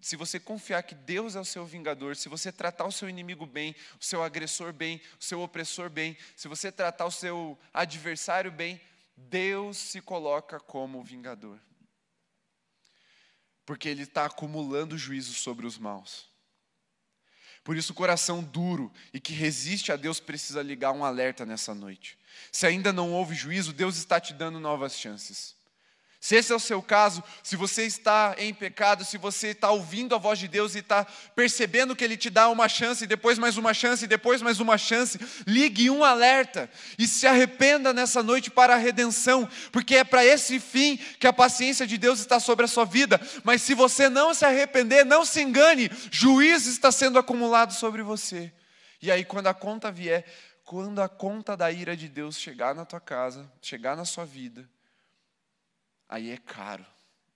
se 0.01 0.15
você 0.15 0.39
confiar 0.39 0.83
que 0.83 0.95
Deus 0.95 1.35
é 1.35 1.39
o 1.39 1.45
seu 1.45 1.65
vingador, 1.65 2.15
se 2.15 2.29
você 2.29 2.51
tratar 2.51 2.85
o 2.85 2.91
seu 2.91 3.09
inimigo 3.09 3.45
bem, 3.45 3.75
o 3.99 4.03
seu 4.03 4.23
agressor 4.23 4.73
bem, 4.73 5.01
o 5.19 5.23
seu 5.23 5.41
opressor 5.41 5.89
bem, 5.89 6.17
se 6.35 6.47
você 6.47 6.71
tratar 6.71 7.05
o 7.05 7.11
seu 7.11 7.57
adversário 7.73 8.51
bem, 8.51 8.81
Deus 9.15 9.77
se 9.77 10.01
coloca 10.01 10.59
como 10.59 11.03
vingador. 11.03 11.59
Porque 13.65 13.87
Ele 13.87 14.03
está 14.03 14.25
acumulando 14.25 14.97
juízo 14.97 15.33
sobre 15.33 15.65
os 15.65 15.77
maus. 15.77 16.31
Por 17.63 17.77
isso, 17.77 17.93
o 17.93 17.95
coração 17.95 18.43
duro 18.43 18.91
e 19.13 19.19
que 19.19 19.31
resiste 19.31 19.91
a 19.91 19.95
Deus 19.95 20.19
precisa 20.19 20.61
ligar 20.61 20.91
um 20.91 21.05
alerta 21.05 21.45
nessa 21.45 21.73
noite. 21.73 22.17
Se 22.51 22.67
ainda 22.67 22.91
não 22.91 23.13
houve 23.13 23.33
juízo, 23.33 23.71
Deus 23.71 23.95
está 23.95 24.19
te 24.19 24.33
dando 24.33 24.59
novas 24.59 24.97
chances. 24.97 25.55
Se 26.23 26.37
esse 26.37 26.53
é 26.53 26.55
o 26.55 26.59
seu 26.59 26.81
caso, 26.81 27.21
se 27.43 27.57
você 27.57 27.85
está 27.85 28.33
em 28.37 28.53
pecado, 28.53 29.03
se 29.03 29.17
você 29.17 29.49
está 29.49 29.71
ouvindo 29.71 30.15
a 30.15 30.17
voz 30.17 30.39
de 30.39 30.47
Deus 30.47 30.73
e 30.73 30.79
está 30.79 31.05
percebendo 31.35 31.97
que 31.97 32.01
Ele 32.01 32.15
te 32.15 32.29
dá 32.29 32.47
uma 32.47 32.69
chance, 32.69 33.05
depois 33.05 33.37
mais 33.37 33.57
uma 33.57 33.73
chance, 33.73 34.07
depois 34.07 34.41
mais 34.41 34.61
uma 34.61 34.77
chance, 34.77 35.19
ligue 35.45 35.89
um 35.89 36.01
alerta 36.01 36.69
e 36.97 37.09
se 37.09 37.27
arrependa 37.27 37.91
nessa 37.91 38.23
noite 38.23 38.49
para 38.49 38.73
a 38.73 38.77
redenção, 38.77 39.45
porque 39.69 39.97
é 39.97 40.05
para 40.05 40.23
esse 40.23 40.61
fim 40.61 40.95
que 40.95 41.27
a 41.27 41.33
paciência 41.33 41.85
de 41.85 41.97
Deus 41.97 42.21
está 42.21 42.39
sobre 42.39 42.63
a 42.63 42.69
sua 42.69 42.85
vida. 42.85 43.19
Mas 43.43 43.61
se 43.61 43.73
você 43.73 44.07
não 44.07 44.33
se 44.33 44.45
arrepender, 44.45 45.03
não 45.03 45.25
se 45.25 45.41
engane, 45.41 45.91
juízo 46.09 46.69
está 46.69 46.89
sendo 46.89 47.19
acumulado 47.19 47.73
sobre 47.73 48.01
você. 48.01 48.49
E 49.01 49.11
aí, 49.11 49.25
quando 49.25 49.47
a 49.47 49.53
conta 49.53 49.91
vier, 49.91 50.23
quando 50.63 51.01
a 51.01 51.09
conta 51.09 51.57
da 51.57 51.69
ira 51.69 51.97
de 51.97 52.07
Deus 52.07 52.39
chegar 52.39 52.73
na 52.73 52.85
tua 52.85 53.01
casa, 53.01 53.51
chegar 53.61 53.97
na 53.97 54.05
sua 54.05 54.23
vida, 54.23 54.65
aí 56.13 56.29
é 56.29 56.37
caro. 56.37 56.85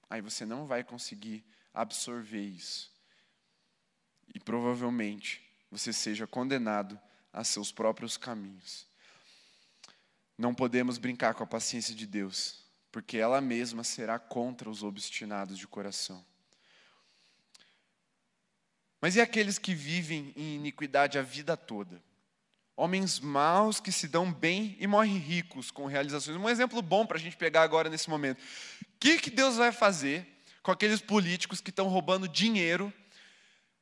Aí 0.07 0.21
você 0.21 0.45
não 0.45 0.67
vai 0.67 0.83
conseguir 0.83 1.43
absorver 1.73 2.43
isso. 2.43 2.93
E 4.35 4.39
provavelmente 4.39 5.43
você 5.71 5.91
seja 5.91 6.27
condenado 6.27 6.99
a 7.33 7.43
seus 7.43 7.71
próprios 7.71 8.17
caminhos. 8.17 8.85
Não 10.37 10.53
podemos 10.53 10.99
brincar 10.99 11.33
com 11.33 11.43
a 11.43 11.47
paciência 11.47 11.95
de 11.95 12.05
Deus, 12.05 12.63
porque 12.91 13.17
ela 13.17 13.41
mesma 13.41 13.83
será 13.83 14.19
contra 14.19 14.69
os 14.69 14.83
obstinados 14.83 15.57
de 15.57 15.67
coração. 15.67 16.23
Mas 19.01 19.15
e 19.15 19.21
aqueles 19.21 19.57
que 19.57 19.73
vivem 19.73 20.31
em 20.35 20.55
iniquidade 20.55 21.17
a 21.17 21.23
vida 21.23 21.57
toda? 21.57 21.99
Homens 22.79 23.19
maus 23.19 23.79
que 23.79 23.91
se 23.91 24.07
dão 24.07 24.31
bem 24.31 24.77
e 24.79 24.85
morrem 24.85 25.17
ricos 25.17 25.71
com 25.71 25.87
realizações. 25.87 26.37
Um 26.37 26.47
exemplo 26.47 26.79
bom 26.79 27.07
para 27.07 27.17
a 27.17 27.19
gente 27.19 27.35
pegar 27.35 27.63
agora 27.63 27.89
nesse 27.89 28.07
momento. 28.07 28.37
O 28.39 28.99
que, 28.99 29.17
que 29.17 29.31
Deus 29.31 29.55
vai 29.55 29.71
fazer 29.71 30.27
com 30.61 30.69
aqueles 30.71 31.01
políticos 31.01 31.59
que 31.59 31.71
estão 31.71 31.87
roubando 31.87 32.27
dinheiro 32.27 32.93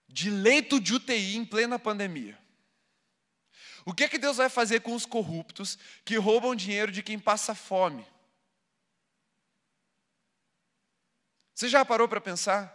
de 0.07 0.29
leito 0.29 0.79
de 0.79 0.93
UTI 0.93 1.35
em 1.35 1.43
plena 1.43 1.77
pandemia? 1.77 2.39
O 3.83 3.93
que, 3.93 4.07
que 4.07 4.17
Deus 4.17 4.37
vai 4.37 4.47
fazer 4.47 4.79
com 4.79 4.95
os 4.95 5.05
corruptos 5.05 5.77
que 6.05 6.15
roubam 6.15 6.55
dinheiro 6.55 6.89
de 6.89 7.03
quem 7.03 7.19
passa 7.19 7.53
fome? 7.53 8.07
Você 11.53 11.67
já 11.67 11.83
parou 11.83 12.07
para 12.07 12.21
pensar? 12.21 12.73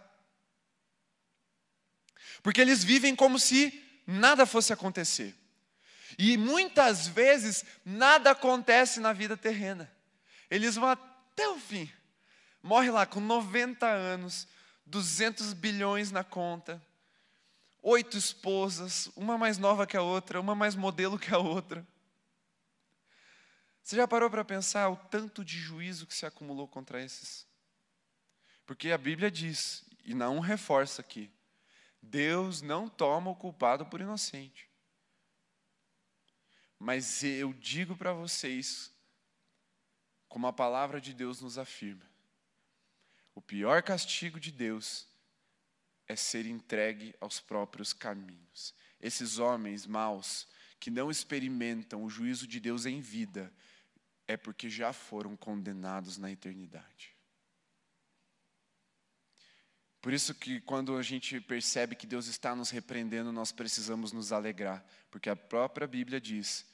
Porque 2.42 2.60
eles 2.60 2.84
vivem 2.84 3.16
como 3.16 3.38
se 3.38 3.82
nada 4.06 4.44
fosse 4.44 4.70
acontecer. 4.70 5.39
E 6.22 6.36
muitas 6.36 7.08
vezes 7.08 7.64
nada 7.82 8.32
acontece 8.32 9.00
na 9.00 9.10
vida 9.10 9.38
terrena. 9.38 9.90
Eles 10.50 10.74
vão 10.74 10.90
até 10.90 11.48
o 11.48 11.56
fim. 11.56 11.90
Morre 12.62 12.90
lá 12.90 13.06
com 13.06 13.20
90 13.20 13.86
anos, 13.86 14.46
200 14.84 15.54
bilhões 15.54 16.12
na 16.12 16.22
conta, 16.22 16.82
oito 17.80 18.18
esposas, 18.18 19.10
uma 19.16 19.38
mais 19.38 19.56
nova 19.56 19.86
que 19.86 19.96
a 19.96 20.02
outra, 20.02 20.38
uma 20.38 20.54
mais 20.54 20.74
modelo 20.74 21.18
que 21.18 21.32
a 21.32 21.38
outra. 21.38 21.86
Você 23.82 23.96
já 23.96 24.06
parou 24.06 24.28
para 24.28 24.44
pensar 24.44 24.90
o 24.90 24.96
tanto 24.96 25.42
de 25.42 25.58
juízo 25.58 26.06
que 26.06 26.14
se 26.14 26.26
acumulou 26.26 26.68
contra 26.68 27.02
esses? 27.02 27.46
Porque 28.66 28.90
a 28.90 28.98
Bíblia 28.98 29.30
diz, 29.30 29.86
e 30.04 30.12
não 30.12 30.38
reforça 30.38 31.00
aqui, 31.00 31.30
Deus 32.02 32.60
não 32.60 32.90
toma 32.90 33.30
o 33.30 33.36
culpado 33.36 33.86
por 33.86 34.02
inocente. 34.02 34.69
Mas 36.82 37.22
eu 37.22 37.52
digo 37.52 37.94
para 37.94 38.14
vocês, 38.14 38.90
como 40.26 40.46
a 40.46 40.52
palavra 40.52 40.98
de 40.98 41.12
Deus 41.12 41.42
nos 41.42 41.58
afirma, 41.58 42.08
o 43.34 43.42
pior 43.42 43.82
castigo 43.82 44.40
de 44.40 44.50
Deus 44.50 45.06
é 46.08 46.16
ser 46.16 46.46
entregue 46.46 47.14
aos 47.20 47.38
próprios 47.38 47.92
caminhos. 47.92 48.74
Esses 48.98 49.38
homens 49.38 49.86
maus 49.86 50.48
que 50.80 50.90
não 50.90 51.10
experimentam 51.10 52.02
o 52.02 52.08
juízo 52.08 52.46
de 52.46 52.58
Deus 52.58 52.86
em 52.86 53.02
vida, 53.02 53.52
é 54.26 54.34
porque 54.36 54.70
já 54.70 54.90
foram 54.90 55.36
condenados 55.36 56.16
na 56.16 56.32
eternidade. 56.32 57.14
Por 60.00 60.12
isso 60.12 60.34
que 60.34 60.60
quando 60.62 60.96
a 60.96 61.02
gente 61.02 61.40
percebe 61.40 61.94
que 61.94 62.06
Deus 62.06 62.26
está 62.26 62.56
nos 62.56 62.70
repreendendo, 62.70 63.30
nós 63.30 63.52
precisamos 63.52 64.12
nos 64.12 64.32
alegrar, 64.32 64.82
porque 65.10 65.28
a 65.28 65.36
própria 65.36 65.86
Bíblia 65.86 66.20
diz 66.20 66.64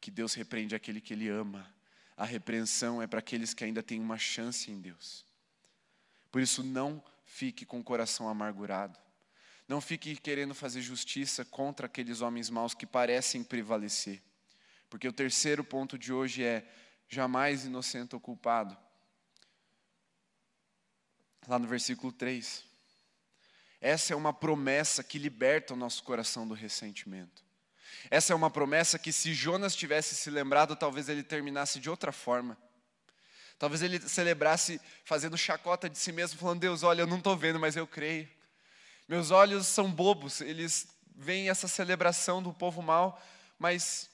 que 0.00 0.10
Deus 0.10 0.32
repreende 0.32 0.74
aquele 0.74 1.00
que 1.00 1.12
ele 1.12 1.28
ama. 1.28 1.70
A 2.16 2.24
repreensão 2.24 3.02
é 3.02 3.06
para 3.06 3.18
aqueles 3.18 3.52
que 3.52 3.64
ainda 3.64 3.82
têm 3.82 4.00
uma 4.00 4.16
chance 4.16 4.70
em 4.70 4.80
Deus. 4.80 5.24
Por 6.30 6.40
isso 6.40 6.62
não 6.62 7.02
fique 7.26 7.66
com 7.66 7.80
o 7.80 7.84
coração 7.84 8.28
amargurado. 8.28 8.98
Não 9.68 9.80
fique 9.80 10.16
querendo 10.16 10.54
fazer 10.54 10.80
justiça 10.80 11.44
contra 11.44 11.86
aqueles 11.86 12.22
homens 12.22 12.50
maus 12.50 12.74
que 12.74 12.86
parecem 12.86 13.44
prevalecer. 13.44 14.22
Porque 14.88 15.06
o 15.06 15.12
terceiro 15.12 15.62
ponto 15.62 15.98
de 15.98 16.12
hoje 16.12 16.42
é 16.42 16.66
jamais 17.08 17.64
inocente 17.64 18.14
ou 18.14 18.20
culpado. 18.20 18.76
Lá 21.46 21.58
no 21.58 21.68
versículo 21.68 22.12
3. 22.12 22.69
Essa 23.80 24.12
é 24.12 24.16
uma 24.16 24.32
promessa 24.32 25.02
que 25.02 25.18
liberta 25.18 25.72
o 25.72 25.76
nosso 25.76 26.02
coração 26.02 26.46
do 26.46 26.54
ressentimento. 26.54 27.42
Essa 28.10 28.32
é 28.32 28.36
uma 28.36 28.50
promessa 28.50 28.98
que, 28.98 29.12
se 29.12 29.32
Jonas 29.32 29.74
tivesse 29.74 30.14
se 30.14 30.30
lembrado, 30.30 30.76
talvez 30.76 31.08
ele 31.08 31.22
terminasse 31.22 31.80
de 31.80 31.88
outra 31.88 32.12
forma. 32.12 32.56
Talvez 33.58 33.82
ele 33.82 34.00
celebrasse 34.00 34.80
fazendo 35.04 35.36
chacota 35.36 35.88
de 35.88 35.98
si 35.98 36.12
mesmo, 36.12 36.38
falando: 36.38 36.60
Deus, 36.60 36.82
olha, 36.82 37.02
eu 37.02 37.06
não 37.06 37.18
estou 37.18 37.36
vendo, 37.36 37.58
mas 37.58 37.76
eu 37.76 37.86
creio. 37.86 38.28
Meus 39.08 39.30
olhos 39.30 39.66
são 39.66 39.90
bobos, 39.90 40.40
eles 40.40 40.86
veem 41.16 41.50
essa 41.50 41.68
celebração 41.68 42.42
do 42.42 42.54
povo 42.54 42.80
mau, 42.80 43.20
mas 43.58 44.08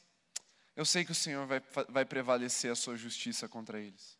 eu 0.74 0.84
sei 0.84 1.04
que 1.04 1.12
o 1.12 1.14
Senhor 1.14 1.46
vai, 1.46 1.62
vai 1.88 2.04
prevalecer 2.04 2.72
a 2.72 2.74
sua 2.74 2.96
justiça 2.96 3.48
contra 3.48 3.78
eles. 3.80 4.16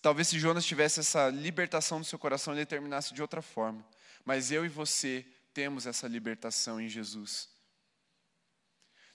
Talvez 0.00 0.28
se 0.28 0.38
Jonas 0.38 0.64
tivesse 0.64 1.00
essa 1.00 1.28
libertação 1.28 1.98
no 1.98 2.04
seu 2.04 2.18
coração, 2.18 2.54
ele 2.54 2.64
terminasse 2.64 3.12
de 3.12 3.20
outra 3.20 3.42
forma. 3.42 3.84
Mas 4.24 4.50
eu 4.50 4.64
e 4.64 4.68
você 4.68 5.26
temos 5.52 5.86
essa 5.86 6.06
libertação 6.08 6.80
em 6.80 6.88
Jesus. 6.88 7.48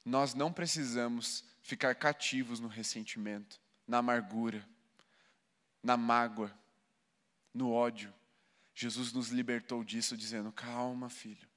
Nós 0.03 0.33
não 0.33 0.53
precisamos 0.53 1.43
ficar 1.61 1.95
cativos 1.95 2.59
no 2.59 2.67
ressentimento, 2.67 3.59
na 3.85 3.97
amargura, 3.97 4.65
na 5.83 5.97
mágoa, 5.97 6.53
no 7.53 7.71
ódio. 7.71 8.13
Jesus 8.73 9.11
nos 9.11 9.29
libertou 9.29 9.83
disso, 9.83 10.15
dizendo: 10.15 10.51
Calma, 10.51 11.09
filho, 11.09 11.47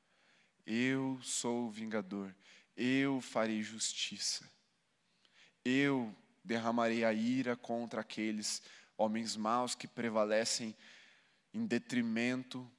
eu 0.67 1.21
sou 1.23 1.67
o 1.67 1.71
vingador, 1.71 2.35
eu 2.77 3.21
farei 3.21 3.63
justiça, 3.63 4.51
eu 5.65 6.15
derramarei 6.43 7.05
a 7.05 7.13
ira 7.13 7.55
contra 7.57 8.01
aqueles 8.01 8.63
homens 8.97 9.37
maus 9.37 9.75
que 9.75 9.87
prevalecem 9.87 10.77
em 11.53 11.67
detrimento 11.67 12.71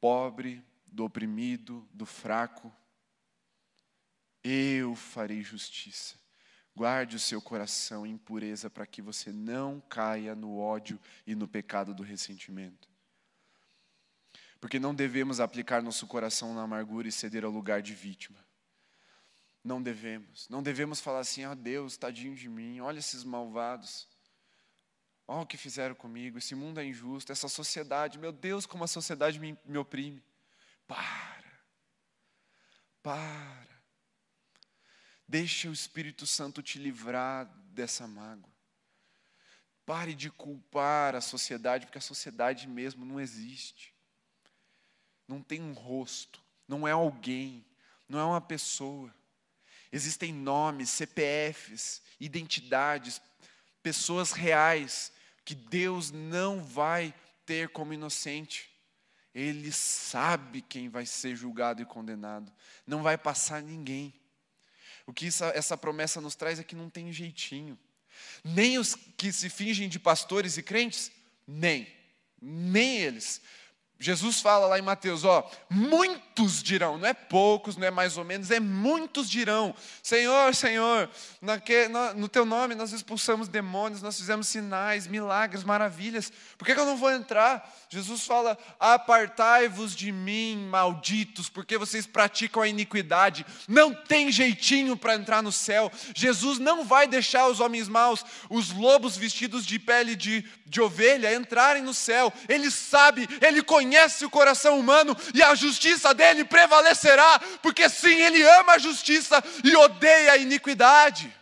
pobre, 0.00 0.64
do 0.86 1.04
oprimido, 1.04 1.88
do 1.92 2.06
fraco. 2.06 2.72
Eu 4.42 4.94
farei 4.94 5.42
justiça. 5.42 6.18
Guarde 6.74 7.16
o 7.16 7.20
seu 7.20 7.42
coração 7.42 8.06
em 8.06 8.16
pureza 8.16 8.70
para 8.70 8.86
que 8.86 9.02
você 9.02 9.30
não 9.32 9.80
caia 9.80 10.34
no 10.34 10.58
ódio 10.58 10.98
e 11.26 11.34
no 11.34 11.46
pecado 11.46 11.92
do 11.92 12.02
ressentimento. 12.02 12.88
Porque 14.60 14.78
não 14.78 14.94
devemos 14.94 15.40
aplicar 15.40 15.82
nosso 15.82 16.06
coração 16.06 16.54
na 16.54 16.62
amargura 16.62 17.08
e 17.08 17.12
ceder 17.12 17.44
ao 17.44 17.50
lugar 17.50 17.82
de 17.82 17.94
vítima. 17.94 18.38
Não 19.62 19.82
devemos. 19.82 20.48
Não 20.48 20.62
devemos 20.62 21.00
falar 21.00 21.20
assim: 21.20 21.44
ah, 21.44 21.54
Deus, 21.54 21.96
tadinho 21.96 22.34
de 22.34 22.48
mim, 22.48 22.80
olha 22.80 22.98
esses 22.98 23.24
malvados. 23.24 24.08
Olha 25.32 25.42
o 25.42 25.46
que 25.46 25.56
fizeram 25.56 25.94
comigo, 25.94 26.38
esse 26.38 26.56
mundo 26.56 26.80
é 26.80 26.84
injusto, 26.84 27.30
essa 27.30 27.48
sociedade, 27.48 28.18
meu 28.18 28.32
Deus, 28.32 28.66
como 28.66 28.82
a 28.82 28.88
sociedade 28.88 29.38
me, 29.38 29.56
me 29.64 29.78
oprime. 29.78 30.20
Para. 30.88 31.62
Para. 33.00 33.80
Deixa 35.28 35.68
o 35.68 35.72
Espírito 35.72 36.26
Santo 36.26 36.64
te 36.64 36.80
livrar 36.80 37.46
dessa 37.72 38.08
mágoa. 38.08 38.50
Pare 39.86 40.14
de 40.14 40.30
culpar 40.30 41.14
a 41.14 41.20
sociedade, 41.20 41.86
porque 41.86 41.98
a 41.98 42.00
sociedade 42.00 42.66
mesmo 42.66 43.04
não 43.04 43.20
existe. 43.20 43.94
Não 45.28 45.40
tem 45.40 45.62
um 45.62 45.74
rosto, 45.74 46.42
não 46.66 46.88
é 46.88 46.90
alguém, 46.90 47.64
não 48.08 48.18
é 48.18 48.24
uma 48.24 48.40
pessoa. 48.40 49.14
Existem 49.92 50.32
nomes, 50.32 50.90
CPFs, 50.90 52.02
identidades, 52.18 53.22
pessoas 53.80 54.32
reais 54.32 55.12
que 55.50 55.54
Deus 55.56 56.12
não 56.12 56.62
vai 56.62 57.12
ter 57.44 57.70
como 57.70 57.92
inocente. 57.92 58.70
Ele 59.34 59.72
sabe 59.72 60.62
quem 60.62 60.88
vai 60.88 61.04
ser 61.04 61.34
julgado 61.34 61.82
e 61.82 61.84
condenado. 61.84 62.52
Não 62.86 63.02
vai 63.02 63.18
passar 63.18 63.60
ninguém. 63.60 64.14
O 65.04 65.12
que 65.12 65.26
essa, 65.26 65.46
essa 65.46 65.76
promessa 65.76 66.20
nos 66.20 66.36
traz 66.36 66.60
é 66.60 66.62
que 66.62 66.76
não 66.76 66.88
tem 66.88 67.12
jeitinho. 67.12 67.76
Nem 68.44 68.78
os 68.78 68.94
que 68.94 69.32
se 69.32 69.50
fingem 69.50 69.88
de 69.88 69.98
pastores 69.98 70.56
e 70.56 70.62
crentes, 70.62 71.10
nem. 71.44 71.92
Nem 72.40 72.98
eles. 72.98 73.42
Jesus 73.98 74.40
fala 74.40 74.68
lá 74.68 74.78
em 74.78 74.82
Mateus, 74.82 75.24
ó, 75.24 75.50
muitos 76.40 76.62
dirão, 76.62 76.98
não 76.98 77.06
é 77.06 77.14
poucos, 77.14 77.76
não 77.76 77.86
é 77.86 77.90
mais 77.90 78.16
ou 78.16 78.24
menos, 78.24 78.50
é 78.50 78.60
muitos 78.60 79.28
dirão, 79.28 79.74
Senhor, 80.02 80.54
Senhor, 80.54 81.08
no 82.16 82.28
teu 82.28 82.44
nome 82.44 82.74
nós 82.74 82.92
expulsamos 82.92 83.48
demônios, 83.48 84.02
nós 84.02 84.16
fizemos 84.16 84.48
sinais, 84.48 85.06
milagres, 85.06 85.64
maravilhas, 85.64 86.32
por 86.56 86.64
que, 86.64 86.74
que 86.74 86.80
eu 86.80 86.86
não 86.86 86.96
vou 86.96 87.10
entrar? 87.10 87.68
Jesus 87.88 88.24
fala, 88.24 88.56
apartai-vos 88.78 89.94
de 89.94 90.12
mim, 90.12 90.68
malditos, 90.70 91.48
porque 91.48 91.76
vocês 91.76 92.06
praticam 92.06 92.62
a 92.62 92.68
iniquidade, 92.68 93.44
não 93.68 93.92
tem 93.92 94.30
jeitinho 94.30 94.96
para 94.96 95.14
entrar 95.14 95.42
no 95.42 95.52
céu, 95.52 95.90
Jesus 96.14 96.58
não 96.58 96.84
vai 96.84 97.06
deixar 97.06 97.48
os 97.48 97.60
homens 97.60 97.88
maus, 97.88 98.24
os 98.48 98.70
lobos 98.70 99.16
vestidos 99.16 99.66
de 99.66 99.78
pele 99.78 100.14
de, 100.14 100.44
de 100.66 100.80
ovelha 100.80 101.34
entrarem 101.34 101.82
no 101.82 101.94
céu, 101.94 102.32
Ele 102.48 102.70
sabe, 102.70 103.28
Ele 103.40 103.62
conhece, 103.62 103.90
conhece 103.90 104.24
o 104.24 104.30
coração 104.30 104.78
humano 104.78 105.16
e 105.34 105.42
a 105.42 105.54
justiça 105.54 106.14
dele 106.14 106.29
prevalecerá, 106.44 107.38
porque 107.62 107.88
sim, 107.88 108.14
ele 108.14 108.42
ama 108.42 108.74
a 108.74 108.78
justiça 108.78 109.42
e 109.64 109.74
odeia 109.76 110.32
a 110.32 110.36
iniquidade. 110.36 111.34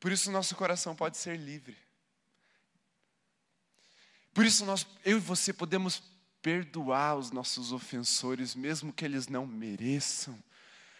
Por 0.00 0.12
isso 0.12 0.30
nosso 0.30 0.54
coração 0.54 0.94
pode 0.94 1.16
ser 1.16 1.36
livre. 1.36 1.76
Por 4.32 4.44
isso 4.44 4.64
nós, 4.64 4.86
eu 5.04 5.16
e 5.16 5.20
você 5.20 5.52
podemos 5.52 6.02
perdoar 6.40 7.16
os 7.16 7.30
nossos 7.30 7.72
ofensores, 7.72 8.54
mesmo 8.54 8.92
que 8.92 9.04
eles 9.04 9.26
não 9.26 9.46
mereçam, 9.46 10.38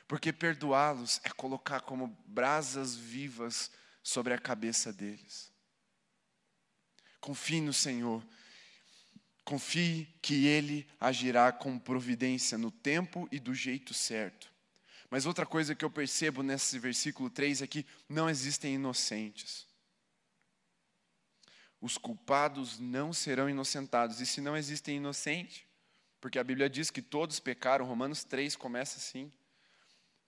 porque 0.09 0.33
perdoá-los 0.33 1.21
é 1.23 1.31
colocar 1.31 1.83
como 1.83 2.09
brasas 2.27 2.97
vivas 2.97 3.71
sobre 4.03 4.35
a 4.35 4.39
cabeça 4.39 4.93
deles. 4.93 5.53
Confie 7.21 7.61
no 7.61 7.73
Senhor 7.73 8.25
Confie 9.49 10.07
que 10.21 10.47
Ele 10.47 10.87
agirá 11.01 11.51
com 11.51 11.79
providência 11.79 12.59
no 12.59 12.71
tempo 12.71 13.27
e 13.33 13.41
do 13.41 13.55
jeito 13.55 13.95
certo. 13.95 14.53
Mas 15.09 15.25
outra 15.25 15.47
coisa 15.47 15.75
que 15.75 15.83
eu 15.83 15.91
percebo 15.91 16.43
nesse 16.43 16.79
versículo 16.79 17.31
3 17.31 17.63
é 17.63 17.67
que 17.67 17.87
não 18.07 18.29
existem 18.29 18.75
inocentes. 18.75 19.67
Os 21.81 21.97
culpados 21.97 22.79
não 22.79 23.11
serão 23.11 23.49
inocentados. 23.49 24.21
E 24.21 24.27
se 24.27 24.43
não 24.43 24.55
existem 24.55 24.99
inocentes, 24.99 25.65
porque 26.21 26.39
a 26.39 26.45
Bíblia 26.45 26.69
diz 26.69 26.91
que 26.91 27.01
todos 27.01 27.41
pecaram, 27.41 27.87
Romanos 27.87 28.25
3 28.25 28.55
começa 28.55 28.99
assim: 28.99 29.33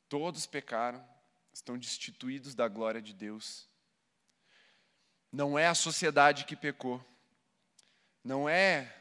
todos 0.09 0.47
pecaram, 0.47 1.07
estão 1.53 1.77
destituídos 1.77 2.55
da 2.55 2.67
glória 2.69 3.03
de 3.03 3.13
Deus. 3.13 3.69
Não 5.31 5.59
é 5.59 5.67
a 5.67 5.75
sociedade 5.75 6.47
que 6.47 6.57
pecou, 6.57 7.05
não 8.25 8.49
é 8.49 8.97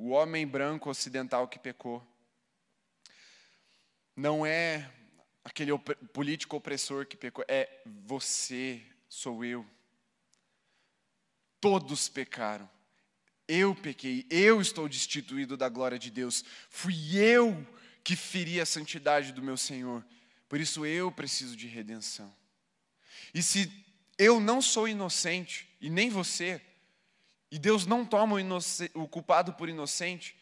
o 0.00 0.10
homem 0.10 0.46
branco 0.46 0.88
ocidental 0.88 1.48
que 1.48 1.58
pecou. 1.58 2.06
Não 4.14 4.46
é 4.46 4.90
aquele 5.42 5.72
op 5.72 5.94
político 6.12 6.56
opressor 6.56 7.06
que 7.06 7.16
pecou, 7.16 7.44
é 7.48 7.82
você, 7.84 8.82
sou 9.08 9.44
eu. 9.44 9.66
Todos 11.60 12.08
pecaram. 12.08 12.70
Eu 13.46 13.74
pequei, 13.74 14.26
eu 14.30 14.60
estou 14.60 14.88
destituído 14.88 15.56
da 15.56 15.68
glória 15.68 15.98
de 15.98 16.10
Deus. 16.10 16.44
Fui 16.68 17.16
eu 17.16 17.66
que 18.04 18.14
feri 18.14 18.60
a 18.60 18.66
santidade 18.66 19.32
do 19.32 19.42
meu 19.42 19.56
Senhor. 19.56 20.04
Por 20.48 20.60
isso 20.60 20.86
eu 20.86 21.10
preciso 21.10 21.56
de 21.56 21.66
redenção. 21.66 22.32
E 23.34 23.42
se 23.42 23.72
eu 24.16 24.38
não 24.38 24.62
sou 24.62 24.86
inocente, 24.86 25.68
e 25.80 25.90
nem 25.90 26.08
você, 26.08 26.60
e 27.50 27.58
Deus 27.58 27.86
não 27.86 28.04
toma 28.04 28.36
o, 28.36 29.02
o 29.02 29.08
culpado 29.08 29.52
por 29.54 29.68
inocente, 29.68 30.36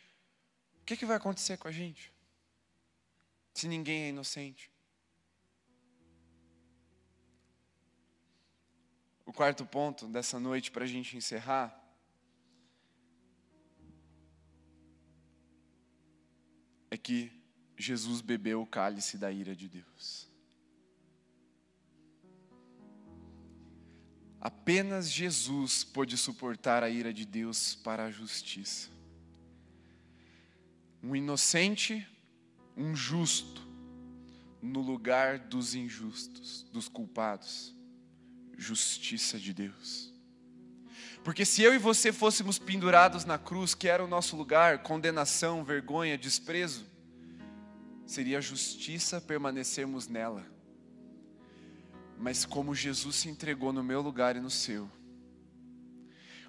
o 0.83 0.85
que, 0.85 0.97
que 0.97 1.07
vai 1.07 1.17
acontecer 1.17 1.57
com 1.57 1.69
a 1.69 1.73
gente? 1.73 2.13
Se 3.55 3.69
ninguém 3.69 4.05
é 4.05 4.09
inocente. 4.09 4.71
O 9.25 9.33
quarto 9.33 9.65
ponto 9.67 10.07
dessa 10.07 10.39
noite, 10.39 10.71
para 10.71 10.85
a 10.85 10.87
gente 10.87 11.17
encerrar, 11.17 11.83
é 16.91 16.97
que 16.97 17.33
Jesus 17.77 18.21
bebeu 18.21 18.63
o 18.63 18.67
cálice 18.67 19.19
da 19.19 19.31
ira 19.31 19.55
de 19.55 19.69
Deus. 19.69 20.26
Apenas 24.47 25.11
Jesus 25.11 25.83
pôde 25.83 26.17
suportar 26.17 26.85
a 26.85 26.89
ira 26.89 27.13
de 27.13 27.27
Deus 27.27 27.75
para 27.75 28.05
a 28.05 28.13
justiça. 28.13 28.89
Um 31.03 31.17
inocente, 31.17 32.07
um 32.77 32.95
justo, 32.95 33.67
no 34.63 34.81
lugar 34.81 35.41
dos 35.41 35.75
injustos, 35.75 36.63
dos 36.73 36.89
culpados. 36.89 37.75
Justiça 38.57 39.37
de 39.37 39.53
Deus. 39.53 40.15
Porque 41.25 41.45
se 41.45 41.63
eu 41.63 41.75
e 41.75 41.79
você 41.79 42.13
fôssemos 42.13 42.57
pendurados 42.57 43.25
na 43.25 43.39
cruz, 43.39 43.75
que 43.75 43.89
era 43.89 44.05
o 44.05 44.07
nosso 44.07 44.37
lugar, 44.37 44.85
condenação, 44.85 45.65
vergonha, 45.65 46.17
desprezo, 46.17 46.87
seria 48.07 48.41
justiça 48.41 49.21
permanecermos 49.21 50.07
nela 50.07 50.55
mas 52.19 52.45
como 52.45 52.75
Jesus 52.75 53.17
se 53.17 53.29
entregou 53.29 53.73
no 53.73 53.83
meu 53.83 54.01
lugar 54.01 54.37
e 54.37 54.41
no 54.41 54.51
seu. 54.51 54.91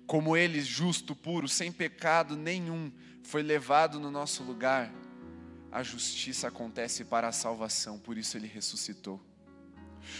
Como 0.06 0.38
ele, 0.38 0.62
justo, 0.62 1.16
puro, 1.16 1.48
sem 1.48 1.72
pecado 1.72 2.36
nenhum, 2.38 2.92
foi 3.24 3.44
levado 3.44 4.00
no 4.00 4.10
nosso 4.10 4.42
lugar, 4.44 4.90
a 5.72 5.84
justiça 5.84 6.48
acontece 6.48 7.04
para 7.04 7.28
a 7.28 7.34
salvação, 7.34 8.00
por 8.00 8.18
isso 8.18 8.38
ele 8.38 8.48
ressuscitou. 8.48 9.22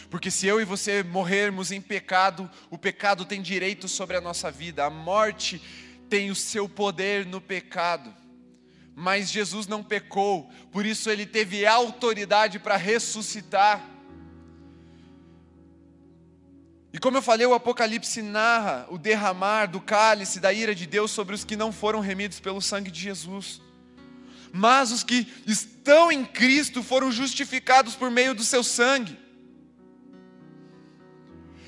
Porque 0.10 0.30
se 0.30 0.46
eu 0.46 0.60
e 0.60 0.66
você 0.66 1.04
morrermos 1.04 1.72
em 1.72 1.82
pecado, 1.82 2.50
o 2.70 2.78
pecado 2.78 3.26
tem 3.26 3.42
direito 3.42 3.88
sobre 3.88 4.18
a 4.18 4.22
nossa 4.22 4.52
vida, 4.52 4.86
a 4.86 4.90
morte 4.90 5.62
tem 6.10 6.30
o 6.30 6.36
seu 6.36 6.68
poder 6.68 7.26
no 7.26 7.40
pecado. 7.40 8.14
Mas 8.96 9.30
Jesus 9.30 9.68
não 9.68 9.84
pecou, 9.84 10.52
por 10.72 10.86
isso 10.86 11.10
ele 11.10 11.26
teve 11.26 11.66
autoridade 11.66 12.60
para 12.60 12.76
ressuscitar. 12.76 13.97
E 16.94 17.00
como 17.00 17.18
eu 17.18 17.22
falei, 17.22 17.46
o 17.46 17.54
Apocalipse 17.54 18.22
narra 18.22 18.88
o 18.90 18.98
derramar 18.98 19.68
do 19.68 19.82
cálice 19.82 20.40
da 20.40 20.54
ira 20.54 20.74
de 20.74 20.86
Deus 20.86 21.12
sobre 21.12 21.36
os 21.36 21.44
que 21.44 21.56
não 21.56 21.72
foram 21.72 22.00
remidos 22.00 22.40
pelo 22.40 22.62
sangue 22.62 22.90
de 22.90 23.00
Jesus. 23.00 23.62
Mas 24.54 24.92
os 24.92 25.04
que 25.04 25.28
estão 25.46 26.12
em 26.12 26.24
Cristo 26.24 26.82
foram 26.82 27.12
justificados 27.12 27.96
por 27.96 28.10
meio 28.10 28.34
do 28.34 28.44
seu 28.44 28.64
sangue. 28.64 29.20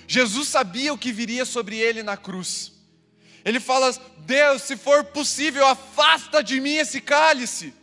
Jesus 0.07 0.47
sabia 0.47 0.93
o 0.93 0.97
que 0.97 1.11
viria 1.11 1.45
sobre 1.45 1.77
ele 1.77 2.01
na 2.01 2.17
cruz. 2.17 2.71
Ele 3.43 3.59
fala: 3.59 3.91
Deus, 4.19 4.63
se 4.63 4.75
for 4.75 5.03
possível, 5.03 5.67
afasta 5.67 6.41
de 6.41 6.59
mim 6.59 6.75
esse 6.75 6.99
cálice 7.01 7.73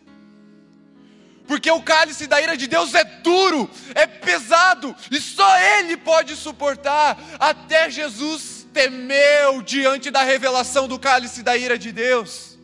porque 1.46 1.70
o 1.70 1.82
cálice 1.82 2.26
da 2.26 2.40
ira 2.40 2.56
de 2.56 2.66
Deus 2.66 2.94
é 2.94 3.04
duro, 3.04 3.70
é 3.94 4.06
pesado, 4.06 4.94
e 5.10 5.20
só 5.20 5.58
Ele 5.58 5.96
pode 5.96 6.34
suportar. 6.36 7.18
Até 7.38 7.88
Jesus 7.88 8.66
temeu 8.76 9.62
diante 9.62 10.10
da 10.10 10.22
revelação 10.22 10.86
do 10.86 10.98
cálice 10.98 11.42
da 11.42 11.56
ira 11.56 11.78
de 11.78 11.90
Deus. 11.92 12.58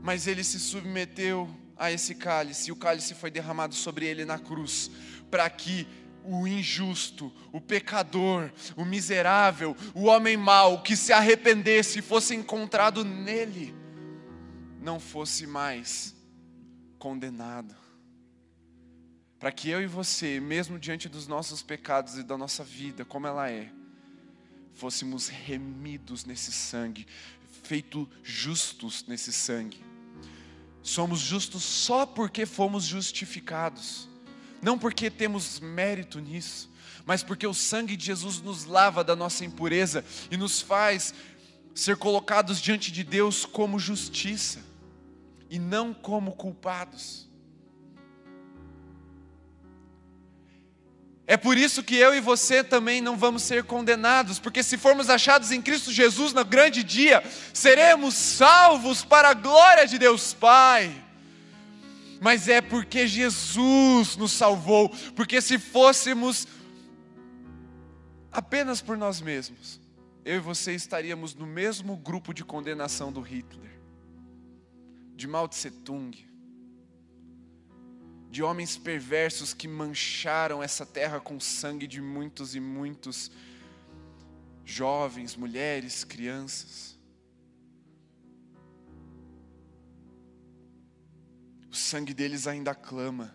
Mas 0.00 0.28
ele 0.28 0.44
se 0.44 0.60
submeteu 0.60 1.50
a 1.76 1.90
esse 1.90 2.14
cálice, 2.14 2.68
e 2.68 2.72
o 2.72 2.76
cálice 2.76 3.14
foi 3.14 3.32
derramado 3.32 3.74
sobre 3.74 4.06
ele 4.06 4.24
na 4.24 4.38
cruz, 4.38 4.90
para 5.28 5.50
que 5.50 5.88
o 6.22 6.46
injusto, 6.46 7.32
o 7.52 7.60
pecador, 7.60 8.52
o 8.76 8.84
miserável, 8.84 9.76
o 9.92 10.04
homem 10.04 10.36
mau 10.36 10.82
que 10.82 10.96
se 10.96 11.12
arrependesse 11.12 11.98
e 11.98 12.02
fosse 12.02 12.32
encontrado 12.34 13.04
nele, 13.04 13.74
não 14.80 15.00
fosse 15.00 15.48
mais 15.48 16.13
condenado. 17.04 17.76
Para 19.38 19.52
que 19.52 19.68
eu 19.68 19.82
e 19.82 19.86
você, 19.86 20.40
mesmo 20.40 20.78
diante 20.78 21.06
dos 21.06 21.26
nossos 21.26 21.62
pecados 21.62 22.16
e 22.16 22.22
da 22.22 22.38
nossa 22.38 22.64
vida, 22.64 23.04
como 23.04 23.26
ela 23.26 23.50
é, 23.50 23.70
fôssemos 24.72 25.28
remidos 25.28 26.24
nesse 26.24 26.50
sangue, 26.50 27.06
feito 27.62 28.08
justos 28.22 29.04
nesse 29.06 29.34
sangue. 29.34 29.84
Somos 30.82 31.20
justos 31.20 31.62
só 31.62 32.06
porque 32.06 32.46
fomos 32.46 32.84
justificados, 32.84 34.08
não 34.62 34.78
porque 34.78 35.10
temos 35.10 35.60
mérito 35.60 36.18
nisso, 36.20 36.72
mas 37.04 37.22
porque 37.22 37.46
o 37.46 37.52
sangue 37.52 37.98
de 37.98 38.06
Jesus 38.06 38.40
nos 38.40 38.64
lava 38.64 39.04
da 39.04 39.14
nossa 39.14 39.44
impureza 39.44 40.02
e 40.30 40.38
nos 40.38 40.62
faz 40.62 41.12
ser 41.74 41.98
colocados 41.98 42.62
diante 42.62 42.90
de 42.90 43.04
Deus 43.04 43.44
como 43.44 43.78
justiça 43.78 44.72
e 45.48 45.58
não 45.58 45.92
como 45.92 46.32
culpados. 46.32 47.28
É 51.26 51.36
por 51.38 51.56
isso 51.56 51.82
que 51.82 51.96
eu 51.96 52.14
e 52.14 52.20
você 52.20 52.62
também 52.62 53.00
não 53.00 53.16
vamos 53.16 53.42
ser 53.42 53.64
condenados, 53.64 54.38
porque 54.38 54.62
se 54.62 54.76
formos 54.76 55.08
achados 55.08 55.50
em 55.50 55.62
Cristo 55.62 55.90
Jesus 55.90 56.34
no 56.34 56.44
grande 56.44 56.84
dia, 56.84 57.22
seremos 57.52 58.14
salvos 58.14 59.02
para 59.02 59.30
a 59.30 59.34
glória 59.34 59.86
de 59.86 59.98
Deus 59.98 60.34
Pai. 60.34 61.02
Mas 62.20 62.46
é 62.48 62.60
porque 62.60 63.06
Jesus 63.06 64.16
nos 64.16 64.32
salvou, 64.32 64.90
porque 65.16 65.40
se 65.40 65.58
fôssemos 65.58 66.46
apenas 68.30 68.82
por 68.82 68.96
nós 68.96 69.20
mesmos, 69.20 69.80
eu 70.24 70.36
e 70.36 70.40
você 70.40 70.74
estaríamos 70.74 71.34
no 71.34 71.46
mesmo 71.46 71.96
grupo 71.96 72.34
de 72.34 72.44
condenação 72.44 73.10
do 73.10 73.20
Hitler 73.20 73.74
de 75.14 75.26
Mao 75.28 75.48
Tse 75.48 75.70
Tung, 75.70 76.12
de 78.30 78.42
homens 78.42 78.76
perversos 78.76 79.54
que 79.54 79.68
mancharam 79.68 80.62
essa 80.62 80.84
terra 80.84 81.20
com 81.20 81.38
sangue 81.38 81.86
de 81.86 82.00
muitos 82.00 82.54
e 82.56 82.60
muitos 82.60 83.30
jovens, 84.64 85.36
mulheres, 85.36 86.02
crianças. 86.02 86.98
O 91.70 91.76
sangue 91.76 92.12
deles 92.12 92.46
ainda 92.46 92.74
clama, 92.74 93.34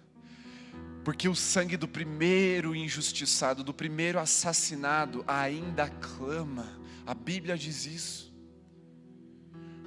porque 1.04 1.30
o 1.30 1.36
sangue 1.36 1.78
do 1.78 1.88
primeiro 1.88 2.76
injustiçado, 2.76 3.64
do 3.64 3.74
primeiro 3.74 4.20
assassinado, 4.20 5.24
ainda 5.28 5.90
clama. 5.90 6.78
A 7.06 7.14
Bíblia 7.14 7.58
diz 7.58 7.86
isso. 7.86 8.29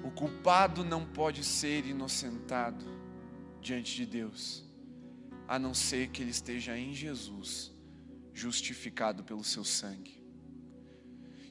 O 0.03 0.11
culpado 0.11 0.85
não 0.85 1.05
pode 1.05 1.45
ser 1.45 1.87
inocentado 1.87 2.85
diante 3.61 3.95
de 3.95 4.07
Deus, 4.07 4.65
a 5.47 5.59
não 5.59 5.73
ser 5.73 6.09
que 6.09 6.23
ele 6.23 6.33
esteja 6.33 6.77
em 6.77 6.93
Jesus, 6.93 7.73
justificado 8.35 9.23
pelo 9.23 9.45
seu 9.45 9.65
sangue. 9.65 10.21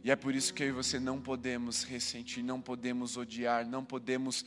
E 0.04 0.10
é 0.10 0.16
por 0.16 0.34
isso 0.34 0.54
que 0.54 0.64
eu 0.64 0.68
e 0.68 0.72
você 0.72 1.00
não 1.00 1.22
podemos 1.22 1.84
ressentir, 1.84 2.44
não 2.44 2.60
podemos 2.60 3.18
odiar, 3.18 3.66
não 3.68 3.86
podemos 3.86 4.44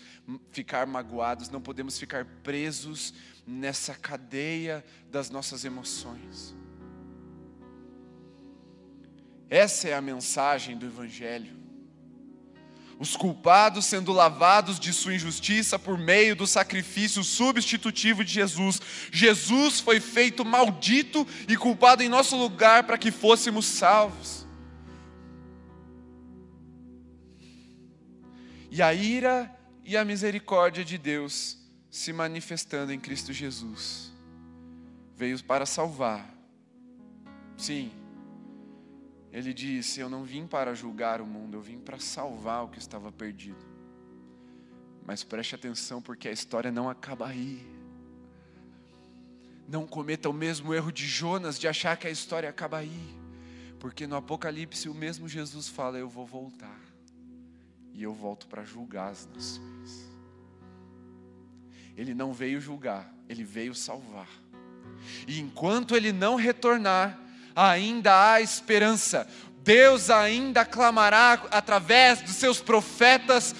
ficar 0.50 0.84
magoados, 0.84 1.48
não 1.48 1.60
podemos 1.60 1.96
ficar 1.96 2.24
presos 2.42 3.14
nessa 3.46 3.94
cadeia 3.94 4.84
das 5.10 5.30
nossas 5.30 5.64
emoções. 5.64 6.54
Essa 9.48 9.88
é 9.88 9.94
a 9.94 10.02
mensagem 10.02 10.76
do 10.76 10.86
Evangelho 10.86 11.63
os 12.98 13.16
culpados 13.16 13.86
sendo 13.86 14.12
lavados 14.12 14.78
de 14.78 14.92
sua 14.92 15.14
injustiça 15.14 15.78
por 15.78 15.98
meio 15.98 16.36
do 16.36 16.46
sacrifício 16.46 17.22
substitutivo 17.22 18.24
de 18.24 18.32
Jesus. 18.32 18.80
Jesus 19.12 19.80
foi 19.80 20.00
feito 20.00 20.44
maldito 20.44 21.26
e 21.48 21.56
culpado 21.56 22.02
em 22.02 22.08
nosso 22.08 22.36
lugar 22.36 22.84
para 22.84 22.98
que 22.98 23.10
fôssemos 23.10 23.66
salvos. 23.66 24.46
E 28.70 28.82
a 28.82 28.92
ira 28.92 29.50
e 29.84 29.96
a 29.96 30.04
misericórdia 30.04 30.84
de 30.84 30.98
Deus 30.98 31.58
se 31.90 32.12
manifestando 32.12 32.92
em 32.92 32.98
Cristo 32.98 33.32
Jesus 33.32 34.14
veio 35.16 35.42
para 35.44 35.64
salvar. 35.64 36.28
Sim, 37.56 37.90
Ele 39.34 39.52
disse: 39.52 39.98
Eu 39.98 40.08
não 40.08 40.22
vim 40.22 40.46
para 40.46 40.72
julgar 40.74 41.20
o 41.20 41.26
mundo, 41.26 41.56
eu 41.56 41.60
vim 41.60 41.80
para 41.80 41.98
salvar 41.98 42.64
o 42.64 42.68
que 42.68 42.78
estava 42.78 43.10
perdido. 43.10 43.66
Mas 45.04 45.24
preste 45.24 45.56
atenção, 45.56 46.00
porque 46.00 46.28
a 46.28 46.32
história 46.32 46.70
não 46.70 46.88
acaba 46.88 47.26
aí. 47.26 47.60
Não 49.68 49.88
cometa 49.88 50.30
o 50.30 50.32
mesmo 50.32 50.72
erro 50.72 50.92
de 50.92 51.04
Jonas 51.04 51.58
de 51.58 51.66
achar 51.66 51.96
que 51.96 52.06
a 52.06 52.10
história 52.10 52.48
acaba 52.48 52.78
aí. 52.78 53.18
Porque 53.80 54.06
no 54.06 54.14
Apocalipse 54.14 54.88
o 54.88 54.94
mesmo 54.94 55.28
Jesus 55.28 55.66
fala: 55.66 55.98
Eu 55.98 56.08
vou 56.08 56.24
voltar. 56.24 56.80
E 57.92 58.04
eu 58.04 58.14
volto 58.14 58.46
para 58.46 58.62
julgar 58.62 59.10
as 59.10 59.26
nações. 59.26 60.08
Ele 61.96 62.14
não 62.14 62.32
veio 62.32 62.60
julgar, 62.60 63.12
ele 63.28 63.42
veio 63.42 63.74
salvar. 63.74 64.28
E 65.26 65.40
enquanto 65.40 65.96
ele 65.96 66.12
não 66.12 66.36
retornar, 66.36 67.23
ainda 67.54 68.32
há 68.32 68.40
esperança. 68.40 69.26
Deus 69.62 70.10
ainda 70.10 70.64
clamará 70.64 71.42
através 71.50 72.20
dos 72.20 72.34
seus 72.34 72.60
profetas 72.60 73.54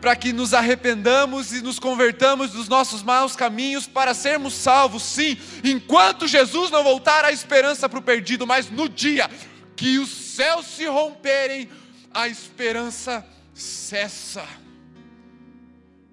para 0.00 0.16
que 0.16 0.32
nos 0.34 0.52
arrependamos 0.52 1.52
e 1.52 1.62
nos 1.62 1.78
convertamos 1.78 2.50
dos 2.50 2.68
nossos 2.68 3.02
maus 3.02 3.34
caminhos 3.34 3.86
para 3.86 4.12
sermos 4.12 4.52
salvos, 4.52 5.02
sim, 5.02 5.38
enquanto 5.64 6.28
Jesus 6.28 6.70
não 6.70 6.84
voltar, 6.84 7.24
a 7.24 7.32
esperança 7.32 7.88
para 7.88 7.98
o 7.98 8.02
perdido, 8.02 8.46
mas 8.46 8.70
no 8.70 8.86
dia 8.86 9.30
que 9.74 9.98
os 9.98 10.10
céus 10.10 10.66
se 10.66 10.84
romperem, 10.84 11.70
a 12.12 12.28
esperança 12.28 13.26
cessa, 13.54 14.46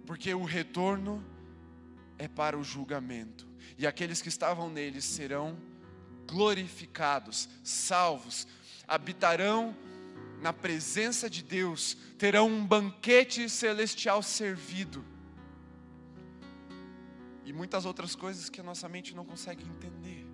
porque 0.05 0.33
o 0.33 0.45
retorno 0.45 1.21
é 2.17 2.29
para 2.29 2.57
o 2.57 2.63
julgamento, 2.63 3.45
e 3.77 3.85
aqueles 3.85 4.21
que 4.21 4.29
estavam 4.29 4.69
neles 4.69 5.03
serão 5.03 5.57
glorificados, 6.31 7.49
salvos, 7.61 8.47
habitarão 8.87 9.75
na 10.41 10.53
presença 10.53 11.29
de 11.29 11.43
Deus, 11.43 11.97
terão 12.17 12.47
um 12.47 12.65
banquete 12.65 13.49
celestial 13.49 14.23
servido. 14.23 15.03
E 17.43 17.51
muitas 17.51 17.85
outras 17.85 18.15
coisas 18.15 18.49
que 18.49 18.61
a 18.61 18.63
nossa 18.63 18.87
mente 18.87 19.13
não 19.13 19.25
consegue 19.25 19.63
entender. 19.63 20.25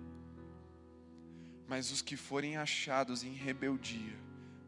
Mas 1.66 1.90
os 1.90 2.00
que 2.00 2.16
forem 2.16 2.56
achados 2.56 3.24
em 3.24 3.32
rebeldia, 3.32 4.16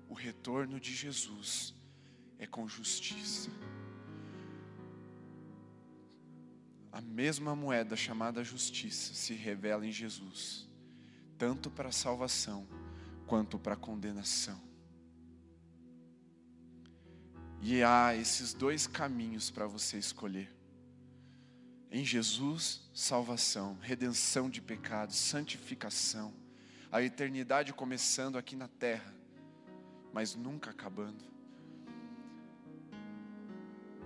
o 0.09 0.15
retorno 0.15 0.81
de 0.81 0.93
Jesus 0.93 1.73
é 2.39 2.47
com 2.47 2.67
justiça. 2.67 3.51
A 6.91 7.01
mesma 7.01 7.55
moeda 7.55 7.95
chamada 7.95 8.43
justiça 8.43 9.15
se 9.15 9.33
revela 9.33 9.87
em 9.87 9.93
Jesus, 9.93 10.70
tanto 11.41 11.71
para 11.71 11.89
a 11.89 11.93
salvação 11.93 12.69
quanto 13.27 13.59
para 13.59 13.73
a 13.73 13.77
condenação. 13.77 14.61
E 17.63 17.83
há 17.83 18.15
esses 18.15 18.53
dois 18.53 18.87
caminhos 18.87 19.51
para 19.51 19.67
você 19.67 19.97
escolher. 19.97 20.55
Em 21.91 22.05
Jesus, 22.05 22.83
salvação, 22.93 23.79
redenção 23.81 24.51
de 24.51 24.61
pecados, 24.61 25.17
santificação, 25.17 26.35
a 26.93 27.03
eternidade 27.03 27.73
começando 27.73 28.37
aqui 28.37 28.55
na 28.55 28.69
terra, 28.69 29.15
mas 30.13 30.35
nunca 30.35 30.71
acabando. 30.71 31.25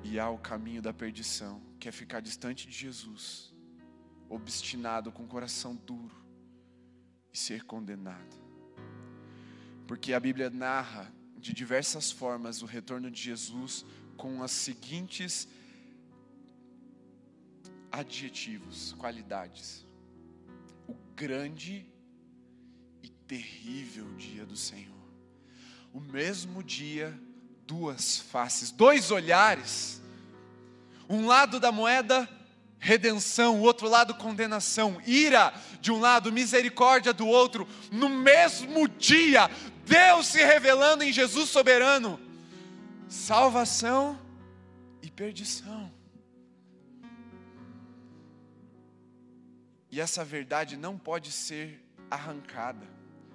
E 0.04 0.20
há 0.20 0.30
o 0.30 0.38
caminho 0.38 0.80
da 0.80 0.92
perdição, 0.92 1.60
que 1.80 1.88
é 1.88 1.92
ficar 1.92 2.20
distante 2.20 2.68
de 2.68 2.72
Jesus, 2.72 3.52
obstinado 4.28 5.10
com 5.10 5.24
o 5.24 5.28
coração 5.28 5.74
duro 5.74 6.23
e 7.34 7.38
ser 7.38 7.64
condenado. 7.64 8.40
Porque 9.88 10.14
a 10.14 10.20
Bíblia 10.20 10.48
narra 10.48 11.12
de 11.36 11.52
diversas 11.52 12.12
formas 12.12 12.62
o 12.62 12.66
retorno 12.66 13.10
de 13.10 13.20
Jesus 13.20 13.84
com 14.16 14.42
as 14.42 14.52
seguintes 14.52 15.48
adjetivos, 17.90 18.92
qualidades: 18.92 19.84
o 20.88 20.94
grande 21.16 21.84
e 23.02 23.08
terrível 23.08 24.14
dia 24.14 24.46
do 24.46 24.56
Senhor. 24.56 24.94
O 25.92 26.00
mesmo 26.00 26.62
dia, 26.62 27.18
duas 27.66 28.16
faces, 28.16 28.70
dois 28.70 29.10
olhares. 29.10 30.00
Um 31.08 31.26
lado 31.26 31.60
da 31.60 31.70
moeda, 31.70 32.28
redenção, 32.84 33.60
o 33.60 33.62
outro 33.62 33.88
lado, 33.88 34.14
condenação, 34.14 35.00
ira 35.06 35.54
de 35.80 35.90
um 35.90 35.98
lado, 35.98 36.30
misericórdia 36.30 37.14
do 37.14 37.26
outro, 37.26 37.66
no 37.90 38.10
mesmo 38.10 38.86
dia, 38.86 39.50
Deus 39.86 40.26
se 40.26 40.44
revelando 40.44 41.02
em 41.02 41.10
Jesus 41.10 41.48
soberano, 41.48 42.20
salvação 43.08 44.20
e 45.02 45.10
perdição. 45.10 45.90
E 49.90 49.98
essa 49.98 50.22
verdade 50.22 50.76
não 50.76 50.98
pode 50.98 51.32
ser 51.32 51.82
arrancada. 52.10 52.86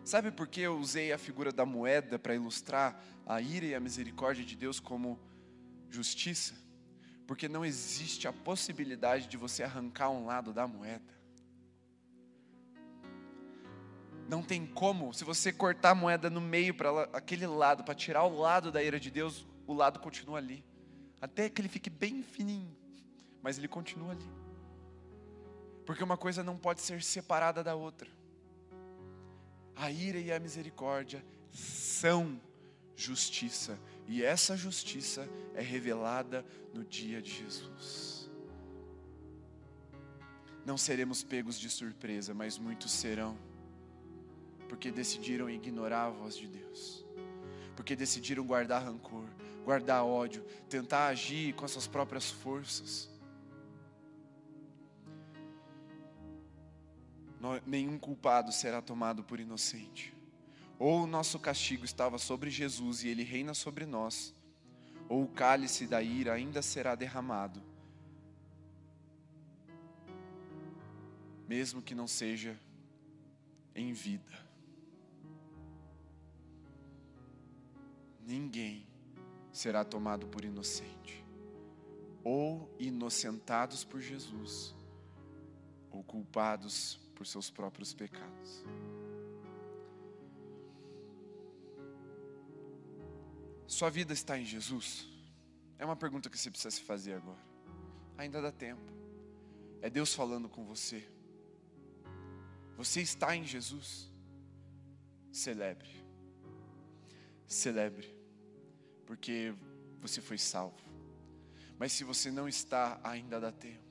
Sabe 0.06 0.30
por 0.30 0.48
que 0.48 0.62
eu 0.62 0.78
usei 0.78 1.12
a 1.12 1.18
figura 1.18 1.52
da 1.52 1.66
moeda 1.66 2.20
para 2.20 2.36
ilustrar 2.36 3.02
a 3.26 3.42
ira 3.42 3.66
e 3.66 3.74
a 3.74 3.80
misericórdia 3.80 4.46
de 4.46 4.56
Deus 4.56 4.80
como 4.80 5.20
justiça? 5.90 6.69
Porque 7.30 7.48
não 7.48 7.64
existe 7.64 8.28
a 8.28 8.34
possibilidade 8.34 9.28
de 9.28 9.38
você 9.38 9.62
arrancar 9.62 10.10
um 10.10 10.26
lado 10.26 10.52
da 10.52 10.66
moeda. 10.66 11.14
Não 14.28 14.42
tem 14.42 14.66
como, 14.66 15.14
se 15.14 15.24
você 15.24 15.54
cortar 15.54 15.92
a 15.92 15.96
moeda 15.96 16.28
no 16.28 16.42
meio 16.42 16.74
para 16.74 17.04
aquele 17.14 17.46
lado, 17.46 17.84
para 17.84 17.94
tirar 17.94 18.24
o 18.24 18.36
lado 18.36 18.72
da 18.72 18.82
ira 18.82 19.00
de 19.00 19.12
Deus, 19.12 19.46
o 19.68 19.76
lado 19.76 20.00
continua 20.00 20.40
ali. 20.40 20.66
Até 21.22 21.52
que 21.52 21.62
ele 21.62 21.70
fique 21.70 21.88
bem 21.88 22.24
fininho, 22.24 22.76
mas 23.44 23.60
ele 23.60 23.68
continua 23.68 24.14
ali. 24.14 24.32
Porque 25.86 26.04
uma 26.04 26.18
coisa 26.18 26.44
não 26.44 26.58
pode 26.58 26.82
ser 26.82 27.04
separada 27.04 27.64
da 27.64 27.76
outra. 27.76 28.10
A 29.76 29.92
ira 29.92 30.18
e 30.18 30.32
a 30.32 30.40
misericórdia 30.40 31.24
são 31.52 32.42
justiça, 32.96 33.80
e 34.10 34.24
essa 34.24 34.58
justiça 34.58 35.30
é 35.54 35.62
revelada 35.62 36.44
no 36.74 36.84
dia 36.84 37.22
de 37.22 37.30
Jesus. 37.32 38.28
Não 40.66 40.80
seremos 40.80 41.24
pegos 41.24 41.60
de 41.60 41.70
surpresa, 41.70 42.34
mas 42.34 42.58
muitos 42.58 42.92
serão 42.92 43.38
porque 44.68 44.92
decidiram 44.92 45.48
ignorar 45.48 46.06
a 46.06 46.10
voz 46.10 46.36
de 46.36 46.48
Deus, 46.48 47.06
porque 47.76 47.96
decidiram 47.96 48.46
guardar 48.46 48.84
rancor, 48.84 49.28
guardar 49.64 50.04
ódio, 50.04 50.44
tentar 50.68 51.08
agir 51.08 51.54
com 51.54 51.66
as 51.66 51.72
suas 51.72 51.88
próprias 51.88 52.32
forças. 52.32 53.10
Nenhum 57.66 57.98
culpado 58.00 58.52
será 58.52 58.82
tomado 58.82 59.24
por 59.24 59.40
inocente. 59.40 60.19
Ou 60.80 61.04
o 61.04 61.08
nosso 61.08 61.38
castigo 61.38 61.86
estava 61.86 62.18
sobre 62.18 62.50
Jesus 62.50 63.04
e 63.04 63.10
ele 63.10 63.22
reina 63.24 63.54
sobre 63.54 63.86
nós, 63.86 64.34
ou 65.08 65.24
o 65.24 65.28
cálice 65.28 65.86
da 65.86 66.02
ira 66.02 66.34
ainda 66.34 66.62
será 66.64 66.96
derramado, 66.96 67.62
mesmo 71.48 71.82
que 71.82 71.94
não 71.94 72.08
seja 72.08 72.58
em 73.76 73.94
vida. 73.94 74.50
ninguém 78.30 78.86
será 79.52 79.84
tomado 79.84 80.28
por 80.28 80.46
inocente, 80.46 81.26
ou 82.24 82.72
inocentados 82.78 83.84
por 83.84 84.00
Jesus, 84.00 84.76
ou 85.90 86.04
culpados 86.04 87.00
por 87.16 87.26
seus 87.26 87.50
próprios 87.50 87.92
pecados. 87.92 88.64
Sua 93.70 93.90
vida 93.90 94.14
está 94.14 94.36
em 94.36 94.44
Jesus? 94.44 95.08
É 95.78 95.86
uma 95.86 95.96
pergunta 95.96 96.28
que 96.28 96.38
você 96.38 96.50
precisa 96.50 96.72
se 96.72 96.82
fazer 96.82 97.14
agora. 97.14 97.40
Ainda 98.18 98.42
dá 98.42 98.52
tempo. 98.52 98.82
É 99.80 99.90
Deus 99.90 100.14
falando 100.14 100.50
com 100.50 100.66
você. 100.66 101.08
Você 102.76 103.00
está 103.02 103.36
em 103.36 103.46
Jesus? 103.46 104.12
Celebre. 105.32 105.88
Celebre 107.48 108.20
porque 109.06 109.54
você 110.00 110.20
foi 110.20 110.40
salvo. 110.40 110.80
Mas 111.78 111.92
se 111.92 112.04
você 112.04 112.32
não 112.32 112.48
está, 112.48 113.00
ainda 113.04 113.40
dá 113.40 113.52
tempo. 113.52 113.89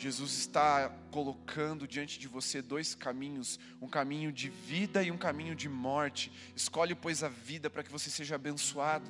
Jesus 0.00 0.32
está 0.32 0.88
colocando 1.10 1.86
diante 1.86 2.18
de 2.18 2.26
você 2.26 2.62
dois 2.62 2.94
caminhos, 2.94 3.60
um 3.82 3.86
caminho 3.86 4.32
de 4.32 4.48
vida 4.48 5.02
e 5.02 5.10
um 5.10 5.18
caminho 5.18 5.54
de 5.54 5.68
morte. 5.68 6.32
Escolhe, 6.56 6.94
pois, 6.94 7.22
a 7.22 7.28
vida 7.28 7.68
para 7.68 7.82
que 7.82 7.92
você 7.92 8.08
seja 8.08 8.36
abençoado. 8.36 9.04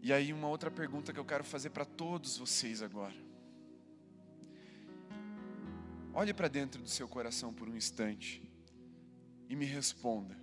E 0.00 0.12
aí, 0.12 0.32
uma 0.32 0.46
outra 0.46 0.70
pergunta 0.70 1.12
que 1.12 1.18
eu 1.18 1.24
quero 1.24 1.42
fazer 1.42 1.70
para 1.70 1.84
todos 1.84 2.38
vocês 2.38 2.80
agora. 2.80 3.16
olhe 6.14 6.32
para 6.32 6.46
dentro 6.46 6.80
do 6.80 6.88
seu 6.88 7.08
coração 7.08 7.52
por 7.52 7.68
um 7.68 7.76
instante 7.76 8.40
e 9.48 9.56
me 9.56 9.64
responda: 9.64 10.38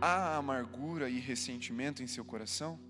há 0.00 0.36
amargura 0.36 1.10
e 1.10 1.20
ressentimento 1.20 2.02
em 2.02 2.06
seu 2.06 2.24
coração? 2.24 2.89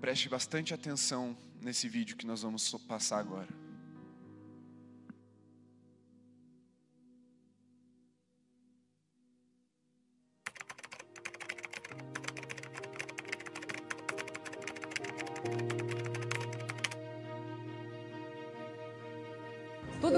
Preste 0.00 0.28
bastante 0.28 0.74
atenção 0.74 1.36
nesse 1.62 1.88
vídeo 1.88 2.16
que 2.16 2.26
nós 2.26 2.42
vamos 2.42 2.70
passar 2.86 3.18
agora. 3.18 3.48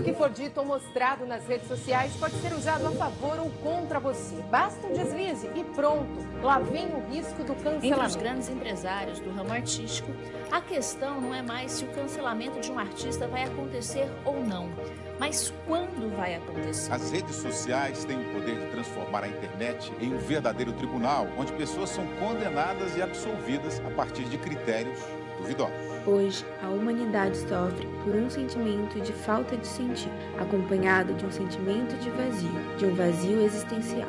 Que 0.09 0.14
for 0.14 0.30
dito 0.30 0.59
ou 0.61 0.64
mostrado 0.64 1.26
nas 1.26 1.46
redes 1.46 1.68
sociais 1.68 2.14
pode 2.16 2.34
ser 2.36 2.54
usado 2.54 2.86
a 2.86 2.90
favor 2.92 3.38
ou 3.38 3.50
contra 3.62 4.00
você. 4.00 4.36
Basta 4.50 4.86
um 4.86 4.92
deslize 4.94 5.50
e 5.54 5.62
pronto. 5.64 6.26
Lá 6.42 6.59
vem 6.59 6.86
o 6.86 7.11
risco 7.11 7.44
do 7.44 7.54
cancelamento. 7.54 7.86
Entre 7.86 8.06
os 8.06 8.16
grandes 8.16 8.48
empresários 8.48 9.20
do 9.20 9.30
ramo 9.30 9.52
artístico, 9.52 10.11
a 10.50 10.62
questão 10.62 11.20
não 11.20 11.34
é 11.34 11.42
mais 11.42 11.72
se 11.72 11.84
o 11.84 11.88
cancelamento 11.88 12.59
de 12.61 12.72
um 12.72 12.78
artista 12.78 13.28
vai 13.28 13.44
acontecer 13.44 14.11
ou 14.24 14.42
não, 14.42 14.70
mas 15.18 15.52
quando 15.66 16.16
vai 16.16 16.36
acontecer. 16.36 16.90
As 16.90 17.11
redes 17.11 17.36
sociais 17.36 18.04
têm 18.06 18.18
o 18.18 18.32
poder 18.32 18.59
de 18.59 18.70
transformar 18.70 19.24
a 19.24 19.28
internet 19.28 19.92
em 20.00 20.14
um 20.14 20.18
verdadeiro 20.18 20.72
tribunal, 20.72 21.26
onde 21.36 21.52
pessoas 21.52 21.90
são 21.90 22.06
condenadas 22.18 22.96
e 22.96 23.02
absolvidas 23.02 23.78
a 23.80 23.90
partir 23.90 24.24
de 24.24 24.38
critérios 24.38 25.00
duvidosos. 25.38 25.88
Hoje, 26.07 26.44
a 26.62 26.68
humanidade 26.68 27.36
sofre 27.36 27.86
por 28.03 28.14
um 28.14 28.30
sentimento 28.30 29.01
de 29.01 29.12
falta 29.12 29.57
de 29.57 29.66
sentido, 29.66 30.12
acompanhado 30.38 31.12
de 31.14 31.26
um 31.26 31.30
sentimento 31.30 31.94
de 31.99 32.11
vazio, 32.11 32.76
de 32.78 32.86
um 32.86 32.94
vazio 32.94 33.42
existencial. 33.42 34.09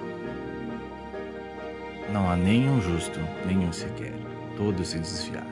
Não 2.12 2.30
há 2.30 2.36
nenhum 2.36 2.82
justo, 2.82 3.20
nenhum 3.46 3.72
sequer. 3.72 4.14
Todos 4.56 4.90
se 4.90 5.00
desviaram, 5.00 5.52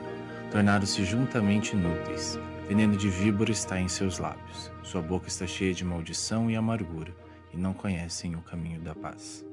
tornaram-se 0.50 1.04
juntamente 1.04 1.74
inúteis. 1.74 2.38
Veneno 2.66 2.96
de 2.96 3.08
víbora 3.08 3.50
está 3.50 3.80
em 3.80 3.88
seus 3.88 4.18
lábios. 4.18 4.70
Sua 4.82 5.00
boca 5.00 5.28
está 5.28 5.46
cheia 5.46 5.72
de 5.72 5.84
maldição 5.84 6.50
e 6.50 6.56
amargura, 6.56 7.14
e 7.52 7.56
não 7.56 7.72
conhecem 7.72 8.34
o 8.34 8.42
caminho 8.42 8.80
da 8.80 8.94
paz. 8.94 9.47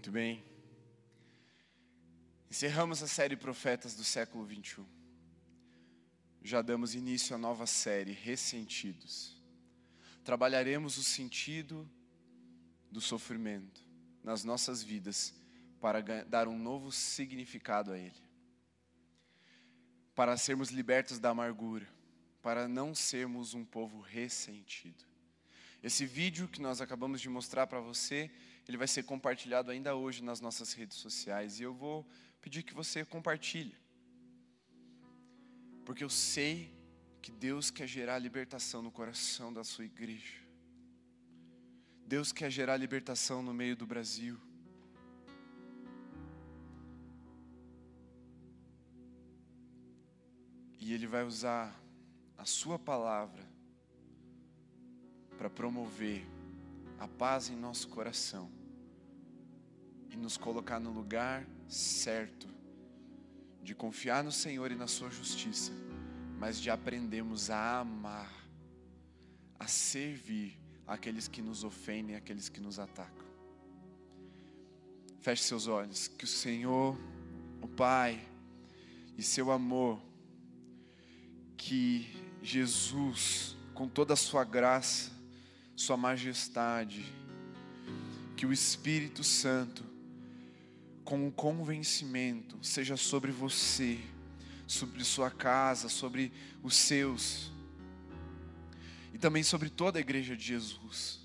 Muito 0.00 0.12
bem. 0.12 0.42
Encerramos 2.50 3.02
a 3.02 3.06
série 3.06 3.36
Profetas 3.36 3.94
do 3.94 4.02
século 4.02 4.46
21. 4.46 4.86
Já 6.42 6.62
damos 6.62 6.94
início 6.94 7.36
à 7.36 7.38
nova 7.38 7.66
série 7.66 8.12
Ressentidos. 8.12 9.36
Trabalharemos 10.24 10.96
o 10.96 11.04
sentido 11.04 11.86
do 12.90 12.98
sofrimento 12.98 13.82
nas 14.24 14.42
nossas 14.42 14.82
vidas 14.82 15.34
para 15.82 16.00
dar 16.24 16.48
um 16.48 16.58
novo 16.58 16.90
significado 16.90 17.92
a 17.92 17.98
ele. 17.98 18.22
Para 20.14 20.38
sermos 20.38 20.70
libertos 20.70 21.18
da 21.18 21.28
amargura, 21.28 21.86
para 22.40 22.66
não 22.66 22.94
sermos 22.94 23.52
um 23.52 23.66
povo 23.66 24.00
ressentido. 24.00 25.04
Esse 25.82 26.06
vídeo 26.06 26.48
que 26.48 26.62
nós 26.62 26.80
acabamos 26.80 27.20
de 27.20 27.28
mostrar 27.28 27.66
para 27.66 27.80
você 27.80 28.30
ele 28.70 28.76
vai 28.76 28.86
ser 28.86 29.02
compartilhado 29.02 29.72
ainda 29.72 29.96
hoje 29.96 30.22
nas 30.22 30.40
nossas 30.40 30.72
redes 30.72 30.96
sociais 30.96 31.58
e 31.58 31.64
eu 31.64 31.74
vou 31.74 32.06
pedir 32.40 32.62
que 32.62 32.72
você 32.72 33.04
compartilhe. 33.04 33.76
Porque 35.84 36.04
eu 36.04 36.08
sei 36.08 36.72
que 37.20 37.32
Deus 37.32 37.68
quer 37.68 37.88
gerar 37.88 38.20
libertação 38.20 38.80
no 38.80 38.92
coração 38.92 39.52
da 39.52 39.64
sua 39.64 39.84
igreja. 39.84 40.38
Deus 42.06 42.30
quer 42.30 42.48
gerar 42.48 42.76
libertação 42.76 43.42
no 43.42 43.52
meio 43.52 43.74
do 43.74 43.88
Brasil. 43.88 44.38
E 50.78 50.92
Ele 50.92 51.08
vai 51.08 51.24
usar 51.24 51.74
a 52.38 52.44
Sua 52.44 52.78
palavra 52.78 53.44
para 55.36 55.50
promover 55.50 56.24
a 57.00 57.08
paz 57.08 57.50
em 57.50 57.56
nosso 57.56 57.88
coração 57.88 58.59
e 60.10 60.16
nos 60.16 60.36
colocar 60.36 60.80
no 60.80 60.90
lugar 60.90 61.46
certo 61.68 62.48
de 63.62 63.74
confiar 63.74 64.24
no 64.24 64.32
Senhor 64.32 64.72
e 64.72 64.74
na 64.74 64.86
Sua 64.86 65.10
justiça, 65.10 65.72
mas 66.38 66.60
de 66.60 66.70
aprendermos 66.70 67.50
a 67.50 67.80
amar, 67.80 68.32
a 69.58 69.66
servir 69.66 70.58
aqueles 70.86 71.28
que 71.28 71.42
nos 71.42 71.62
ofendem, 71.62 72.16
aqueles 72.16 72.48
que 72.48 72.60
nos 72.60 72.78
atacam. 72.78 73.26
Feche 75.20 75.42
seus 75.42 75.66
olhos, 75.66 76.08
que 76.08 76.24
o 76.24 76.28
Senhor, 76.28 76.98
o 77.60 77.68
Pai, 77.68 78.26
e 79.16 79.22
seu 79.22 79.50
amor, 79.50 80.00
que 81.56 82.08
Jesus, 82.42 83.54
com 83.74 83.86
toda 83.86 84.14
a 84.14 84.16
sua 84.16 84.44
graça, 84.44 85.12
sua 85.76 85.96
majestade, 85.96 87.04
que 88.34 88.46
o 88.46 88.52
Espírito 88.52 89.22
Santo 89.22 89.89
com 91.10 91.26
o 91.26 91.32
convencimento, 91.32 92.56
seja 92.62 92.96
sobre 92.96 93.32
você, 93.32 93.98
sobre 94.64 95.02
sua 95.02 95.28
casa, 95.28 95.88
sobre 95.88 96.32
os 96.62 96.76
seus, 96.76 97.50
e 99.12 99.18
também 99.18 99.42
sobre 99.42 99.68
toda 99.68 99.98
a 99.98 100.00
igreja 100.00 100.36
de 100.36 100.44
Jesus, 100.44 101.18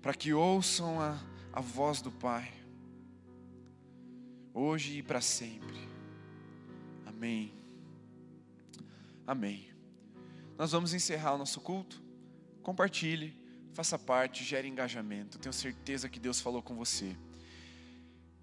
para 0.00 0.14
que 0.14 0.32
ouçam 0.32 0.98
a, 0.98 1.22
a 1.52 1.60
voz 1.60 2.00
do 2.00 2.10
Pai, 2.10 2.50
hoje 4.54 5.00
e 5.00 5.02
para 5.02 5.20
sempre. 5.20 5.76
Amém. 7.04 7.52
Amém. 9.26 9.68
Nós 10.56 10.72
vamos 10.72 10.94
encerrar 10.94 11.34
o 11.34 11.38
nosso 11.38 11.60
culto. 11.60 12.02
Compartilhe, 12.62 13.38
faça 13.74 13.98
parte, 13.98 14.42
gere 14.42 14.66
engajamento. 14.66 15.38
Tenho 15.38 15.52
certeza 15.52 16.08
que 16.08 16.18
Deus 16.18 16.40
falou 16.40 16.62
com 16.62 16.74
você. 16.74 17.14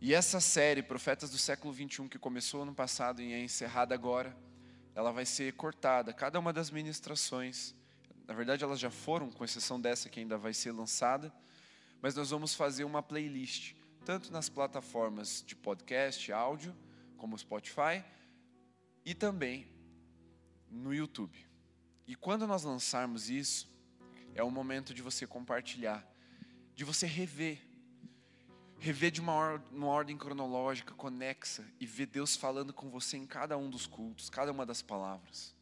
E 0.06 0.14
essa 0.14 0.42
série, 0.42 0.84
Profetas 0.84 1.30
do 1.30 1.38
século 1.38 1.72
21, 1.72 2.10
que 2.10 2.20
começou 2.20 2.64
ano 2.64 2.76
passado 2.76 3.22
e 3.22 3.32
é 3.32 3.42
encerrada 3.42 3.96
agora, 3.96 4.36
ela 4.94 5.14
vai 5.14 5.26
ser 5.26 5.54
cortada. 5.54 6.12
Cada 6.12 6.38
uma 6.38 6.52
das 6.52 6.70
ministrações, 6.70 7.74
na 8.28 8.34
verdade 8.34 8.66
elas 8.66 8.82
já 8.82 8.90
foram, 8.92 9.32
com 9.32 9.46
exceção 9.46 9.80
dessa 9.80 10.10
que 10.10 10.20
ainda 10.20 10.38
vai 10.38 10.54
ser 10.54 10.74
lançada, 10.74 11.34
mas 12.02 12.16
nós 12.16 12.32
vamos 12.32 12.54
fazer 12.54 12.84
uma 12.84 13.02
playlist, 13.02 13.76
tanto 14.04 14.30
nas 14.30 14.50
plataformas 14.50 15.42
de 15.48 15.56
podcast, 15.56 16.34
áudio, 16.34 16.76
como 17.16 17.40
Spotify, 17.40 18.04
e 19.06 19.16
também 19.16 19.70
no 20.70 20.94
YouTube. 20.94 21.48
E 22.06 22.14
quando 22.14 22.46
nós 22.46 22.66
lançarmos 22.66 23.30
isso, 23.30 23.72
é 24.36 24.44
o 24.44 24.52
momento 24.52 24.94
de 24.94 25.02
você 25.02 25.26
compartilhar, 25.26 26.06
de 26.76 26.84
você 26.84 27.08
rever 27.08 27.73
rever 28.84 29.12
de 29.12 29.22
uma, 29.22 29.34
or 29.34 29.62
uma 29.72 29.88
ordem 29.88 30.18
cronológica, 30.18 30.94
conexa, 30.94 31.64
e 31.80 31.86
ver 31.86 32.06
Deus 32.06 32.36
falando 32.36 32.74
com 32.74 32.90
você 32.90 33.16
em 33.16 33.26
cada 33.26 33.58
um 33.58 33.70
dos 33.70 33.88
cultos, 33.88 34.30
cada 34.30 34.52
uma 34.52 34.66
das 34.66 34.82
palavras. 34.82 35.56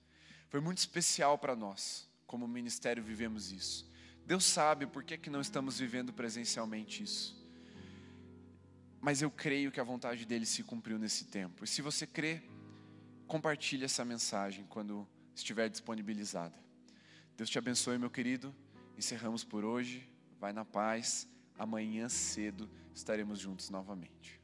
Foi 0.50 0.60
muito 0.60 0.80
especial 0.80 1.38
para 1.38 1.56
nós, 1.56 2.10
como 2.26 2.48
ministério, 2.48 3.04
vivemos 3.04 3.52
isso. 3.52 3.88
Deus 4.26 4.44
sabe 4.44 4.88
por 4.88 5.04
que, 5.04 5.20
que 5.20 5.30
não 5.30 5.40
estamos 5.40 5.78
vivendo 5.78 6.12
presencialmente 6.12 7.04
isso. 7.04 7.40
Mas 9.00 9.22
eu 9.22 9.30
creio 9.30 9.72
que 9.72 9.80
a 9.80 9.84
vontade 9.84 10.26
dele 10.26 10.48
se 10.48 10.64
cumpriu 10.64 10.98
nesse 10.98 11.26
tempo. 11.26 11.64
E 11.64 11.68
se 11.68 11.84
você 11.84 12.08
crê, 12.08 12.42
compartilhe 13.28 13.86
essa 13.86 14.04
mensagem 14.04 14.66
quando 14.68 15.08
estiver 15.36 15.70
disponibilizada. 15.70 16.58
Deus 17.38 17.52
te 17.52 17.60
abençoe, 17.60 18.00
meu 18.00 18.10
querido. 18.10 18.54
Encerramos 18.98 19.44
por 19.44 19.64
hoje. 19.64 20.10
Vai 20.40 20.54
na 20.54 20.66
paz. 20.66 21.28
Amanhã 21.58 22.10
cedo 22.10 22.70
estaremos 22.94 23.40
juntos 23.40 23.70
novamente. 23.70 24.41